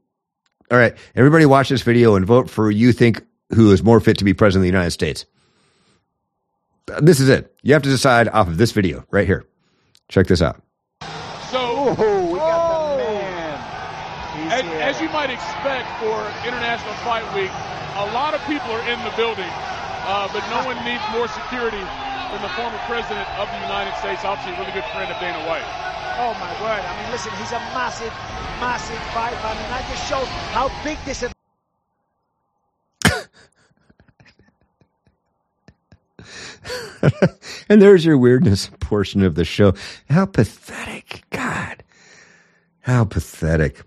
All 0.69 0.77
right, 0.77 0.97
everybody, 1.15 1.45
watch 1.45 1.69
this 1.69 1.81
video 1.81 2.15
and 2.15 2.25
vote 2.25 2.49
for 2.49 2.69
you 2.69 2.91
think 2.91 3.23
who 3.53 3.71
is 3.71 3.81
more 3.83 4.01
fit 4.01 4.17
to 4.17 4.25
be 4.25 4.33
president 4.33 4.61
of 4.61 4.63
the 4.63 4.77
United 4.77 4.91
States. 4.91 5.25
This 7.01 7.21
is 7.21 7.29
it. 7.29 7.53
You 7.63 7.73
have 7.73 7.83
to 7.83 7.89
decide 7.89 8.27
off 8.27 8.47
of 8.47 8.57
this 8.57 8.71
video 8.71 9.05
right 9.09 9.25
here. 9.25 9.45
Check 10.09 10.27
this 10.27 10.41
out. 10.41 10.61
So, 11.51 11.91
we 11.91 12.37
got 12.37 12.97
the 12.97 13.03
man. 13.03 13.59
As, 14.97 15.01
as 15.01 15.05
you 15.05 15.13
might 15.13 15.29
expect 15.29 15.85
for 16.01 16.25
International 16.41 16.93
Fight 17.05 17.21
Week, 17.35 17.51
a 18.01 18.09
lot 18.17 18.33
of 18.33 18.41
people 18.49 18.71
are 18.71 18.81
in 18.89 18.97
the 19.05 19.13
building, 19.15 19.45
uh, 20.09 20.25
but 20.33 20.41
no 20.49 20.65
one 20.65 20.73
needs 20.83 21.03
more 21.13 21.27
security 21.27 21.77
than 21.77 22.41
the 22.41 22.49
former 22.57 22.81
president 22.89 23.29
of 23.37 23.47
the 23.47 23.61
United 23.61 23.93
States, 24.01 24.25
obviously 24.25 24.57
a 24.57 24.59
really 24.59 24.73
good 24.73 24.89
friend 24.89 25.13
of 25.13 25.19
Dana 25.21 25.37
White. 25.45 25.61
Oh 26.17 26.33
my 26.41 26.49
word! 26.65 26.81
I 26.81 27.01
mean, 27.01 27.11
listen, 27.11 27.31
he's 27.37 27.51
a 27.51 27.61
massive, 27.77 28.09
massive 28.57 28.97
fight. 29.13 29.37
I 29.37 29.53
mean, 29.53 29.69
that 29.69 29.85
just 29.85 30.09
shows 30.09 30.27
how 30.49 30.73
big 30.83 30.97
this. 31.05 31.21
Is. 31.21 31.29
And 37.69 37.81
there's 37.81 38.05
your 38.05 38.17
weirdness 38.17 38.71
portion 38.79 39.21
of 39.23 39.35
the 39.35 39.43
show. 39.43 39.73
How 40.09 40.25
pathetic. 40.25 41.23
God. 41.31 41.83
How 42.79 43.03
pathetic. 43.03 43.83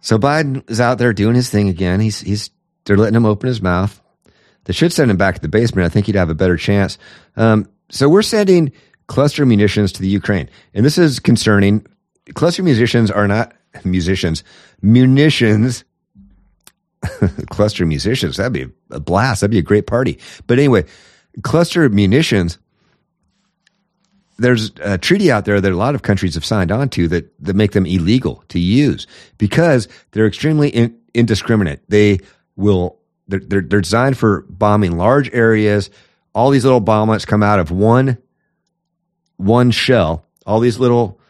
So 0.00 0.18
Biden 0.18 0.68
is 0.70 0.80
out 0.80 0.98
there 0.98 1.12
doing 1.12 1.34
his 1.34 1.48
thing 1.48 1.68
again. 1.68 2.00
He's 2.00 2.20
he's 2.20 2.50
they're 2.84 2.96
letting 2.96 3.16
him 3.16 3.26
open 3.26 3.48
his 3.48 3.62
mouth. 3.62 4.00
They 4.64 4.72
should 4.72 4.92
send 4.92 5.10
him 5.10 5.16
back 5.16 5.36
to 5.36 5.40
the 5.40 5.48
basement. 5.48 5.86
I 5.86 5.88
think 5.88 6.06
he'd 6.06 6.14
have 6.14 6.30
a 6.30 6.34
better 6.34 6.56
chance. 6.56 6.98
Um, 7.36 7.68
so 7.90 8.08
we're 8.08 8.22
sending 8.22 8.72
cluster 9.06 9.44
munitions 9.44 9.92
to 9.92 10.02
the 10.02 10.08
Ukraine, 10.08 10.48
and 10.74 10.84
this 10.84 10.98
is 10.98 11.20
concerning. 11.20 11.86
Cluster 12.34 12.62
munitions 12.62 13.10
are 13.10 13.28
not 13.28 13.54
musicians. 13.84 14.44
Munitions 14.82 15.84
cluster 17.50 17.86
musicians. 17.86 18.36
That'd 18.36 18.52
be 18.52 18.66
a 18.90 19.00
blast. 19.00 19.40
That'd 19.40 19.52
be 19.52 19.58
a 19.58 19.62
great 19.62 19.86
party. 19.86 20.18
But 20.46 20.58
anyway, 20.58 20.84
cluster 21.42 21.88
munitions. 21.88 22.58
There's 24.36 24.72
a 24.80 24.98
treaty 24.98 25.30
out 25.30 25.44
there 25.44 25.60
that 25.60 25.72
a 25.72 25.76
lot 25.76 25.94
of 25.94 26.02
countries 26.02 26.34
have 26.34 26.44
signed 26.44 26.72
on 26.72 26.88
to 26.90 27.08
that, 27.08 27.32
that 27.44 27.54
make 27.54 27.72
them 27.72 27.86
illegal 27.86 28.42
to 28.48 28.58
use 28.58 29.06
because 29.38 29.86
they're 30.10 30.26
extremely 30.26 30.70
in, 30.70 30.98
indiscriminate. 31.14 31.88
They 31.88 32.20
will, 32.56 32.98
they're, 33.28 33.40
they're, 33.40 33.60
they're 33.60 33.80
designed 33.80 34.18
for 34.18 34.42
bombing 34.48 34.96
large 34.96 35.30
areas. 35.32 35.90
All 36.34 36.50
these 36.50 36.64
little 36.64 36.80
bomblets 36.80 37.26
come 37.26 37.42
out 37.42 37.60
of 37.60 37.70
one, 37.70 38.18
one 39.36 39.70
shell. 39.70 40.24
All 40.46 40.60
these 40.60 40.78
little 40.78 41.20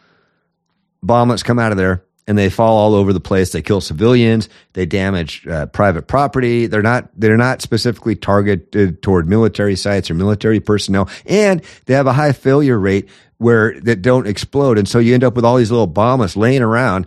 bomblets 1.03 1.43
come 1.43 1.59
out 1.59 1.71
of 1.71 1.77
there 1.77 2.04
and 2.27 2.37
they 2.37 2.49
fall 2.49 2.77
all 2.77 2.95
over 2.95 3.13
the 3.13 3.19
place. 3.19 3.51
They 3.51 3.61
kill 3.61 3.81
civilians. 3.81 4.49
They 4.73 4.85
damage 4.85 5.45
uh, 5.47 5.67
private 5.67 6.07
property. 6.07 6.65
They're 6.67 6.81
not 6.81 7.09
they're 7.15 7.37
not 7.37 7.61
specifically 7.61 8.15
targeted 8.15 9.01
toward 9.01 9.27
military 9.27 9.75
sites 9.75 10.09
or 10.09 10.15
military 10.15 10.59
personnel, 10.59 11.09
and 11.25 11.61
they 11.85 11.93
have 11.93 12.07
a 12.07 12.13
high 12.13 12.31
failure 12.31 12.79
rate 12.79 13.09
where 13.37 13.79
that 13.81 14.01
don't 14.01 14.27
explode. 14.27 14.77
And 14.77 14.87
so 14.87 14.99
you 14.99 15.13
end 15.13 15.23
up 15.23 15.35
with 15.35 15.45
all 15.45 15.57
these 15.57 15.71
little 15.71 15.87
bombs 15.87 16.37
laying 16.37 16.61
around 16.61 17.05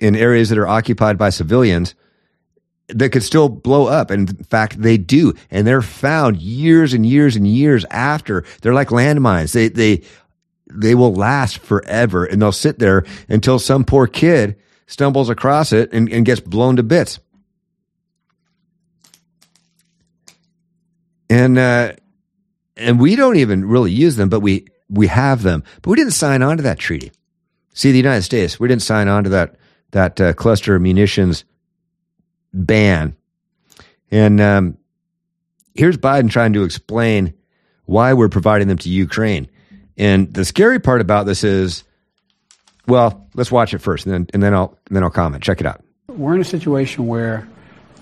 in 0.00 0.16
areas 0.16 0.48
that 0.48 0.58
are 0.58 0.68
occupied 0.68 1.18
by 1.18 1.30
civilians 1.30 1.94
that 2.88 3.10
could 3.10 3.22
still 3.22 3.48
blow 3.48 3.86
up. 3.86 4.10
And 4.10 4.30
in 4.30 4.44
fact, 4.44 4.80
they 4.80 4.96
do, 4.96 5.34
and 5.50 5.66
they're 5.66 5.82
found 5.82 6.38
years 6.38 6.92
and 6.92 7.04
years 7.04 7.36
and 7.36 7.46
years 7.46 7.84
after. 7.90 8.44
They're 8.62 8.74
like 8.74 8.88
landmines. 8.88 9.52
They 9.52 9.68
they 9.68 10.02
they 10.70 10.94
will 10.94 11.14
last 11.14 11.58
forever 11.58 12.24
and 12.24 12.40
they'll 12.40 12.52
sit 12.52 12.78
there 12.78 13.04
until 13.28 13.58
some 13.58 13.84
poor 13.84 14.06
kid 14.06 14.56
stumbles 14.86 15.28
across 15.28 15.72
it 15.72 15.92
and, 15.92 16.08
and 16.10 16.24
gets 16.26 16.40
blown 16.40 16.76
to 16.76 16.82
bits. 16.82 17.18
And 21.28 21.58
uh, 21.58 21.92
and 22.76 23.00
we 23.00 23.16
don't 23.16 23.36
even 23.36 23.64
really 23.64 23.90
use 23.90 24.16
them, 24.16 24.28
but 24.28 24.40
we 24.40 24.66
we 24.88 25.08
have 25.08 25.42
them. 25.42 25.64
But 25.82 25.90
we 25.90 25.96
didn't 25.96 26.12
sign 26.12 26.42
on 26.42 26.56
to 26.58 26.62
that 26.64 26.78
treaty. 26.78 27.10
See, 27.74 27.90
the 27.90 27.96
United 27.98 28.22
States, 28.22 28.60
we 28.60 28.68
didn't 28.68 28.82
sign 28.82 29.08
on 29.08 29.24
to 29.24 29.30
that 29.30 29.56
that 29.90 30.20
uh, 30.20 30.32
cluster 30.34 30.78
munitions 30.78 31.44
ban. 32.52 33.16
And 34.10 34.40
um, 34.40 34.78
here's 35.74 35.96
Biden 35.96 36.30
trying 36.30 36.52
to 36.52 36.62
explain 36.62 37.34
why 37.86 38.12
we're 38.12 38.28
providing 38.28 38.68
them 38.68 38.78
to 38.78 38.88
Ukraine. 38.88 39.48
And 39.96 40.32
the 40.32 40.44
scary 40.44 40.78
part 40.78 41.00
about 41.00 41.26
this 41.26 41.42
is, 41.42 41.84
well, 42.86 43.28
let's 43.34 43.50
watch 43.50 43.74
it 43.74 43.78
first, 43.78 44.06
and 44.06 44.14
then 44.14 44.26
and 44.34 44.42
then 44.42 44.54
I'll 44.54 44.78
and 44.86 44.96
then 44.96 45.02
I'll 45.02 45.10
comment. 45.10 45.42
Check 45.42 45.60
it 45.60 45.66
out. 45.66 45.82
We're 46.08 46.34
in 46.34 46.40
a 46.40 46.44
situation 46.44 47.06
where 47.06 47.48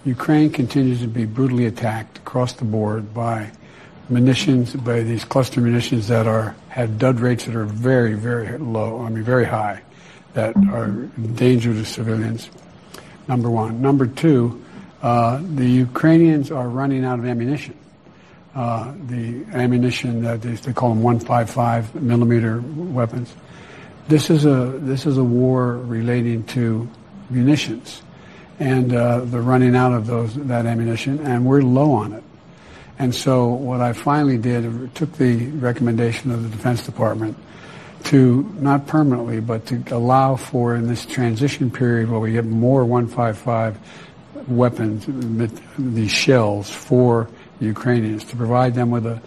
Ukraine 0.05 0.51
continues 0.51 1.01
to 1.01 1.09
be 1.09 1.24
brutally 1.24 1.66
attacked 1.66 2.18
across 2.18 2.55
the 2.55 2.64
board 2.64 3.14
by 3.14 3.51
munitions, 4.09 4.74
by 4.74 5.01
these 5.01 5.24
cluster 5.24 5.61
munitions 5.61 6.09
that 6.09 6.26
are 6.26 6.55
had 6.68 6.99
dud 6.99 7.20
rates 7.20 7.45
that 7.47 7.55
are 7.55 7.64
very, 7.64 8.14
very 8.14 8.59
low. 8.59 9.03
I 9.03 9.09
mean, 9.09 9.24
very 9.24 9.47
high, 9.47 9.80
that 10.34 10.55
are 10.70 10.88
danger 10.88 11.72
to 11.72 11.84
civilians. 11.84 12.51
Number 13.28 13.49
one. 13.49 13.80
Number 13.80 14.07
two, 14.07 14.62
uh, 15.03 15.40
the 15.42 15.66
Ukrainians 15.66 16.51
are 16.51 16.68
running 16.68 17.05
out 17.05 17.18
of 17.18 17.24
ammunition. 17.24 17.74
Uh, 18.55 18.94
the 19.09 19.44
ammunition 19.52 20.22
that 20.22 20.40
they, 20.40 20.52
they 20.52 20.72
call 20.72 20.90
them 20.90 21.02
155 21.02 21.96
millimeter 21.96 22.61
weapons. 22.61 23.34
This 24.07 24.30
is 24.30 24.44
a 24.44 24.78
this 24.80 25.07
is 25.07 25.18
a 25.18 25.24
war 25.24 25.78
relating 25.78 26.44
to 26.44 26.88
munitions, 27.30 28.02
and 28.61 28.94
uh, 28.94 29.22
they're 29.24 29.40
running 29.40 29.74
out 29.74 29.92
of 29.92 30.07
those 30.07 30.36
that 30.36 30.66
ammunition, 30.66 31.18
and 31.26 31.44
we're 31.44 31.62
low 31.62 31.94
on 31.94 32.12
it. 32.12 32.22
And 33.00 33.12
so 33.12 33.48
what 33.48 33.80
I 33.80 33.92
finally 33.92 34.38
did, 34.38 34.94
took 34.94 35.12
the 35.14 35.46
recommendation 35.46 36.30
of 36.30 36.44
the 36.44 36.48
Defense 36.48 36.86
Department 36.86 37.36
to 38.05 38.48
not 38.61 38.86
permanently, 38.86 39.40
but 39.40 39.66
to 39.66 39.82
allow 39.90 40.36
for 40.36 40.76
in 40.76 40.86
this 40.86 41.05
transition 41.05 41.72
period 41.72 42.09
where 42.09 42.20
we 42.20 42.30
get 42.30 42.44
more 42.44 42.84
155 42.84 43.78
weapons, 44.46 45.07
these 45.76 46.12
shells 46.12 46.70
for 46.70 47.24
the 47.24 47.32
Ukrainians, 47.65 48.25
to 48.25 48.37
provide 48.37 48.75
them 48.75 48.91
with 48.91 49.07
a 49.07 49.21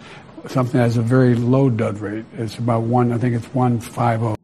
something 0.46 0.78
that 0.78 0.84
has 0.84 0.96
a 0.96 1.02
very 1.02 1.34
low 1.34 1.68
dud 1.70 1.98
rate. 1.98 2.24
It's 2.36 2.56
about 2.58 2.82
one, 2.82 3.12
I 3.12 3.18
think 3.18 3.34
it's 3.34 3.52
150. 3.54 4.38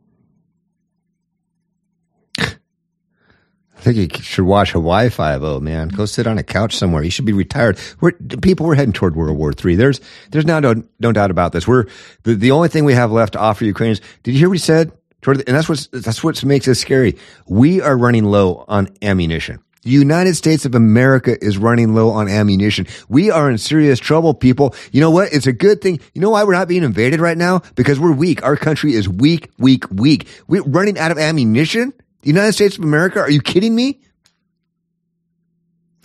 I 3.87 3.93
think 3.93 4.17
you 4.17 4.23
should 4.25 4.47
watch 4.47 4.73
Hawaii 4.73 5.11
Five 5.11 5.43
O, 5.43 5.61
man. 5.61 5.89
Go 5.89 6.07
sit 6.07 6.27
on 6.27 6.39
a 6.39 6.43
couch 6.43 6.75
somewhere. 6.75 7.03
You 7.03 7.11
should 7.11 7.27
be 7.27 7.35
retired. 7.35 7.79
We're 8.01 8.13
people. 8.13 8.65
We're 8.65 8.77
heading 8.77 8.95
toward 8.95 9.15
World 9.15 9.37
War 9.37 9.53
Three. 9.53 9.77
There's 9.77 10.01
there's 10.31 10.47
now 10.47 10.59
no, 10.59 10.83
no 11.01 11.13
doubt 11.13 11.31
about 11.31 11.53
this. 11.53 11.69
We're 11.69 11.85
the, 12.23 12.35
the 12.35 12.51
only 12.51 12.69
thing 12.69 12.87
we 12.87 12.95
have 12.95 13.13
left 13.13 13.35
to 13.35 13.39
offer 13.41 13.67
Ukrainians. 13.67 14.01
Did 14.23 14.33
you 14.33 14.39
hear 14.39 14.49
what 14.49 14.55
he 14.55 14.61
said? 14.61 14.91
Toward 15.21 15.39
the, 15.39 15.49
and 15.49 15.55
that's 15.55 15.69
what 15.69 15.87
that's 15.93 16.25
what 16.25 16.43
makes 16.45 16.67
it 16.67 16.77
scary. 16.77 17.19
We 17.47 17.83
are 17.83 17.95
running 17.95 18.25
low 18.25 18.65
on 18.69 18.89
ammunition. 19.03 19.64
The 19.85 19.91
United 19.91 20.35
States 20.35 20.65
of 20.65 20.75
America 20.75 21.37
is 21.45 21.59
running 21.59 21.95
low 21.95 22.11
on 22.11 22.27
ammunition. 22.27 22.87
We 23.09 23.31
are 23.31 23.51
in 23.51 23.59
serious 23.59 23.99
trouble, 23.99 24.33
people. 24.33 24.75
You 24.93 25.03
know 25.03 25.11
what? 25.11 25.33
It's 25.33 25.47
a 25.47 25.53
good 25.53 25.83
thing. 25.83 26.01
You 26.15 26.23
know 26.23 26.31
why 26.31 26.45
we're 26.45 26.55
not 26.55 26.69
being 26.69 26.83
invaded 26.83 27.21
right 27.21 27.37
now? 27.37 27.61
Because 27.75 28.01
we're 28.01 28.13
weak. 28.13 28.43
Our 28.43 28.57
country 28.57 28.95
is 28.95 29.09
weak, 29.09 29.51
weak, 29.59 29.85
weak. 29.91 30.27
We're 30.49 30.63
running 30.63 30.99
out 30.99 31.11
of 31.11 31.19
ammunition. 31.19 31.93
The 32.23 32.29
United 32.29 32.55
States 32.55 32.79
of 32.79 32.85
America? 32.85 33.21
Are 33.21 33.31
you 33.31 33.43
kidding 33.43 33.75
me? 33.75 34.01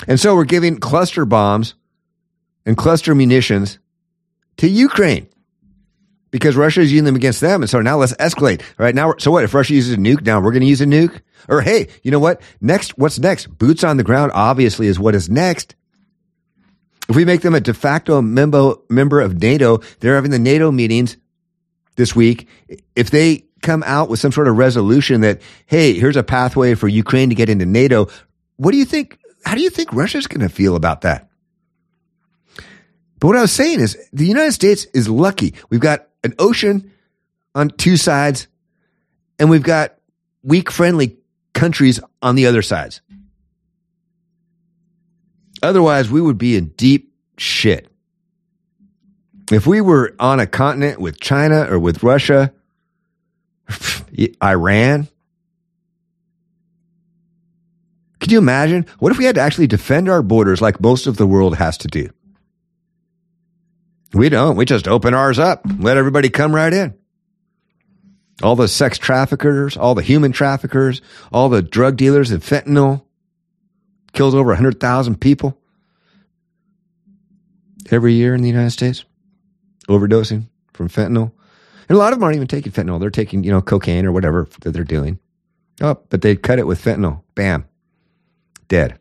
And 0.07 0.19
so 0.19 0.35
we're 0.35 0.43
giving 0.43 0.77
cluster 0.79 1.23
bombs 1.23 1.75
and 2.65 2.75
cluster 2.77 3.15
munitions 3.15 3.79
to 4.57 4.67
Ukraine 4.67 5.29
because 6.31 6.55
Russia 6.55 6.81
is 6.81 6.91
using 6.91 7.05
them 7.05 7.15
against 7.15 7.41
them. 7.41 7.61
And 7.61 7.69
so 7.69 7.81
now 7.81 7.97
let's 7.97 8.13
escalate. 8.13 8.61
All 8.61 8.85
right. 8.85 8.95
Now, 8.95 9.15
so 9.17 9.31
what? 9.31 9.43
If 9.43 9.53
Russia 9.53 9.73
uses 9.73 9.93
a 9.93 9.97
nuke, 9.97 10.25
now 10.25 10.39
we're 10.39 10.51
going 10.51 10.61
to 10.61 10.67
use 10.67 10.81
a 10.81 10.85
nuke? 10.85 11.21
Or 11.47 11.61
hey, 11.61 11.87
you 12.03 12.11
know 12.11 12.19
what? 12.19 12.41
Next, 12.61 12.97
what's 12.97 13.19
next? 13.19 13.47
Boots 13.57 13.83
on 13.83 13.97
the 13.97 14.03
ground, 14.03 14.31
obviously, 14.35 14.87
is 14.87 14.99
what 14.99 15.15
is 15.15 15.29
next. 15.29 15.75
If 17.07 17.15
we 17.15 17.25
make 17.25 17.41
them 17.41 17.55
a 17.55 17.59
de 17.59 17.73
facto 17.73 18.21
member, 18.21 18.75
member 18.89 19.19
of 19.19 19.41
NATO, 19.41 19.79
they're 19.99 20.15
having 20.15 20.31
the 20.31 20.39
NATO 20.39 20.71
meetings 20.71 21.17
this 21.95 22.15
week. 22.15 22.47
If 22.95 23.09
they 23.09 23.45
come 23.61 23.83
out 23.85 24.09
with 24.09 24.19
some 24.19 24.31
sort 24.31 24.47
of 24.47 24.57
resolution 24.57 25.21
that, 25.21 25.41
hey, 25.65 25.93
here's 25.93 26.15
a 26.15 26.23
pathway 26.23 26.75
for 26.75 26.87
Ukraine 26.87 27.29
to 27.29 27.35
get 27.35 27.49
into 27.49 27.65
NATO, 27.65 28.09
what 28.57 28.71
do 28.71 28.77
you 28.77 28.85
think? 28.85 29.17
How 29.43 29.55
do 29.55 29.61
you 29.61 29.71
think 29.71 29.91
Russia's 29.91 30.27
going 30.27 30.47
to 30.47 30.53
feel 30.53 30.75
about 30.75 31.01
that? 31.01 31.29
But 33.19 33.27
what 33.27 33.37
I 33.37 33.41
was 33.41 33.51
saying 33.51 33.79
is 33.79 33.97
the 34.13 34.27
United 34.27 34.53
States 34.53 34.85
is 34.93 35.09
lucky. 35.09 35.55
We've 35.69 35.81
got 35.81 36.08
an 36.23 36.33
ocean 36.39 36.91
on 37.55 37.69
two 37.69 37.97
sides 37.97 38.47
and 39.39 39.49
we've 39.49 39.63
got 39.63 39.95
weak 40.43 40.69
friendly 40.69 41.17
countries 41.53 41.99
on 42.21 42.35
the 42.35 42.45
other 42.45 42.61
sides. 42.61 43.01
Otherwise, 45.63 46.09
we 46.09 46.21
would 46.21 46.37
be 46.37 46.55
in 46.55 46.67
deep 46.69 47.13
shit. 47.37 47.87
If 49.51 49.65
we 49.65 49.81
were 49.81 50.13
on 50.19 50.39
a 50.39 50.45
continent 50.45 50.99
with 50.99 51.19
China 51.19 51.67
or 51.69 51.79
with 51.79 52.03
Russia, 52.03 52.53
Iran. 54.43 55.07
Could 58.19 58.31
you 58.31 58.37
imagine? 58.37 58.85
What 58.99 59.11
if 59.11 59.17
we 59.17 59.25
had 59.25 59.35
to 59.35 59.41
actually 59.41 59.67
defend 59.67 60.09
our 60.09 60.21
borders 60.21 60.61
like 60.61 60.79
most 60.81 61.07
of 61.07 61.17
the 61.17 61.25
world 61.25 61.55
has 61.55 61.77
to 61.79 61.87
do? 61.87 62.09
We 64.13 64.29
don't. 64.29 64.55
We 64.55 64.65
just 64.65 64.87
open 64.87 65.13
ours 65.13 65.39
up, 65.39 65.61
let 65.77 65.97
everybody 65.97 66.29
come 66.29 66.53
right 66.53 66.73
in. 66.73 66.95
All 68.41 68.55
the 68.55 68.67
sex 68.67 68.97
traffickers, 68.97 69.77
all 69.77 69.95
the 69.95 70.01
human 70.01 70.31
traffickers, 70.31 71.01
all 71.31 71.49
the 71.49 71.61
drug 71.61 71.97
dealers 71.97 72.31
and 72.31 72.41
fentanyl 72.41 73.03
kills 74.13 74.33
over 74.33 74.49
100,000 74.49 75.19
people 75.19 75.57
every 77.91 78.13
year 78.13 78.33
in 78.33 78.41
the 78.41 78.47
United 78.47 78.71
States, 78.71 79.03
overdosing 79.87 80.47
from 80.73 80.89
fentanyl. 80.89 81.31
And 81.87 81.95
a 81.95 81.99
lot 81.99 82.13
of 82.13 82.19
them 82.19 82.23
aren't 82.23 82.35
even 82.35 82.47
taking 82.47 82.71
fentanyl. 82.71 82.99
They're 82.99 83.09
taking, 83.09 83.43
you 83.43 83.51
know, 83.51 83.61
cocaine 83.61 84.05
or 84.05 84.11
whatever 84.11 84.47
that 84.61 84.71
they're 84.71 84.83
doing. 84.83 85.19
Oh, 85.81 85.99
but 86.09 86.21
they 86.21 86.35
cut 86.35 86.59
it 86.59 86.67
with 86.67 86.83
fentanyl. 86.83 87.23
Bam. 87.35 87.67
Dead. 88.67 88.98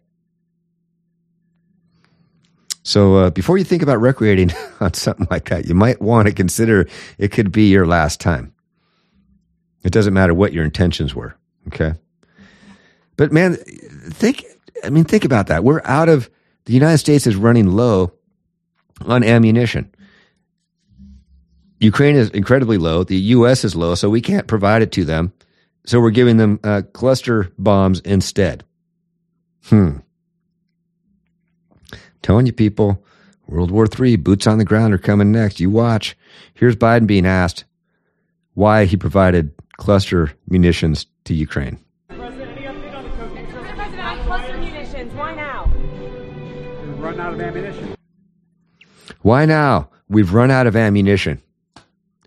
So 2.89 3.17
uh, 3.17 3.31
before 3.31 3.59
you 3.59 3.65
think 3.65 3.83
about 3.83 4.01
recreating 4.01 4.51
on 4.81 4.95
something 4.95 5.27
like 5.31 5.51
that, 5.51 5.67
you 5.67 5.75
might 5.75 6.01
want 6.01 6.27
to 6.27 6.33
consider 6.33 6.89
it 7.19 7.33
could 7.33 7.53
be 7.53 7.69
your 7.69 7.87
last 7.87 8.19
time. 8.19 8.55
It 9.83 9.93
doesn't 9.93 10.15
matter 10.15 10.33
what 10.33 10.55
your 10.55 10.65
intentions 10.65 11.15
were. 11.15 11.37
Okay. 11.67 11.93
But 13.19 13.31
man, 13.31 13.57
think, 13.57 14.47
I 14.83 14.89
mean, 14.89 15.05
think 15.05 15.27
about 15.27 15.49
that. 15.49 15.65
We're 15.65 15.83
out 15.85 16.09
of, 16.09 16.31
the 16.65 16.73
United 16.73 16.97
States 16.97 17.27
is 17.27 17.37
running 17.37 17.69
low 17.69 18.15
on 19.05 19.23
ammunition. 19.23 19.95
Ukraine 21.81 22.17
is 22.17 22.31
incredibly 22.31 22.79
low. 22.79 23.05
The 23.05 23.19
U.S. 23.37 23.65
is 23.65 23.77
low, 23.77 23.97
so 23.97 24.09
we 24.09 24.23
can't 24.23 24.47
provide 24.47 24.81
it 24.81 24.93
to 24.93 25.05
them. 25.05 25.35
So 25.85 26.01
we're 26.01 26.11
giving 26.11 26.39
them 26.39 26.59
uh, 26.65 26.83
cluster 26.95 27.53
bombs 27.59 28.01
instead. 28.01 28.65
Hmm. 29.65 29.99
Telling 32.23 32.47
you 32.47 32.53
people, 32.53 33.05
World 33.47 33.71
War 33.71 33.87
III, 33.87 34.17
boots 34.17 34.47
on 34.47 34.59
the 34.59 34.65
ground 34.65 34.93
are 34.93 34.99
coming 34.99 35.33
next. 35.33 35.61
You 35.61 35.71
watch. 35.71 36.17
Here's 36.55 36.77
Biden 36.77 37.07
being 37.07 37.27
asked 37.27 37.65
why 38.55 38.85
he 38.85 38.97
provided 38.97 39.53
cluster 39.79 40.33
munitions 40.49 41.07
to 41.25 41.35
Ukraine. 41.35 41.79
President, 42.09 42.59
cluster 44.27 44.59
munitions. 44.59 45.15
Why 45.15 45.35
now? 45.35 45.71
We've 46.85 46.99
run 46.99 47.21
out 47.21 47.33
of 47.33 47.41
ammunition. 47.41 47.95
Why 49.23 49.45
now? 49.47 49.89
We've 50.09 50.35
run 50.35 50.51
out 50.51 50.67
of 50.67 50.77
ammunition. 50.77 51.41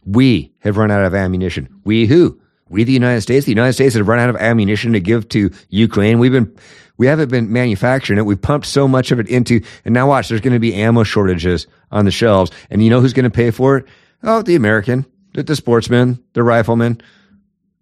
We 0.06 0.54
have 0.60 0.78
run 0.78 0.90
out 0.92 1.06
of 1.06 1.14
ammunition. 1.14 1.70
We 1.84 2.08
who? 2.08 2.40
We, 2.70 2.84
the 2.86 2.94
United 2.94 3.22
States. 3.22 3.46
The 3.46 3.52
United 3.52 3.74
States 3.74 3.96
have 3.96 4.08
run 4.08 4.20
out 4.20 4.30
of 4.30 4.38
ammunition 4.38 4.94
to 4.94 5.00
give 5.00 5.28
to 5.30 5.52
Ukraine. 5.70 6.20
We've 6.20 6.32
been, 6.32 6.56
we 7.02 7.08
haven't 7.08 7.32
been 7.32 7.52
manufacturing 7.52 8.20
it. 8.20 8.28
We've 8.28 8.40
pumped 8.40 8.68
so 8.68 8.88
much 8.88 9.12
of 9.12 9.20
it 9.20 9.28
into, 9.28 9.62
and 9.86 9.92
now 9.92 10.08
watch, 10.08 10.30
there's 10.30 10.40
going 10.40 10.54
to 10.54 10.60
be 10.60 10.76
ammo 10.76 11.02
shortages 11.02 11.66
on 11.90 12.06
the 12.06 12.12
shelves. 12.12 12.52
And 12.70 12.84
you 12.84 12.92
know 12.92 13.02
who's 13.02 13.14
going 13.14 13.24
to 13.24 13.32
pay 13.32 13.50
for 13.50 13.76
it? 13.78 13.88
Oh, 14.22 14.44
the 14.44 14.54
American, 14.54 15.08
the, 15.34 15.42
the 15.42 15.56
sportsman, 15.56 16.24
the 16.34 16.44
rifleman, 16.44 17.02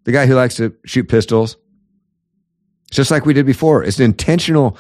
the 0.06 0.14
guy 0.14 0.26
who 0.26 0.36
likes 0.36 0.56
to 0.56 0.74
shoot 0.86 1.10
pistols. 1.10 1.58
Just 2.92 3.12
like 3.12 3.26
we 3.26 3.34
did 3.34 3.46
before. 3.46 3.84
It's 3.84 4.00
an 4.00 4.06
intentional, 4.06 4.78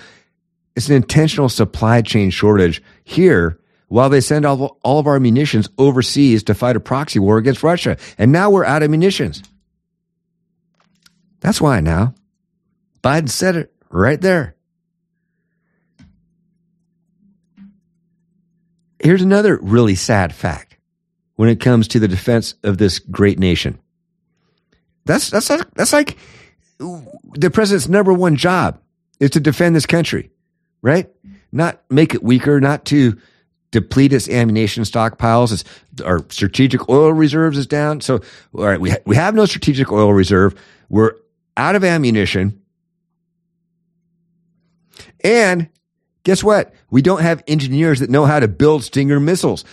it's 0.74 0.88
an 0.88 0.96
intentional 0.96 1.50
supply 1.50 2.02
chain 2.02 2.30
shortage 2.30 2.82
here 3.04 3.60
while 3.90 4.10
they 4.10 4.22
send 4.22 4.46
all, 4.46 4.80
all 4.86 5.00
of 5.00 5.08
our 5.08 5.20
munitions 5.20 5.68
overseas 5.78 6.44
to 6.44 6.56
fight 6.56 6.78
a 6.78 6.80
proxy 6.80 7.20
war 7.20 7.40
against 7.40 7.62
Russia. 7.62 7.98
And 8.18 8.32
now 8.32 8.52
we're 8.52 8.64
out 8.64 8.84
of 8.84 8.90
munitions. 8.90 9.44
That's 11.42 11.60
why 11.60 11.82
now. 11.82 12.16
Biden 13.04 13.28
said 13.28 13.58
it 13.58 13.74
right 13.90 14.20
there. 14.20 14.56
Here's 19.02 19.22
another 19.22 19.58
really 19.62 19.96
sad 19.96 20.34
fact 20.34 20.78
when 21.36 21.50
it 21.50 21.62
comes 21.62 21.88
to 21.90 22.00
the 22.00 22.08
defense 22.08 22.56
of 22.64 22.78
this 22.78 23.00
great 23.00 23.40
nation. 23.40 23.80
That's 25.06 25.30
that's 25.30 25.50
like, 25.50 25.74
that's 25.74 25.94
like 25.94 26.18
the 26.80 27.50
president's 27.50 27.88
number 27.88 28.14
one 28.14 28.36
job 28.36 28.80
is 29.20 29.32
to 29.32 29.40
defend 29.40 29.76
this 29.76 29.86
country, 29.86 30.32
right? 30.82 31.10
Not 31.52 31.82
make 31.90 32.14
it 32.14 32.24
weaker, 32.24 32.60
not 32.60 32.86
to 32.86 33.18
deplete 33.72 34.14
its 34.14 34.30
ammunition 34.30 34.84
stockpiles. 34.84 35.54
It's, 35.54 36.02
our 36.02 36.20
strategic 36.30 36.90
oil 36.90 37.14
reserves 37.14 37.58
is 37.58 37.68
down. 37.68 38.02
So, 38.02 38.22
all 38.54 38.66
right, 38.66 38.80
we, 38.80 38.92
ha- 38.92 38.98
we 39.06 39.16
have 39.16 39.36
no 39.36 39.46
strategic 39.46 39.92
oil 39.92 40.14
reserve. 40.14 40.56
We're 40.90 41.14
out 41.56 41.76
of 41.76 41.84
ammunition. 41.84 42.62
And 45.24 45.70
guess 46.24 46.44
what? 46.44 46.74
We 46.90 47.02
don't 47.02 47.22
have 47.22 47.44
engineers 47.48 48.00
that 48.00 48.10
know 48.10 48.26
how 48.26 48.40
to 48.40 48.48
build 48.48 48.84
Stinger 48.84 49.20
missiles. 49.20 49.66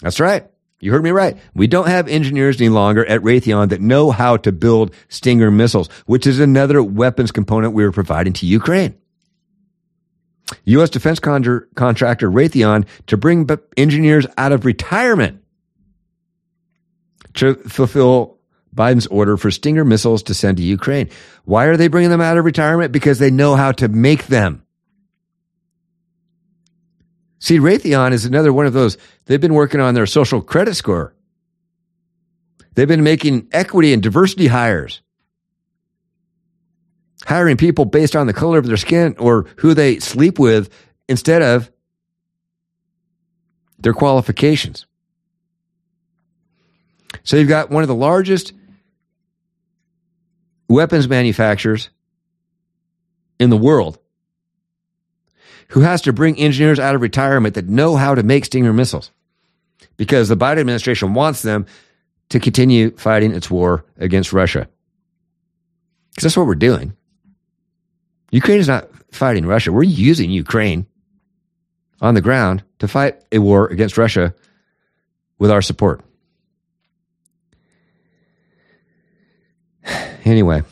That's 0.00 0.20
right. 0.20 0.46
You 0.80 0.90
heard 0.90 1.04
me 1.04 1.10
right. 1.10 1.38
We 1.54 1.68
don't 1.68 1.86
have 1.86 2.08
engineers 2.08 2.60
any 2.60 2.68
longer 2.68 3.06
at 3.06 3.20
Raytheon 3.20 3.68
that 3.68 3.80
know 3.80 4.10
how 4.10 4.36
to 4.38 4.50
build 4.50 4.92
Stinger 5.08 5.50
missiles, 5.50 5.88
which 6.06 6.26
is 6.26 6.40
another 6.40 6.82
weapons 6.82 7.30
component 7.30 7.72
we 7.72 7.84
were 7.84 7.92
providing 7.92 8.32
to 8.34 8.46
Ukraine. 8.46 8.96
U.S. 10.64 10.90
defense 10.90 11.20
con- 11.20 11.66
contractor 11.76 12.30
Raytheon 12.30 12.86
to 13.06 13.16
bring 13.16 13.48
engineers 13.76 14.26
out 14.36 14.50
of 14.50 14.64
retirement 14.64 15.42
to 17.34 17.54
fulfill 17.54 18.38
Biden's 18.74 19.06
order 19.06 19.36
for 19.36 19.50
Stinger 19.50 19.84
missiles 19.84 20.22
to 20.24 20.34
send 20.34 20.56
to 20.56 20.62
Ukraine. 20.62 21.10
Why 21.44 21.66
are 21.66 21.76
they 21.76 21.88
bringing 21.88 22.10
them 22.10 22.20
out 22.20 22.38
of 22.38 22.44
retirement? 22.44 22.92
Because 22.92 23.18
they 23.18 23.30
know 23.30 23.54
how 23.54 23.72
to 23.72 23.88
make 23.88 24.26
them. 24.26 24.61
See, 27.42 27.58
Raytheon 27.58 28.12
is 28.12 28.24
another 28.24 28.52
one 28.52 28.66
of 28.66 28.72
those. 28.72 28.96
They've 29.24 29.40
been 29.40 29.54
working 29.54 29.80
on 29.80 29.94
their 29.94 30.06
social 30.06 30.40
credit 30.40 30.76
score. 30.76 31.12
They've 32.76 32.86
been 32.86 33.02
making 33.02 33.48
equity 33.50 33.92
and 33.92 34.00
diversity 34.00 34.46
hires, 34.46 35.02
hiring 37.26 37.56
people 37.56 37.84
based 37.84 38.14
on 38.14 38.28
the 38.28 38.32
color 38.32 38.58
of 38.58 38.66
their 38.66 38.76
skin 38.76 39.16
or 39.18 39.46
who 39.56 39.74
they 39.74 39.98
sleep 39.98 40.38
with 40.38 40.72
instead 41.08 41.42
of 41.42 41.68
their 43.76 43.92
qualifications. 43.92 44.86
So 47.24 47.36
you've 47.36 47.48
got 47.48 47.70
one 47.70 47.82
of 47.82 47.88
the 47.88 47.94
largest 47.96 48.52
weapons 50.68 51.08
manufacturers 51.08 51.90
in 53.40 53.50
the 53.50 53.56
world 53.56 53.98
who 55.72 55.80
has 55.80 56.02
to 56.02 56.12
bring 56.12 56.36
engineers 56.36 56.78
out 56.78 56.94
of 56.94 57.00
retirement 57.00 57.54
that 57.54 57.66
know 57.66 57.96
how 57.96 58.14
to 58.14 58.22
make 58.22 58.44
Stinger 58.44 58.74
missiles 58.74 59.10
because 59.96 60.28
the 60.28 60.36
Biden 60.36 60.58
administration 60.58 61.14
wants 61.14 61.40
them 61.40 61.64
to 62.28 62.38
continue 62.38 62.90
fighting 62.90 63.34
its 63.34 63.50
war 63.50 63.86
against 63.96 64.34
Russia. 64.34 64.68
Because 66.10 66.24
that's 66.24 66.36
what 66.36 66.46
we're 66.46 66.56
doing. 66.56 66.94
Ukraine 68.30 68.58
is 68.58 68.68
not 68.68 68.90
fighting 69.12 69.46
Russia. 69.46 69.72
We're 69.72 69.84
using 69.84 70.30
Ukraine 70.30 70.86
on 72.02 72.12
the 72.12 72.20
ground 72.20 72.62
to 72.80 72.86
fight 72.86 73.24
a 73.32 73.38
war 73.38 73.66
against 73.68 73.96
Russia 73.96 74.34
with 75.38 75.50
our 75.50 75.62
support. 75.62 76.02
Anyway, 80.24 80.62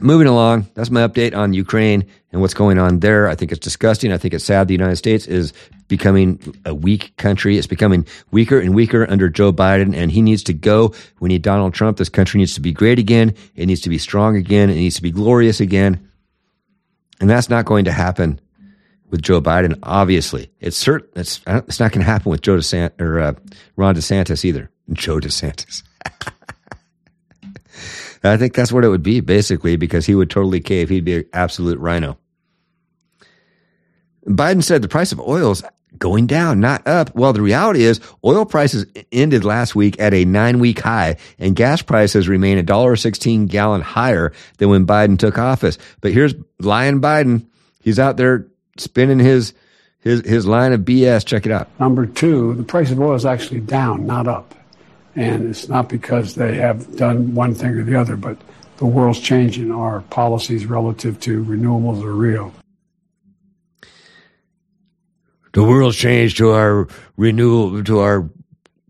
moving 0.00 0.26
along, 0.26 0.68
that's 0.74 0.90
my 0.90 1.06
update 1.06 1.36
on 1.36 1.52
Ukraine 1.52 2.06
and 2.32 2.40
what's 2.40 2.54
going 2.54 2.78
on 2.78 3.00
there. 3.00 3.28
I 3.28 3.34
think 3.34 3.52
it's 3.52 3.60
disgusting. 3.60 4.12
I 4.12 4.18
think 4.18 4.34
it's 4.34 4.44
sad 4.44 4.68
the 4.68 4.74
United 4.74 4.96
States 4.96 5.26
is 5.26 5.52
becoming 5.88 6.54
a 6.64 6.74
weak 6.74 7.16
country. 7.16 7.56
It's 7.56 7.66
becoming 7.66 8.06
weaker 8.30 8.60
and 8.60 8.74
weaker 8.74 9.10
under 9.10 9.28
Joe 9.28 9.52
Biden, 9.52 9.94
and 9.94 10.10
he 10.10 10.22
needs 10.22 10.42
to 10.44 10.52
go. 10.52 10.94
We 11.20 11.28
need 11.28 11.42
Donald 11.42 11.74
Trump. 11.74 11.96
This 11.96 12.08
country 12.08 12.38
needs 12.38 12.54
to 12.54 12.60
be 12.60 12.72
great 12.72 12.98
again. 12.98 13.34
It 13.56 13.66
needs 13.66 13.80
to 13.82 13.88
be 13.88 13.98
strong 13.98 14.36
again. 14.36 14.70
It 14.70 14.74
needs 14.74 14.96
to 14.96 15.02
be 15.02 15.10
glorious 15.10 15.60
again. 15.60 16.08
And 17.20 17.28
that's 17.28 17.48
not 17.48 17.64
going 17.64 17.84
to 17.86 17.92
happen 17.92 18.40
with 19.10 19.22
Joe 19.22 19.40
Biden. 19.40 19.78
Obviously, 19.82 20.50
it's 20.60 20.76
certain. 20.76 21.08
It's 21.16 21.40
it's 21.46 21.80
not 21.80 21.92
going 21.92 22.04
to 22.04 22.10
happen 22.10 22.30
with 22.30 22.42
Joe 22.42 22.56
DeSantis 22.56 23.00
or 23.00 23.18
uh, 23.20 23.34
Ron 23.76 23.94
DeSantis 23.94 24.44
either. 24.44 24.70
Joe 24.92 25.18
DeSantis. 25.18 25.82
I 28.22 28.36
think 28.36 28.54
that's 28.54 28.72
what 28.72 28.84
it 28.84 28.88
would 28.88 29.02
be 29.02 29.20
basically 29.20 29.76
because 29.76 30.06
he 30.06 30.14
would 30.14 30.30
totally 30.30 30.60
cave. 30.60 30.88
He'd 30.88 31.04
be 31.04 31.16
an 31.18 31.24
absolute 31.32 31.78
RINO. 31.78 32.18
Biden 34.26 34.62
said 34.62 34.82
the 34.82 34.88
price 34.88 35.12
of 35.12 35.20
oil 35.20 35.52
is 35.52 35.62
going 35.96 36.26
down, 36.26 36.60
not 36.60 36.86
up. 36.86 37.14
Well, 37.14 37.32
the 37.32 37.42
reality 37.42 37.84
is 37.84 38.00
oil 38.24 38.44
prices 38.44 38.86
ended 39.10 39.44
last 39.44 39.74
week 39.74 39.98
at 40.00 40.12
a 40.12 40.24
nine 40.24 40.58
week 40.58 40.80
high 40.80 41.16
and 41.38 41.56
gas 41.56 41.82
prices 41.82 42.28
remain 42.28 42.58
a 42.58 42.62
dollar 42.62 42.96
sixteen 42.96 43.46
gallon 43.46 43.80
higher 43.80 44.32
than 44.58 44.68
when 44.68 44.86
Biden 44.86 45.18
took 45.18 45.38
office. 45.38 45.78
But 46.00 46.12
here's 46.12 46.34
lying 46.60 47.00
Biden. 47.00 47.46
He's 47.80 47.98
out 47.98 48.16
there 48.16 48.46
spinning 48.76 49.18
his 49.18 49.54
his 50.00 50.20
his 50.26 50.46
line 50.46 50.72
of 50.72 50.80
BS. 50.80 51.24
Check 51.24 51.46
it 51.46 51.52
out. 51.52 51.68
Number 51.80 52.06
two, 52.06 52.54
the 52.54 52.64
price 52.64 52.90
of 52.90 53.00
oil 53.00 53.14
is 53.14 53.26
actually 53.26 53.60
down, 53.60 54.06
not 54.06 54.28
up. 54.28 54.54
And 55.18 55.50
it's 55.50 55.68
not 55.68 55.88
because 55.88 56.36
they 56.36 56.54
have 56.58 56.96
done 56.96 57.34
one 57.34 57.52
thing 57.52 57.70
or 57.70 57.82
the 57.82 57.96
other, 57.96 58.14
but 58.14 58.38
the 58.76 58.86
world's 58.86 59.18
changing. 59.18 59.72
Our 59.72 60.02
policies 60.02 60.64
relative 60.64 61.18
to 61.22 61.44
renewables 61.44 62.04
are 62.04 62.14
real. 62.14 62.54
The 65.54 65.64
world's 65.64 65.96
change 65.96 66.36
to 66.36 66.50
our 66.50 66.86
renewal 67.16 67.82
to 67.82 67.98
our 67.98 68.30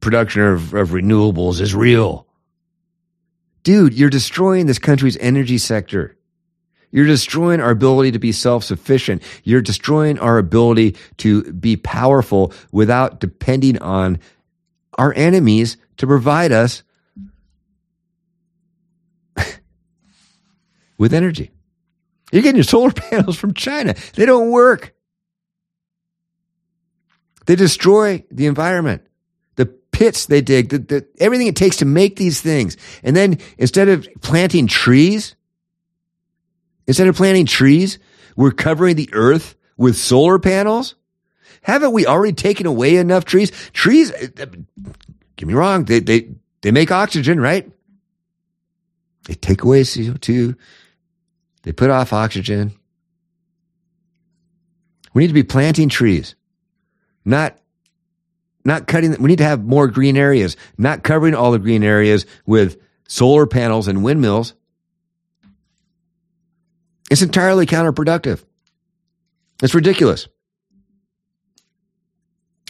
production 0.02 0.42
of, 0.42 0.74
of 0.74 0.90
renewables 0.90 1.62
is 1.62 1.74
real. 1.74 2.26
Dude, 3.62 3.94
you're 3.94 4.10
destroying 4.10 4.66
this 4.66 4.78
country's 4.78 5.16
energy 5.16 5.56
sector. 5.56 6.14
You're 6.90 7.06
destroying 7.06 7.62
our 7.62 7.70
ability 7.70 8.12
to 8.12 8.18
be 8.18 8.32
self 8.32 8.64
sufficient. 8.64 9.22
You're 9.44 9.62
destroying 9.62 10.18
our 10.18 10.36
ability 10.36 10.96
to 11.18 11.50
be 11.54 11.78
powerful 11.78 12.52
without 12.70 13.18
depending 13.18 13.78
on 13.78 14.18
our 14.98 15.14
enemies 15.14 15.78
to 15.98 16.06
provide 16.06 16.50
us 16.52 16.82
with 20.98 21.12
energy. 21.12 21.50
You're 22.32 22.42
getting 22.42 22.56
your 22.56 22.64
solar 22.64 22.90
panels 23.10 23.36
from 23.36 23.54
China. 23.54 23.94
They 24.14 24.26
don't 24.26 24.50
work. 24.50 24.94
They 27.46 27.56
destroy 27.56 28.24
the 28.30 28.46
environment, 28.46 29.06
the 29.56 29.64
pits 29.66 30.26
they 30.26 30.42
dig, 30.42 30.68
the, 30.68 30.78
the, 30.78 31.06
everything 31.18 31.46
it 31.46 31.56
takes 31.56 31.76
to 31.78 31.86
make 31.86 32.16
these 32.16 32.42
things. 32.42 32.76
And 33.02 33.16
then 33.16 33.38
instead 33.56 33.88
of 33.88 34.06
planting 34.20 34.66
trees, 34.66 35.34
instead 36.86 37.08
of 37.08 37.16
planting 37.16 37.46
trees, 37.46 37.98
we're 38.36 38.50
covering 38.50 38.96
the 38.96 39.08
earth 39.14 39.56
with 39.78 39.96
solar 39.96 40.38
panels. 40.38 40.94
Haven't 41.62 41.92
we 41.92 42.06
already 42.06 42.34
taken 42.34 42.66
away 42.66 42.96
enough 42.96 43.24
trees? 43.24 43.50
Trees, 43.72 44.12
get 45.38 45.46
me 45.46 45.54
wrong, 45.54 45.84
they, 45.84 46.00
they, 46.00 46.28
they 46.60 46.72
make 46.72 46.90
oxygen, 46.90 47.40
right? 47.40 47.70
They 49.24 49.34
take 49.34 49.62
away 49.62 49.82
CO2. 49.82 50.56
They 51.62 51.72
put 51.72 51.90
off 51.90 52.12
oxygen. 52.12 52.72
We 55.14 55.22
need 55.22 55.28
to 55.28 55.34
be 55.34 55.44
planting 55.44 55.88
trees, 55.88 56.34
not, 57.24 57.56
not 58.64 58.86
cutting. 58.86 59.12
We 59.20 59.28
need 59.28 59.38
to 59.38 59.44
have 59.44 59.64
more 59.64 59.88
green 59.88 60.16
areas, 60.16 60.56
not 60.76 61.02
covering 61.02 61.34
all 61.34 61.52
the 61.52 61.58
green 61.58 61.82
areas 61.82 62.26
with 62.44 62.80
solar 63.06 63.46
panels 63.46 63.88
and 63.88 64.02
windmills. 64.02 64.54
It's 67.10 67.22
entirely 67.22 67.64
counterproductive. 67.64 68.44
It's 69.62 69.74
ridiculous. 69.74 70.28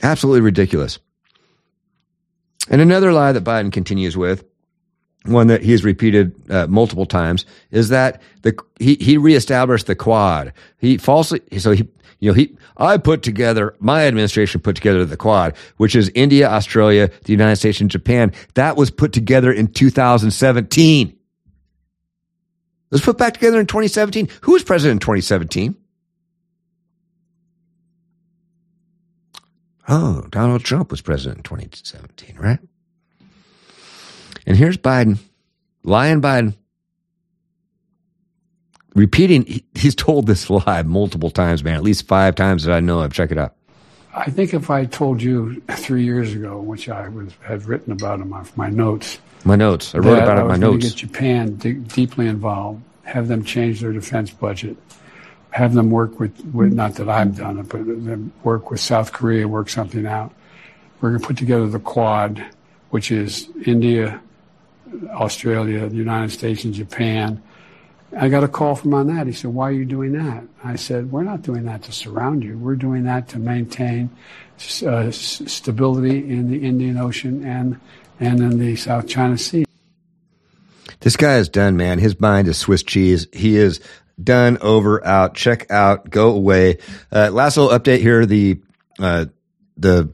Absolutely 0.03 0.43
ridiculous. 0.43 0.99
And 2.71 2.81
another 2.81 3.13
lie 3.13 3.33
that 3.33 3.45
Biden 3.45 3.73
continues 3.73 4.17
with, 4.17 4.45
one 5.25 5.49
that 5.49 5.63
he 5.63 5.73
has 5.73 5.85
repeated 5.85 6.35
uh, 6.51 6.67
multiple 6.67 7.07
times, 7.07 7.45
is 7.71 7.89
that 7.89 8.23
the 8.43 8.57
he 8.79 8.95
he 8.97 9.17
reestablished 9.17 9.87
the 9.87 9.95
Quad. 9.95 10.53
He 10.79 10.97
falsely 10.97 11.41
so 11.59 11.73
he 11.73 11.89
you 12.21 12.31
know 12.31 12.35
he 12.35 12.57
I 12.77 12.97
put 12.97 13.23
together 13.23 13.75
my 13.79 14.07
administration 14.07 14.61
put 14.61 14.77
together 14.77 15.05
the 15.05 15.17
Quad, 15.17 15.57
which 15.77 15.97
is 15.97 16.11
India, 16.15 16.49
Australia, 16.49 17.11
the 17.25 17.33
United 17.33 17.57
States, 17.57 17.81
and 17.81 17.91
Japan. 17.91 18.33
That 18.55 18.77
was 18.77 18.91
put 18.91 19.13
together 19.13 19.53
in 19.53 19.69
2017. 19.69 21.15
Let's 22.91 23.05
put 23.05 23.19
back 23.19 23.35
together 23.35 23.61
in 23.61 23.67
2017. 23.67 24.29
Who 24.43 24.53
was 24.53 24.63
president 24.63 24.97
in 24.97 25.01
2017? 25.01 25.77
Oh, 29.89 30.27
Donald 30.31 30.65
Trump 30.65 30.91
was 30.91 31.01
president 31.01 31.39
in 31.39 31.43
2017, 31.45 32.37
right? 32.37 32.59
And 34.47 34.57
here's 34.57 34.77
Biden, 34.77 35.19
lying 35.83 36.21
Biden, 36.21 36.55
repeating, 38.95 39.63
he's 39.75 39.95
told 39.95 40.27
this 40.27 40.51
lie 40.51 40.83
multiple 40.83 41.31
times, 41.31 41.65
man, 41.65 41.75
at 41.75 41.83
least 41.83 42.07
five 42.07 42.35
times 42.35 42.65
that 42.65 42.75
I 42.75 42.81
know 42.81 43.01
of. 43.01 43.13
Check 43.13 43.31
it 43.31 43.39
out. 43.39 43.55
I 44.15 44.31
think 44.31 44.53
if 44.53 44.69
I 44.71 44.85
told 44.85 45.23
you 45.23 45.63
three 45.71 46.05
years 46.05 46.35
ago, 46.35 46.59
which 46.59 46.89
I 46.89 47.09
was, 47.09 47.33
had 47.41 47.67
written 47.67 47.93
about 47.93 48.21
in 48.21 48.29
my, 48.29 48.45
my 48.57 48.69
notes, 48.69 49.19
my 49.45 49.55
notes, 49.55 49.95
I 49.95 49.99
wrote 49.99 50.19
about 50.19 50.39
it 50.39 50.41
in 50.43 50.49
my 50.49 50.57
notes. 50.57 50.87
Get 50.87 50.97
Japan 50.97 51.55
d- 51.55 51.75
deeply 51.75 52.27
involved, 52.27 52.83
have 53.05 53.29
them 53.29 53.45
change 53.45 53.81
their 53.81 53.93
defense 53.93 54.31
budget, 54.31 54.77
have 55.51 55.75
them 55.75 55.91
work 55.91 56.21
with, 56.21 56.39
with 56.53 56.73
not 56.73 56.95
that 56.97 57.09
I've 57.09 57.37
done 57.37 57.59
it, 57.59 57.69
but 57.69 57.87
them 57.87 58.33
work 58.45 58.71
with 58.71 58.81
South 58.81 59.13
Korea, 59.13 59.49
work 59.49 59.69
something 59.69 60.07
out. 60.07 60.33
We're 61.01 61.11
going 61.11 61.21
to 61.21 61.27
put 61.27 61.37
together 61.37 61.67
the 61.67 61.79
Quad, 61.79 62.45
which 62.91 63.11
is 63.11 63.49
India, 63.65 64.21
Australia, 65.11 65.89
the 65.89 65.97
United 65.97 66.31
States, 66.31 66.65
and 66.65 66.75
Japan. 66.75 67.43
I 68.17 68.29
got 68.29 68.43
a 68.43 68.49
call 68.49 68.75
from 68.75 68.95
on 68.95 69.07
that. 69.09 69.27
He 69.27 69.33
said, 69.33 69.53
"Why 69.53 69.69
are 69.69 69.73
you 69.73 69.85
doing 69.85 70.13
that?" 70.13 70.45
I 70.65 70.77
said, 70.77 71.13
"We're 71.13 71.25
not 71.25 71.43
doing 71.43 71.65
that 71.65 71.83
to 71.85 71.93
surround 71.93 72.43
you. 72.43 72.57
We're 72.57 72.77
doing 72.77 73.05
that 73.05 73.29
to 73.29 73.39
maintain 73.39 74.11
uh, 74.87 75.11
stability 75.11 76.29
in 76.31 76.51
the 76.51 76.65
Indian 76.67 76.97
Ocean 76.97 77.45
and 77.45 77.79
and 78.19 78.41
in 78.41 78.59
the 78.59 78.77
South 78.77 79.07
China 79.07 79.37
Sea." 79.37 79.67
This 81.01 81.17
guy 81.17 81.37
is 81.37 81.49
done, 81.49 81.77
man. 81.77 81.99
His 81.99 82.19
mind 82.19 82.49
is 82.49 82.57
Swiss 82.57 82.83
cheese. 82.83 83.29
He 83.33 83.57
is 83.57 83.81
done, 84.23 84.59
over, 84.59 85.05
out. 85.07 85.35
Check 85.35 85.71
out, 85.71 86.11
go 86.11 86.31
away. 86.31 86.79
Uh, 87.13 87.31
last 87.31 87.57
little 87.57 87.77
update 87.77 88.01
here: 88.01 88.27
the 88.27 88.61
uh, 88.99 89.27
the 89.77 90.13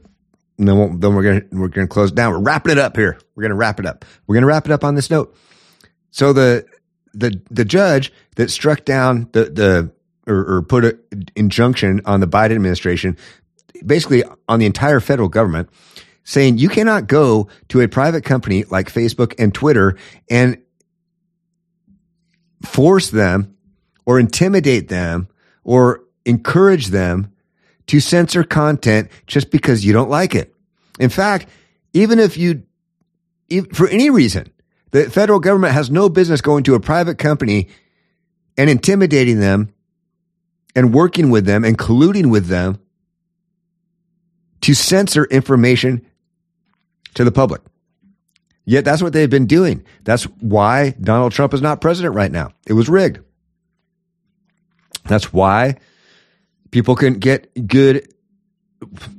then, 0.57 0.99
then 0.99 1.15
we're 1.15 1.23
gonna 1.23 1.41
we're 1.51 1.67
gonna 1.67 1.87
close 1.87 2.11
down. 2.11 2.31
We're 2.31 2.39
wrapping 2.39 2.71
it 2.71 2.77
up 2.77 2.95
here. 2.95 3.19
We're 3.35 3.43
gonna 3.43 3.55
wrap 3.55 3.79
it 3.79 3.85
up. 3.85 4.05
We're 4.27 4.35
gonna 4.35 4.47
wrap 4.47 4.65
it 4.65 4.71
up 4.71 4.83
on 4.83 4.95
this 4.95 5.09
note. 5.09 5.35
So 6.11 6.33
the 6.33 6.65
the 7.13 7.41
the 7.49 7.65
judge 7.65 8.13
that 8.35 8.49
struck 8.49 8.85
down 8.85 9.29
the 9.33 9.45
the 9.45 9.91
or, 10.27 10.57
or 10.57 10.61
put 10.61 10.85
an 10.85 11.25
injunction 11.35 12.01
on 12.05 12.19
the 12.19 12.27
Biden 12.27 12.55
administration, 12.55 13.17
basically 13.85 14.23
on 14.47 14.59
the 14.59 14.65
entire 14.65 14.99
federal 14.99 15.29
government, 15.29 15.69
saying 16.23 16.57
you 16.57 16.69
cannot 16.69 17.07
go 17.07 17.47
to 17.69 17.81
a 17.81 17.87
private 17.87 18.23
company 18.23 18.63
like 18.65 18.91
Facebook 18.91 19.35
and 19.37 19.53
Twitter 19.53 19.97
and 20.29 20.57
force 22.63 23.09
them 23.11 23.54
or 24.05 24.19
intimidate 24.19 24.87
them 24.87 25.27
or 25.63 26.03
encourage 26.25 26.87
them 26.87 27.31
to 27.87 27.99
censor 27.99 28.43
content 28.43 29.09
just 29.27 29.51
because 29.51 29.85
you 29.85 29.93
don't 29.93 30.09
like 30.09 30.35
it. 30.35 30.53
In 30.99 31.09
fact, 31.09 31.47
even 31.93 32.19
if 32.19 32.37
you, 32.37 32.63
for 33.73 33.87
any 33.87 34.09
reason, 34.09 34.51
the 34.91 35.09
federal 35.09 35.39
government 35.39 35.73
has 35.73 35.91
no 35.91 36.09
business 36.09 36.41
going 36.41 36.63
to 36.63 36.75
a 36.75 36.79
private 36.79 37.17
company 37.17 37.67
and 38.57 38.69
intimidating 38.69 39.39
them 39.39 39.73
and 40.75 40.93
working 40.93 41.29
with 41.29 41.45
them 41.45 41.63
and 41.63 41.77
colluding 41.77 42.31
with 42.31 42.47
them 42.47 42.79
to 44.61 44.73
censor 44.73 45.25
information 45.25 46.05
to 47.13 47.23
the 47.23 47.31
public. 47.31 47.61
Yet 48.65 48.83
that's 48.83 49.01
what 49.01 49.13
they've 49.13 49.29
been 49.29 49.45
doing. 49.45 49.83
That's 50.03 50.23
why 50.23 50.95
Donald 50.99 51.33
Trump 51.33 51.53
is 51.53 51.61
not 51.61 51.81
president 51.81 52.15
right 52.15 52.31
now. 52.31 52.51
It 52.65 52.73
was 52.73 52.89
rigged. 52.89 53.19
That's 55.05 55.31
why 55.31 55.77
people 56.71 56.95
couldn't 56.95 57.19
get 57.19 57.67
good, 57.67 58.11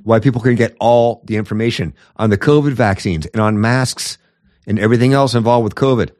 why 0.02 0.20
people 0.20 0.40
couldn't 0.40 0.56
get 0.56 0.76
all 0.80 1.22
the 1.24 1.36
information 1.36 1.94
on 2.16 2.30
the 2.30 2.38
COVID 2.38 2.72
vaccines 2.72 3.26
and 3.26 3.40
on 3.40 3.60
masks 3.60 4.18
and 4.66 4.78
everything 4.78 5.12
else 5.12 5.34
involved 5.34 5.64
with 5.64 5.74
COVID 5.74 6.10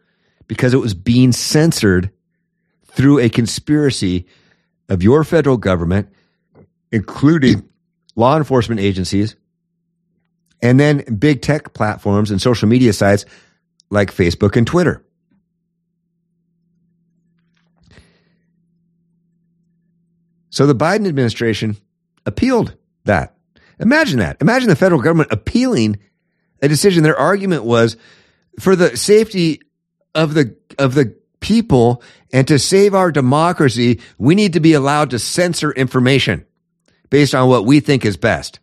because 0.46 0.72
it 0.72 0.78
was 0.78 0.94
being 0.94 1.32
censored 1.32 2.10
through 2.86 3.18
a 3.18 3.28
conspiracy 3.28 4.26
of 4.88 5.02
your 5.02 5.24
federal 5.24 5.56
government, 5.56 6.08
including 6.92 7.68
law 8.14 8.36
enforcement 8.36 8.80
agencies, 8.80 9.36
and 10.62 10.80
then 10.80 11.04
big 11.18 11.42
tech 11.42 11.74
platforms 11.74 12.30
and 12.30 12.40
social 12.40 12.68
media 12.68 12.92
sites 12.92 13.24
like 13.90 14.12
Facebook 14.12 14.56
and 14.56 14.66
Twitter. 14.66 15.04
So 20.57 20.66
the 20.66 20.74
Biden 20.74 21.07
administration 21.07 21.76
appealed 22.24 22.74
that. 23.04 23.36
Imagine 23.78 24.20
that. 24.20 24.38
Imagine 24.40 24.70
the 24.70 24.74
federal 24.74 25.02
government 25.02 25.30
appealing 25.30 25.98
a 26.62 26.68
decision. 26.68 27.02
Their 27.02 27.18
argument 27.18 27.64
was 27.64 27.98
for 28.59 28.74
the 28.74 28.96
safety 28.96 29.61
of 30.14 30.32
the 30.32 30.57
of 30.78 30.94
the 30.94 31.14
people 31.40 32.02
and 32.32 32.48
to 32.48 32.59
save 32.59 32.94
our 32.94 33.12
democracy, 33.12 34.00
we 34.16 34.34
need 34.34 34.54
to 34.54 34.61
be 34.61 34.72
allowed 34.72 35.11
to 35.11 35.18
censor 35.18 35.72
information 35.72 36.46
based 37.11 37.34
on 37.34 37.50
what 37.50 37.66
we 37.66 37.80
think 37.80 38.07
is 38.07 38.16
best. 38.16 38.59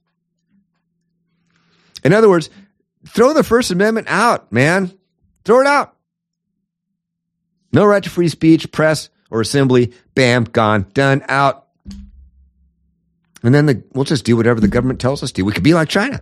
In 2.04 2.12
other 2.12 2.28
words, 2.28 2.50
throw 3.08 3.34
the 3.34 3.44
First 3.44 3.70
Amendment 3.70 4.08
out, 4.10 4.52
man. 4.52 4.98
Throw 5.46 5.62
it 5.62 5.68
out. 5.68 5.96
No 7.72 7.86
right 7.86 8.04
to 8.04 8.10
free 8.10 8.30
speech, 8.30 8.72
press, 8.72 9.10
or 9.30 9.42
assembly. 9.42 9.94
Bam, 10.16 10.46
gone, 10.46 10.88
done, 10.96 11.24
out. 11.28 11.63
And 13.44 13.54
then 13.54 13.66
the, 13.66 13.84
we'll 13.94 14.06
just 14.06 14.26
do 14.26 14.38
whatever 14.38 14.60
the 14.60 14.68
government 14.68 15.02
tells 15.02 15.22
us 15.22 15.32
to. 15.34 15.44
We 15.44 15.52
could 15.54 15.64
be 15.64 15.74
like 15.74 15.90
China 15.90 16.22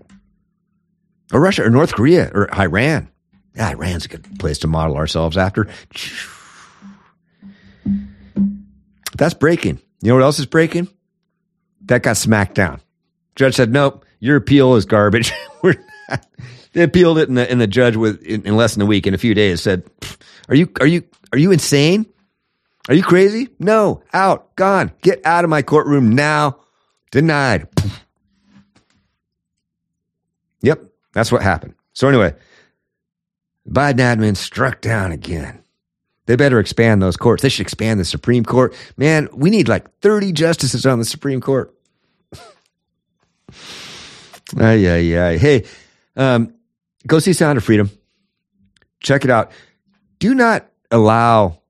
or 1.31 1.39
Russia 1.39 1.63
or 1.63 1.69
North 1.69 1.93
Korea 1.93 2.31
or 2.33 2.53
Iran. 2.53 3.09
Yeah, 3.55 3.69
Iran's 3.69 4.05
a 4.05 4.09
good 4.09 4.39
place 4.39 4.59
to 4.59 4.67
model 4.67 4.97
ourselves 4.97 5.37
after. 5.37 5.67
That's 9.15 9.33
breaking. 9.33 9.79
You 10.01 10.09
know 10.09 10.15
what 10.15 10.23
else 10.23 10.39
is 10.39 10.45
breaking? 10.45 10.87
That 11.85 12.01
got 12.01 12.17
smacked 12.17 12.55
down. 12.55 12.81
Judge 13.35 13.55
said, 13.55 13.71
nope, 13.71 14.05
your 14.19 14.37
appeal 14.37 14.75
is 14.75 14.85
garbage. 14.85 15.31
they 16.73 16.83
appealed 16.83 17.17
it, 17.17 17.27
and 17.27 17.37
the, 17.37 17.49
and 17.49 17.59
the 17.59 17.67
judge, 17.67 17.95
with 17.95 18.21
in, 18.23 18.45
in, 18.45 18.55
less 18.55 18.73
than 18.73 18.83
a 18.83 18.85
week, 18.85 19.07
in 19.07 19.13
a 19.13 19.17
few 19.17 19.33
days, 19.33 19.61
said, 19.61 19.83
"Are 20.49 20.55
you 20.55 20.69
are 20.79 20.87
you 20.87 21.03
are 21.33 21.37
you 21.37 21.51
insane? 21.51 22.05
Are 22.87 22.95
you 22.95 23.03
crazy? 23.03 23.49
No, 23.59 24.03
out, 24.13 24.55
gone, 24.55 24.91
get 25.01 25.25
out 25.25 25.43
of 25.43 25.49
my 25.49 25.61
courtroom 25.61 26.15
now." 26.15 26.59
Denied. 27.11 27.67
Yep, 30.61 30.83
that's 31.13 31.31
what 31.31 31.41
happened. 31.41 31.75
So 31.93 32.07
anyway, 32.07 32.33
Biden 33.69 33.97
admin 33.97 34.37
struck 34.37 34.81
down 34.81 35.11
again. 35.11 35.61
They 36.25 36.35
better 36.35 36.59
expand 36.59 37.01
those 37.01 37.17
courts. 37.17 37.43
They 37.43 37.49
should 37.49 37.65
expand 37.65 37.99
the 37.99 38.05
Supreme 38.05 38.45
Court. 38.45 38.73
Man, 38.95 39.27
we 39.33 39.49
need 39.49 39.67
like 39.67 39.91
30 39.99 40.31
justices 40.31 40.85
on 40.85 40.99
the 40.99 41.05
Supreme 41.05 41.41
Court. 41.41 41.75
Ay, 44.59 44.85
ay. 44.85 45.37
Hey, 45.37 45.65
um, 46.15 46.53
go 47.07 47.19
see 47.19 47.33
Sound 47.33 47.57
of 47.57 47.63
Freedom. 47.63 47.89
Check 48.99 49.23
it 49.23 49.31
out. 49.31 49.51
Do 50.19 50.35
not 50.35 50.67
allow, 50.91 51.61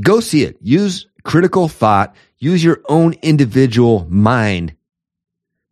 go 0.00 0.20
see 0.20 0.44
it. 0.44 0.56
Use 0.60 1.06
critical 1.24 1.68
thought. 1.68 2.14
Use 2.44 2.62
your 2.62 2.82
own 2.90 3.14
individual 3.22 4.06
mind 4.10 4.76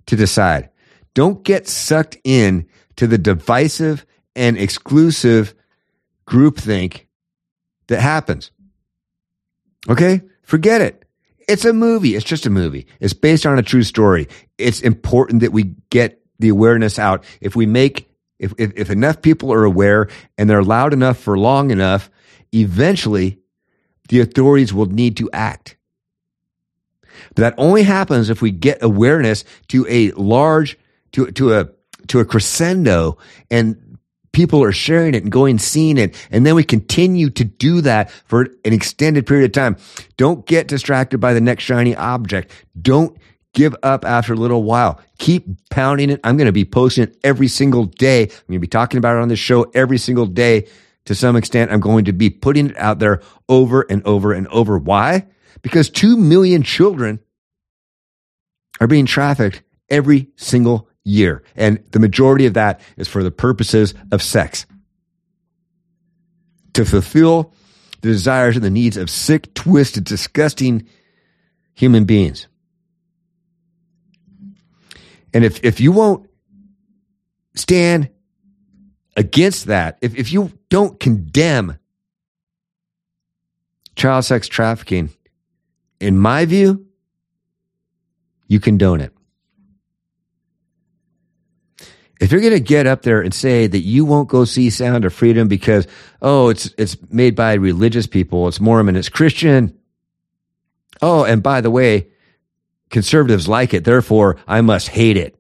to 0.07 0.17
decide. 0.17 0.71
Don't 1.13 1.45
get 1.45 1.69
sucked 1.69 2.17
in 2.25 2.67
to 2.97 3.07
the 3.07 3.19
divisive 3.19 4.07
and 4.35 4.57
exclusive 4.57 5.55
groupthink 6.27 7.09
that 7.89 8.01
happens. 8.01 8.53
Okay? 9.87 10.23
Forget 10.45 10.81
it. 10.81 11.05
It's 11.47 11.67
a 11.67 11.75
movie. 11.75 12.17
It's 12.17 12.25
just 12.25 12.47
a 12.47 12.51
movie. 12.51 12.87
It's 13.01 13.13
based 13.13 13.45
on 13.45 13.59
a 13.59 13.63
true 13.63 13.83
story. 13.83 14.27
It's 14.57 14.81
important 14.81 15.43
that 15.43 15.53
we 15.53 15.75
get 15.91 16.23
the 16.39 16.49
awareness 16.49 16.99
out. 16.99 17.23
If 17.43 17.55
we 17.55 17.67
make, 17.67 18.09
if, 18.39 18.55
if, 18.57 18.73
if 18.77 18.89
enough 18.89 19.21
people 19.21 19.53
are 19.53 19.65
aware 19.65 20.09
and 20.39 20.49
they're 20.49 20.65
loud 20.65 20.95
enough 20.95 21.19
for 21.19 21.37
long 21.37 21.71
enough, 21.71 22.11
eventually 22.51 23.41
the 24.09 24.21
authorities 24.21 24.73
will 24.73 24.87
need 24.87 25.19
to 25.19 25.29
act. 25.35 25.77
But 27.35 27.43
that 27.43 27.55
only 27.59 27.83
happens 27.83 28.31
if 28.31 28.43
we 28.43 28.51
get 28.51 28.83
awareness 28.83 29.45
to 29.69 29.87
a 29.89 30.11
large, 30.13 30.79
to, 31.13 31.31
to 31.33 31.55
a, 31.55 31.69
to 32.09 32.21
a 32.21 32.25
crescendo 32.25 33.19
and 33.51 33.99
people 34.33 34.63
are 34.65 34.73
sharing 34.73 35.15
it 35.15 35.23
and 35.23 35.33
going 35.33 35.59
seeing 35.59 35.99
it. 35.99 36.17
And 36.31 36.45
then 36.45 36.55
we 36.55 36.65
continue 36.65 37.31
to 37.31 37.45
do 37.45 37.83
that 37.83 38.11
for 38.11 38.43
an 38.65 38.73
extended 38.73 39.27
period 39.27 39.45
of 39.45 39.53
time. 39.53 39.77
Don't 40.17 40.47
get 40.47 40.69
distracted 40.69 41.19
by 41.19 41.35
the 41.35 41.41
next 41.41 41.65
shiny 41.65 41.95
object. 41.95 42.51
Don't 42.81 43.17
give 43.55 43.77
up 43.83 44.05
after 44.05 44.33
a 44.33 44.37
little 44.37 44.63
while. 44.63 45.01
Keep 45.19 45.69
pounding 45.71 46.11
it. 46.11 46.21
I'm 46.25 46.37
going 46.37 46.47
to 46.47 46.53
be 46.53 46.65
posting 46.65 47.05
it 47.05 47.17
every 47.23 47.49
single 47.49 47.85
day. 47.85 48.23
I'm 48.23 48.29
going 48.49 48.57
to 48.57 48.59
be 48.61 48.67
talking 48.67 48.99
about 48.99 49.17
it 49.17 49.21
on 49.21 49.29
this 49.29 49.39
show 49.39 49.71
every 49.75 49.99
single 49.99 50.27
day. 50.27 50.69
To 51.07 51.17
some 51.17 51.35
extent 51.35 51.73
i'm 51.73 51.81
going 51.81 52.05
to 52.05 52.13
be 52.13 52.31
putting 52.31 52.71
it 52.71 52.77
out 52.77 53.01
there 53.01 53.23
over 53.49 53.85
and 53.91 54.07
over 54.07 54.33
and 54.33 54.47
over. 54.47 54.79
Why 54.79 55.27
because 55.63 55.89
2 55.91 56.17
million 56.17 56.63
children 56.63 57.21
are 58.81 58.87
being 58.87 59.07
trafficked 59.07 59.63
every 59.89 60.29
single 60.37 60.89
year. 61.05 61.43
And 61.57 61.83
the 61.91 62.01
majority 62.01 62.47
of 62.47 62.55
that 62.55 62.81
is 62.97 63.09
for 63.09 63.23
the 63.23 63.31
purposes 63.31 63.95
of 64.11 64.23
sex. 64.23 64.67
To 66.75 66.85
fulfill 66.85 67.53
the 68.01 68.09
desires 68.09 68.57
and 68.57 68.65
the 68.65 68.71
needs 68.71 68.97
of 68.97 69.11
sick, 69.11 69.55
twisted, 69.55 70.05
disgusting 70.05 70.89
human 71.75 72.05
beings. 72.05 72.49
And 75.35 75.45
if, 75.45 75.65
if 75.65 75.81
you 75.81 75.93
won't 75.93 76.29
stand 77.55 78.11
against 79.17 79.67
that, 79.67 79.99
if, 80.01 80.15
if 80.17 80.33
you 80.33 80.53
don't 80.69 80.99
condemn 80.99 81.79
child 83.95 84.25
sex 84.25 84.49
trafficking, 84.49 85.11
in 86.03 86.19
my 86.19 86.45
view, 86.45 86.87
you 88.49 88.61
condone 88.61 89.01
it 89.01 89.13
if 92.23 92.31
you're 92.31 92.41
going 92.41 92.53
to 92.53 92.61
get 92.61 92.87
up 92.87 93.03
there 93.03 93.21
and 93.21 93.35
say 93.35 93.67
that 93.67 93.81
you 93.81 94.05
won't 94.05 94.29
go 94.29 94.45
see 94.45 94.71
Sound 94.71 95.05
of 95.05 95.13
Freedom 95.13 95.49
because 95.49 95.89
oh 96.23 96.51
it's 96.51 96.73
it's 96.79 96.97
made 97.11 97.35
by 97.35 97.55
religious 97.55 98.07
people, 98.07 98.47
it's 98.47 98.61
Mormon, 98.61 98.95
it's 98.95 99.09
Christian. 99.09 99.77
Oh, 101.03 101.25
and 101.25 101.43
by 101.43 101.61
the 101.61 101.71
way, 101.71 102.11
conservatives 102.91 103.49
like 103.49 103.75
it, 103.75 103.83
therefore 103.83 104.37
I 104.47 104.61
must 104.61 104.89
hate 104.89 105.17
it. 105.17 105.37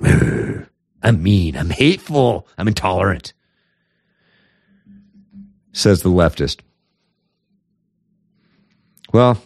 I'm 1.02 1.22
mean, 1.22 1.58
I'm 1.58 1.68
hateful, 1.68 2.48
I'm 2.56 2.66
intolerant. 2.66 3.34
Says 5.72 6.00
the 6.00 6.08
leftist. 6.08 6.60
Well, 9.14 9.40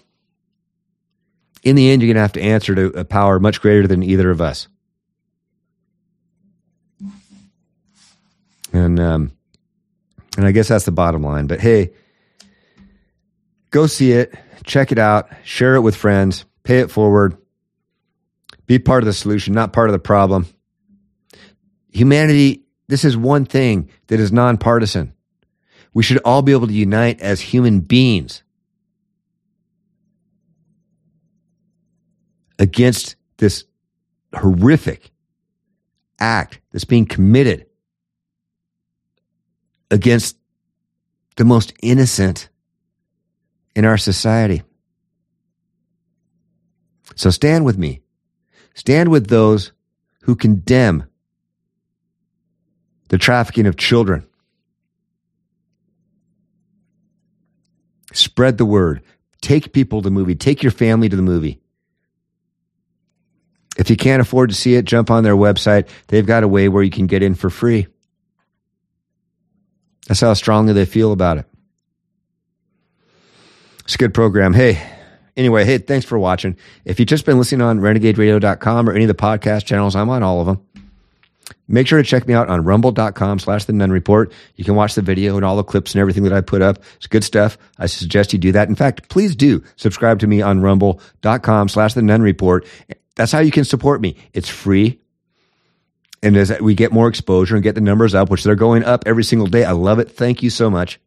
in 1.62 1.76
the 1.76 1.90
end, 1.90 2.00
you're 2.00 2.06
going 2.06 2.14
to 2.14 2.22
have 2.22 2.32
to 2.32 2.40
answer 2.40 2.74
to 2.74 2.86
a 2.98 3.04
power 3.04 3.38
much 3.38 3.60
greater 3.60 3.86
than 3.86 4.02
either 4.02 4.30
of 4.30 4.40
us. 4.40 4.66
And 8.72 8.98
um, 8.98 9.32
and 10.38 10.46
I 10.46 10.52
guess 10.52 10.68
that's 10.68 10.86
the 10.86 10.90
bottom 10.90 11.22
line. 11.22 11.48
But 11.48 11.60
hey, 11.60 11.90
go 13.70 13.86
see 13.86 14.12
it, 14.12 14.34
check 14.64 14.90
it 14.90 14.98
out, 14.98 15.28
share 15.44 15.74
it 15.74 15.82
with 15.82 15.94
friends, 15.96 16.46
pay 16.62 16.78
it 16.78 16.90
forward, 16.90 17.36
be 18.64 18.78
part 18.78 19.02
of 19.02 19.06
the 19.06 19.12
solution, 19.12 19.52
not 19.52 19.74
part 19.74 19.90
of 19.90 19.92
the 19.92 19.98
problem. 19.98 20.46
Humanity, 21.92 22.62
this 22.86 23.04
is 23.04 23.18
one 23.18 23.44
thing 23.44 23.90
that 24.06 24.18
is 24.18 24.32
nonpartisan. 24.32 25.12
We 25.92 26.02
should 26.02 26.22
all 26.24 26.40
be 26.40 26.52
able 26.52 26.68
to 26.68 26.72
unite 26.72 27.20
as 27.20 27.42
human 27.42 27.80
beings 27.80 28.42
against 32.58 33.16
this 33.38 33.64
horrific 34.34 35.10
act 36.18 36.60
that's 36.72 36.84
being 36.84 37.06
committed 37.06 37.66
against 39.90 40.36
the 41.36 41.44
most 41.44 41.72
innocent 41.82 42.48
in 43.74 43.84
our 43.84 43.96
society. 43.96 44.62
So 47.14 47.30
stand 47.30 47.64
with 47.64 47.78
me. 47.78 48.00
Stand 48.74 49.10
with 49.10 49.28
those 49.28 49.72
who 50.22 50.36
condemn 50.36 51.04
the 53.08 53.18
trafficking 53.18 53.66
of 53.66 53.76
children. 53.76 54.26
Spread 58.12 58.58
the 58.58 58.66
word. 58.66 59.02
Take 59.40 59.72
people 59.72 60.00
to 60.00 60.06
the 60.06 60.10
movie. 60.10 60.34
Take 60.34 60.62
your 60.62 60.72
family 60.72 61.08
to 61.08 61.16
the 61.16 61.22
movie. 61.22 61.60
If 63.78 63.90
you 63.90 63.96
can't 63.96 64.20
afford 64.20 64.50
to 64.50 64.56
see 64.56 64.74
it, 64.74 64.84
jump 64.84 65.10
on 65.10 65.22
their 65.22 65.36
website. 65.36 65.88
They've 66.08 66.26
got 66.26 66.42
a 66.42 66.48
way 66.48 66.68
where 66.68 66.82
you 66.82 66.90
can 66.90 67.06
get 67.06 67.22
in 67.22 67.34
for 67.34 67.48
free. 67.48 67.86
That's 70.08 70.20
how 70.20 70.34
strongly 70.34 70.72
they 70.72 70.84
feel 70.84 71.12
about 71.12 71.38
it. 71.38 71.46
It's 73.84 73.94
a 73.94 73.98
good 73.98 74.12
program. 74.12 74.52
Hey, 74.52 74.82
anyway, 75.36 75.64
hey, 75.64 75.78
thanks 75.78 76.04
for 76.04 76.18
watching. 76.18 76.56
If 76.84 76.98
you've 76.98 77.08
just 77.08 77.24
been 77.24 77.38
listening 77.38 77.62
on 77.62 77.78
renegaderadio.com 77.78 78.88
or 78.88 78.92
any 78.92 79.04
of 79.04 79.08
the 79.08 79.14
podcast 79.14 79.64
channels, 79.64 79.94
I'm 79.94 80.10
on 80.10 80.22
all 80.22 80.40
of 80.40 80.46
them. 80.46 80.60
Make 81.70 81.86
sure 81.86 81.98
to 81.98 82.04
check 82.04 82.26
me 82.26 82.34
out 82.34 82.48
on 82.48 82.64
rumble.com 82.64 83.38
slash 83.38 83.66
the 83.66 83.72
Nunn 83.74 83.92
Report. 83.92 84.32
You 84.56 84.64
can 84.64 84.74
watch 84.74 84.94
the 84.94 85.02
video 85.02 85.36
and 85.36 85.44
all 85.44 85.56
the 85.56 85.62
clips 85.64 85.94
and 85.94 86.00
everything 86.00 86.24
that 86.24 86.32
I 86.32 86.40
put 86.40 86.62
up. 86.62 86.78
It's 86.96 87.06
good 87.06 87.24
stuff. 87.24 87.58
I 87.78 87.86
suggest 87.86 88.32
you 88.32 88.38
do 88.38 88.52
that. 88.52 88.68
In 88.68 88.74
fact, 88.74 89.08
please 89.10 89.36
do 89.36 89.62
subscribe 89.76 90.18
to 90.20 90.26
me 90.26 90.40
on 90.40 90.60
rumble.com 90.60 91.68
slash 91.68 91.92
the 91.92 92.02
Nunn 92.02 92.22
Report. 92.22 92.66
That's 93.18 93.32
how 93.32 93.40
you 93.40 93.50
can 93.50 93.64
support 93.64 94.00
me. 94.00 94.16
It's 94.32 94.48
free. 94.48 95.00
And 96.22 96.36
as 96.36 96.56
we 96.60 96.74
get 96.74 96.92
more 96.92 97.08
exposure 97.08 97.56
and 97.56 97.64
get 97.64 97.74
the 97.74 97.80
numbers 97.80 98.14
up, 98.14 98.30
which 98.30 98.44
they're 98.44 98.54
going 98.54 98.84
up 98.84 99.02
every 99.06 99.24
single 99.24 99.48
day, 99.48 99.64
I 99.64 99.72
love 99.72 99.98
it. 99.98 100.12
Thank 100.12 100.40
you 100.40 100.50
so 100.50 100.70
much. 100.70 101.00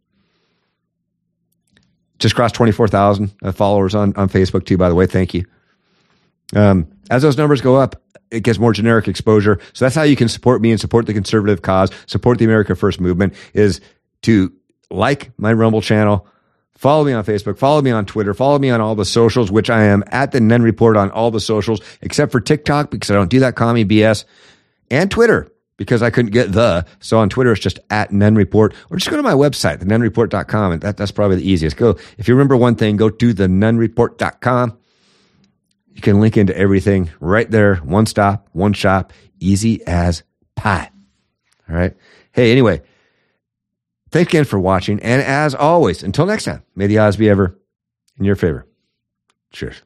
Just 2.20 2.36
crossed 2.36 2.54
24,000 2.54 3.32
followers 3.54 3.96
on, 3.96 4.14
on 4.18 4.28
Facebook, 4.28 4.66
too, 4.66 4.78
by 4.78 4.90
the 4.90 4.96
way. 4.96 5.06
Thank 5.06 5.34
you. 5.34 5.46
Um, 6.54 6.88
as 7.10 7.22
those 7.22 7.38
numbers 7.38 7.62
go 7.62 7.78
up, 7.78 8.04
it 8.30 8.42
gets 8.42 8.60
more 8.60 8.74
generic 8.74 9.08
exposure. 9.08 9.60
So 9.72 9.86
that's 9.86 9.96
how 9.96 10.04
you 10.04 10.18
can 10.18 10.28
support 10.28 10.62
me 10.62 10.72
and 10.72 10.80
support 10.80 11.06
the 11.06 11.14
conservative 11.14 11.62
cause, 11.62 11.92
support 12.08 12.40
the 12.40 12.46
America 12.46 12.76
First 12.76 13.00
movement 13.00 13.36
is 13.54 13.80
to 14.24 14.52
like 14.90 15.32
my 15.38 15.54
Rumble 15.54 15.82
channel, 15.82 16.28
follow 16.82 17.06
me 17.06 17.14
on 17.14 17.24
Facebook, 17.24 17.60
follow 17.60 17.80
me 17.80 17.92
on 17.92 18.08
Twitter, 18.08 18.34
follow 18.34 18.58
me 18.58 18.72
on 18.72 18.82
all 18.82 18.96
the 18.96 19.06
socials, 19.06 19.52
which 19.52 19.70
I 19.70 19.84
am 19.84 20.04
at 20.08 20.32
the 20.32 20.42
Nunn 20.42 20.64
Report 20.64 20.98
on 20.98 21.12
all 21.12 21.30
the 21.30 21.40
socials, 21.40 21.80
except 22.02 22.32
for 22.32 22.42
TikTok 22.42 22.90
because 22.90 23.12
I 23.12 23.14
don't 23.14 23.30
do 23.30 23.40
that 23.42 23.56
commie 23.56 23.86
BS, 23.86 24.26
and 24.90 25.12
Twitter 25.12 25.52
because 25.78 26.02
I 26.02 26.10
couldn't 26.10 26.32
get 26.32 26.52
the. 26.52 26.88
So 27.00 27.20
on 27.20 27.30
Twitter, 27.30 27.52
it's 27.52 27.62
just 27.62 27.80
at 27.92 28.12
Nunn 28.12 28.34
Report, 28.34 28.74
or 28.90 28.98
just 28.98 29.12
go 29.12 29.16
to 29.16 29.22
my 29.22 29.34
website, 29.34 29.78
thenunnreport.com, 29.78 30.72
and 30.72 30.82
that, 30.82 30.98
that's 30.98 31.12
probably 31.12 31.38
the 31.38 31.48
easiest. 31.48 31.78
Go, 31.78 31.98
if 32.18 32.28
you 32.28 32.34
remember 32.34 32.58
one 32.58 32.74
thing, 32.76 32.98
go 32.98 33.12
to 33.12 33.34
thenunnreport.com. 33.34 34.78
You 35.94 36.02
can 36.02 36.20
link 36.20 36.36
into 36.36 36.58
everything 36.58 37.12
right 37.20 37.50
there. 37.50 37.76
One 37.76 38.08
stop, 38.08 38.50
one 38.54 38.74
shop, 38.74 39.14
easy 39.40 39.86
as 39.86 40.24
pie. 40.56 40.90
All 41.70 41.76
right. 41.76 41.96
Hey, 42.32 42.52
anyway, 42.52 42.82
thanks 44.12 44.32
again 44.32 44.46
for 44.46 44.60
watching. 44.60 45.00
And 45.02 45.22
as 45.22 45.56
always, 45.56 46.04
until 46.04 46.26
next 46.26 46.46
time, 46.46 46.64
may 46.76 46.88
the 46.88 47.00
odds 47.00 47.18
be 47.18 47.30
ever 47.30 47.58
in 48.18 48.26
your 48.26 48.36
favor. 48.36 48.68
Cheers. 49.52 49.82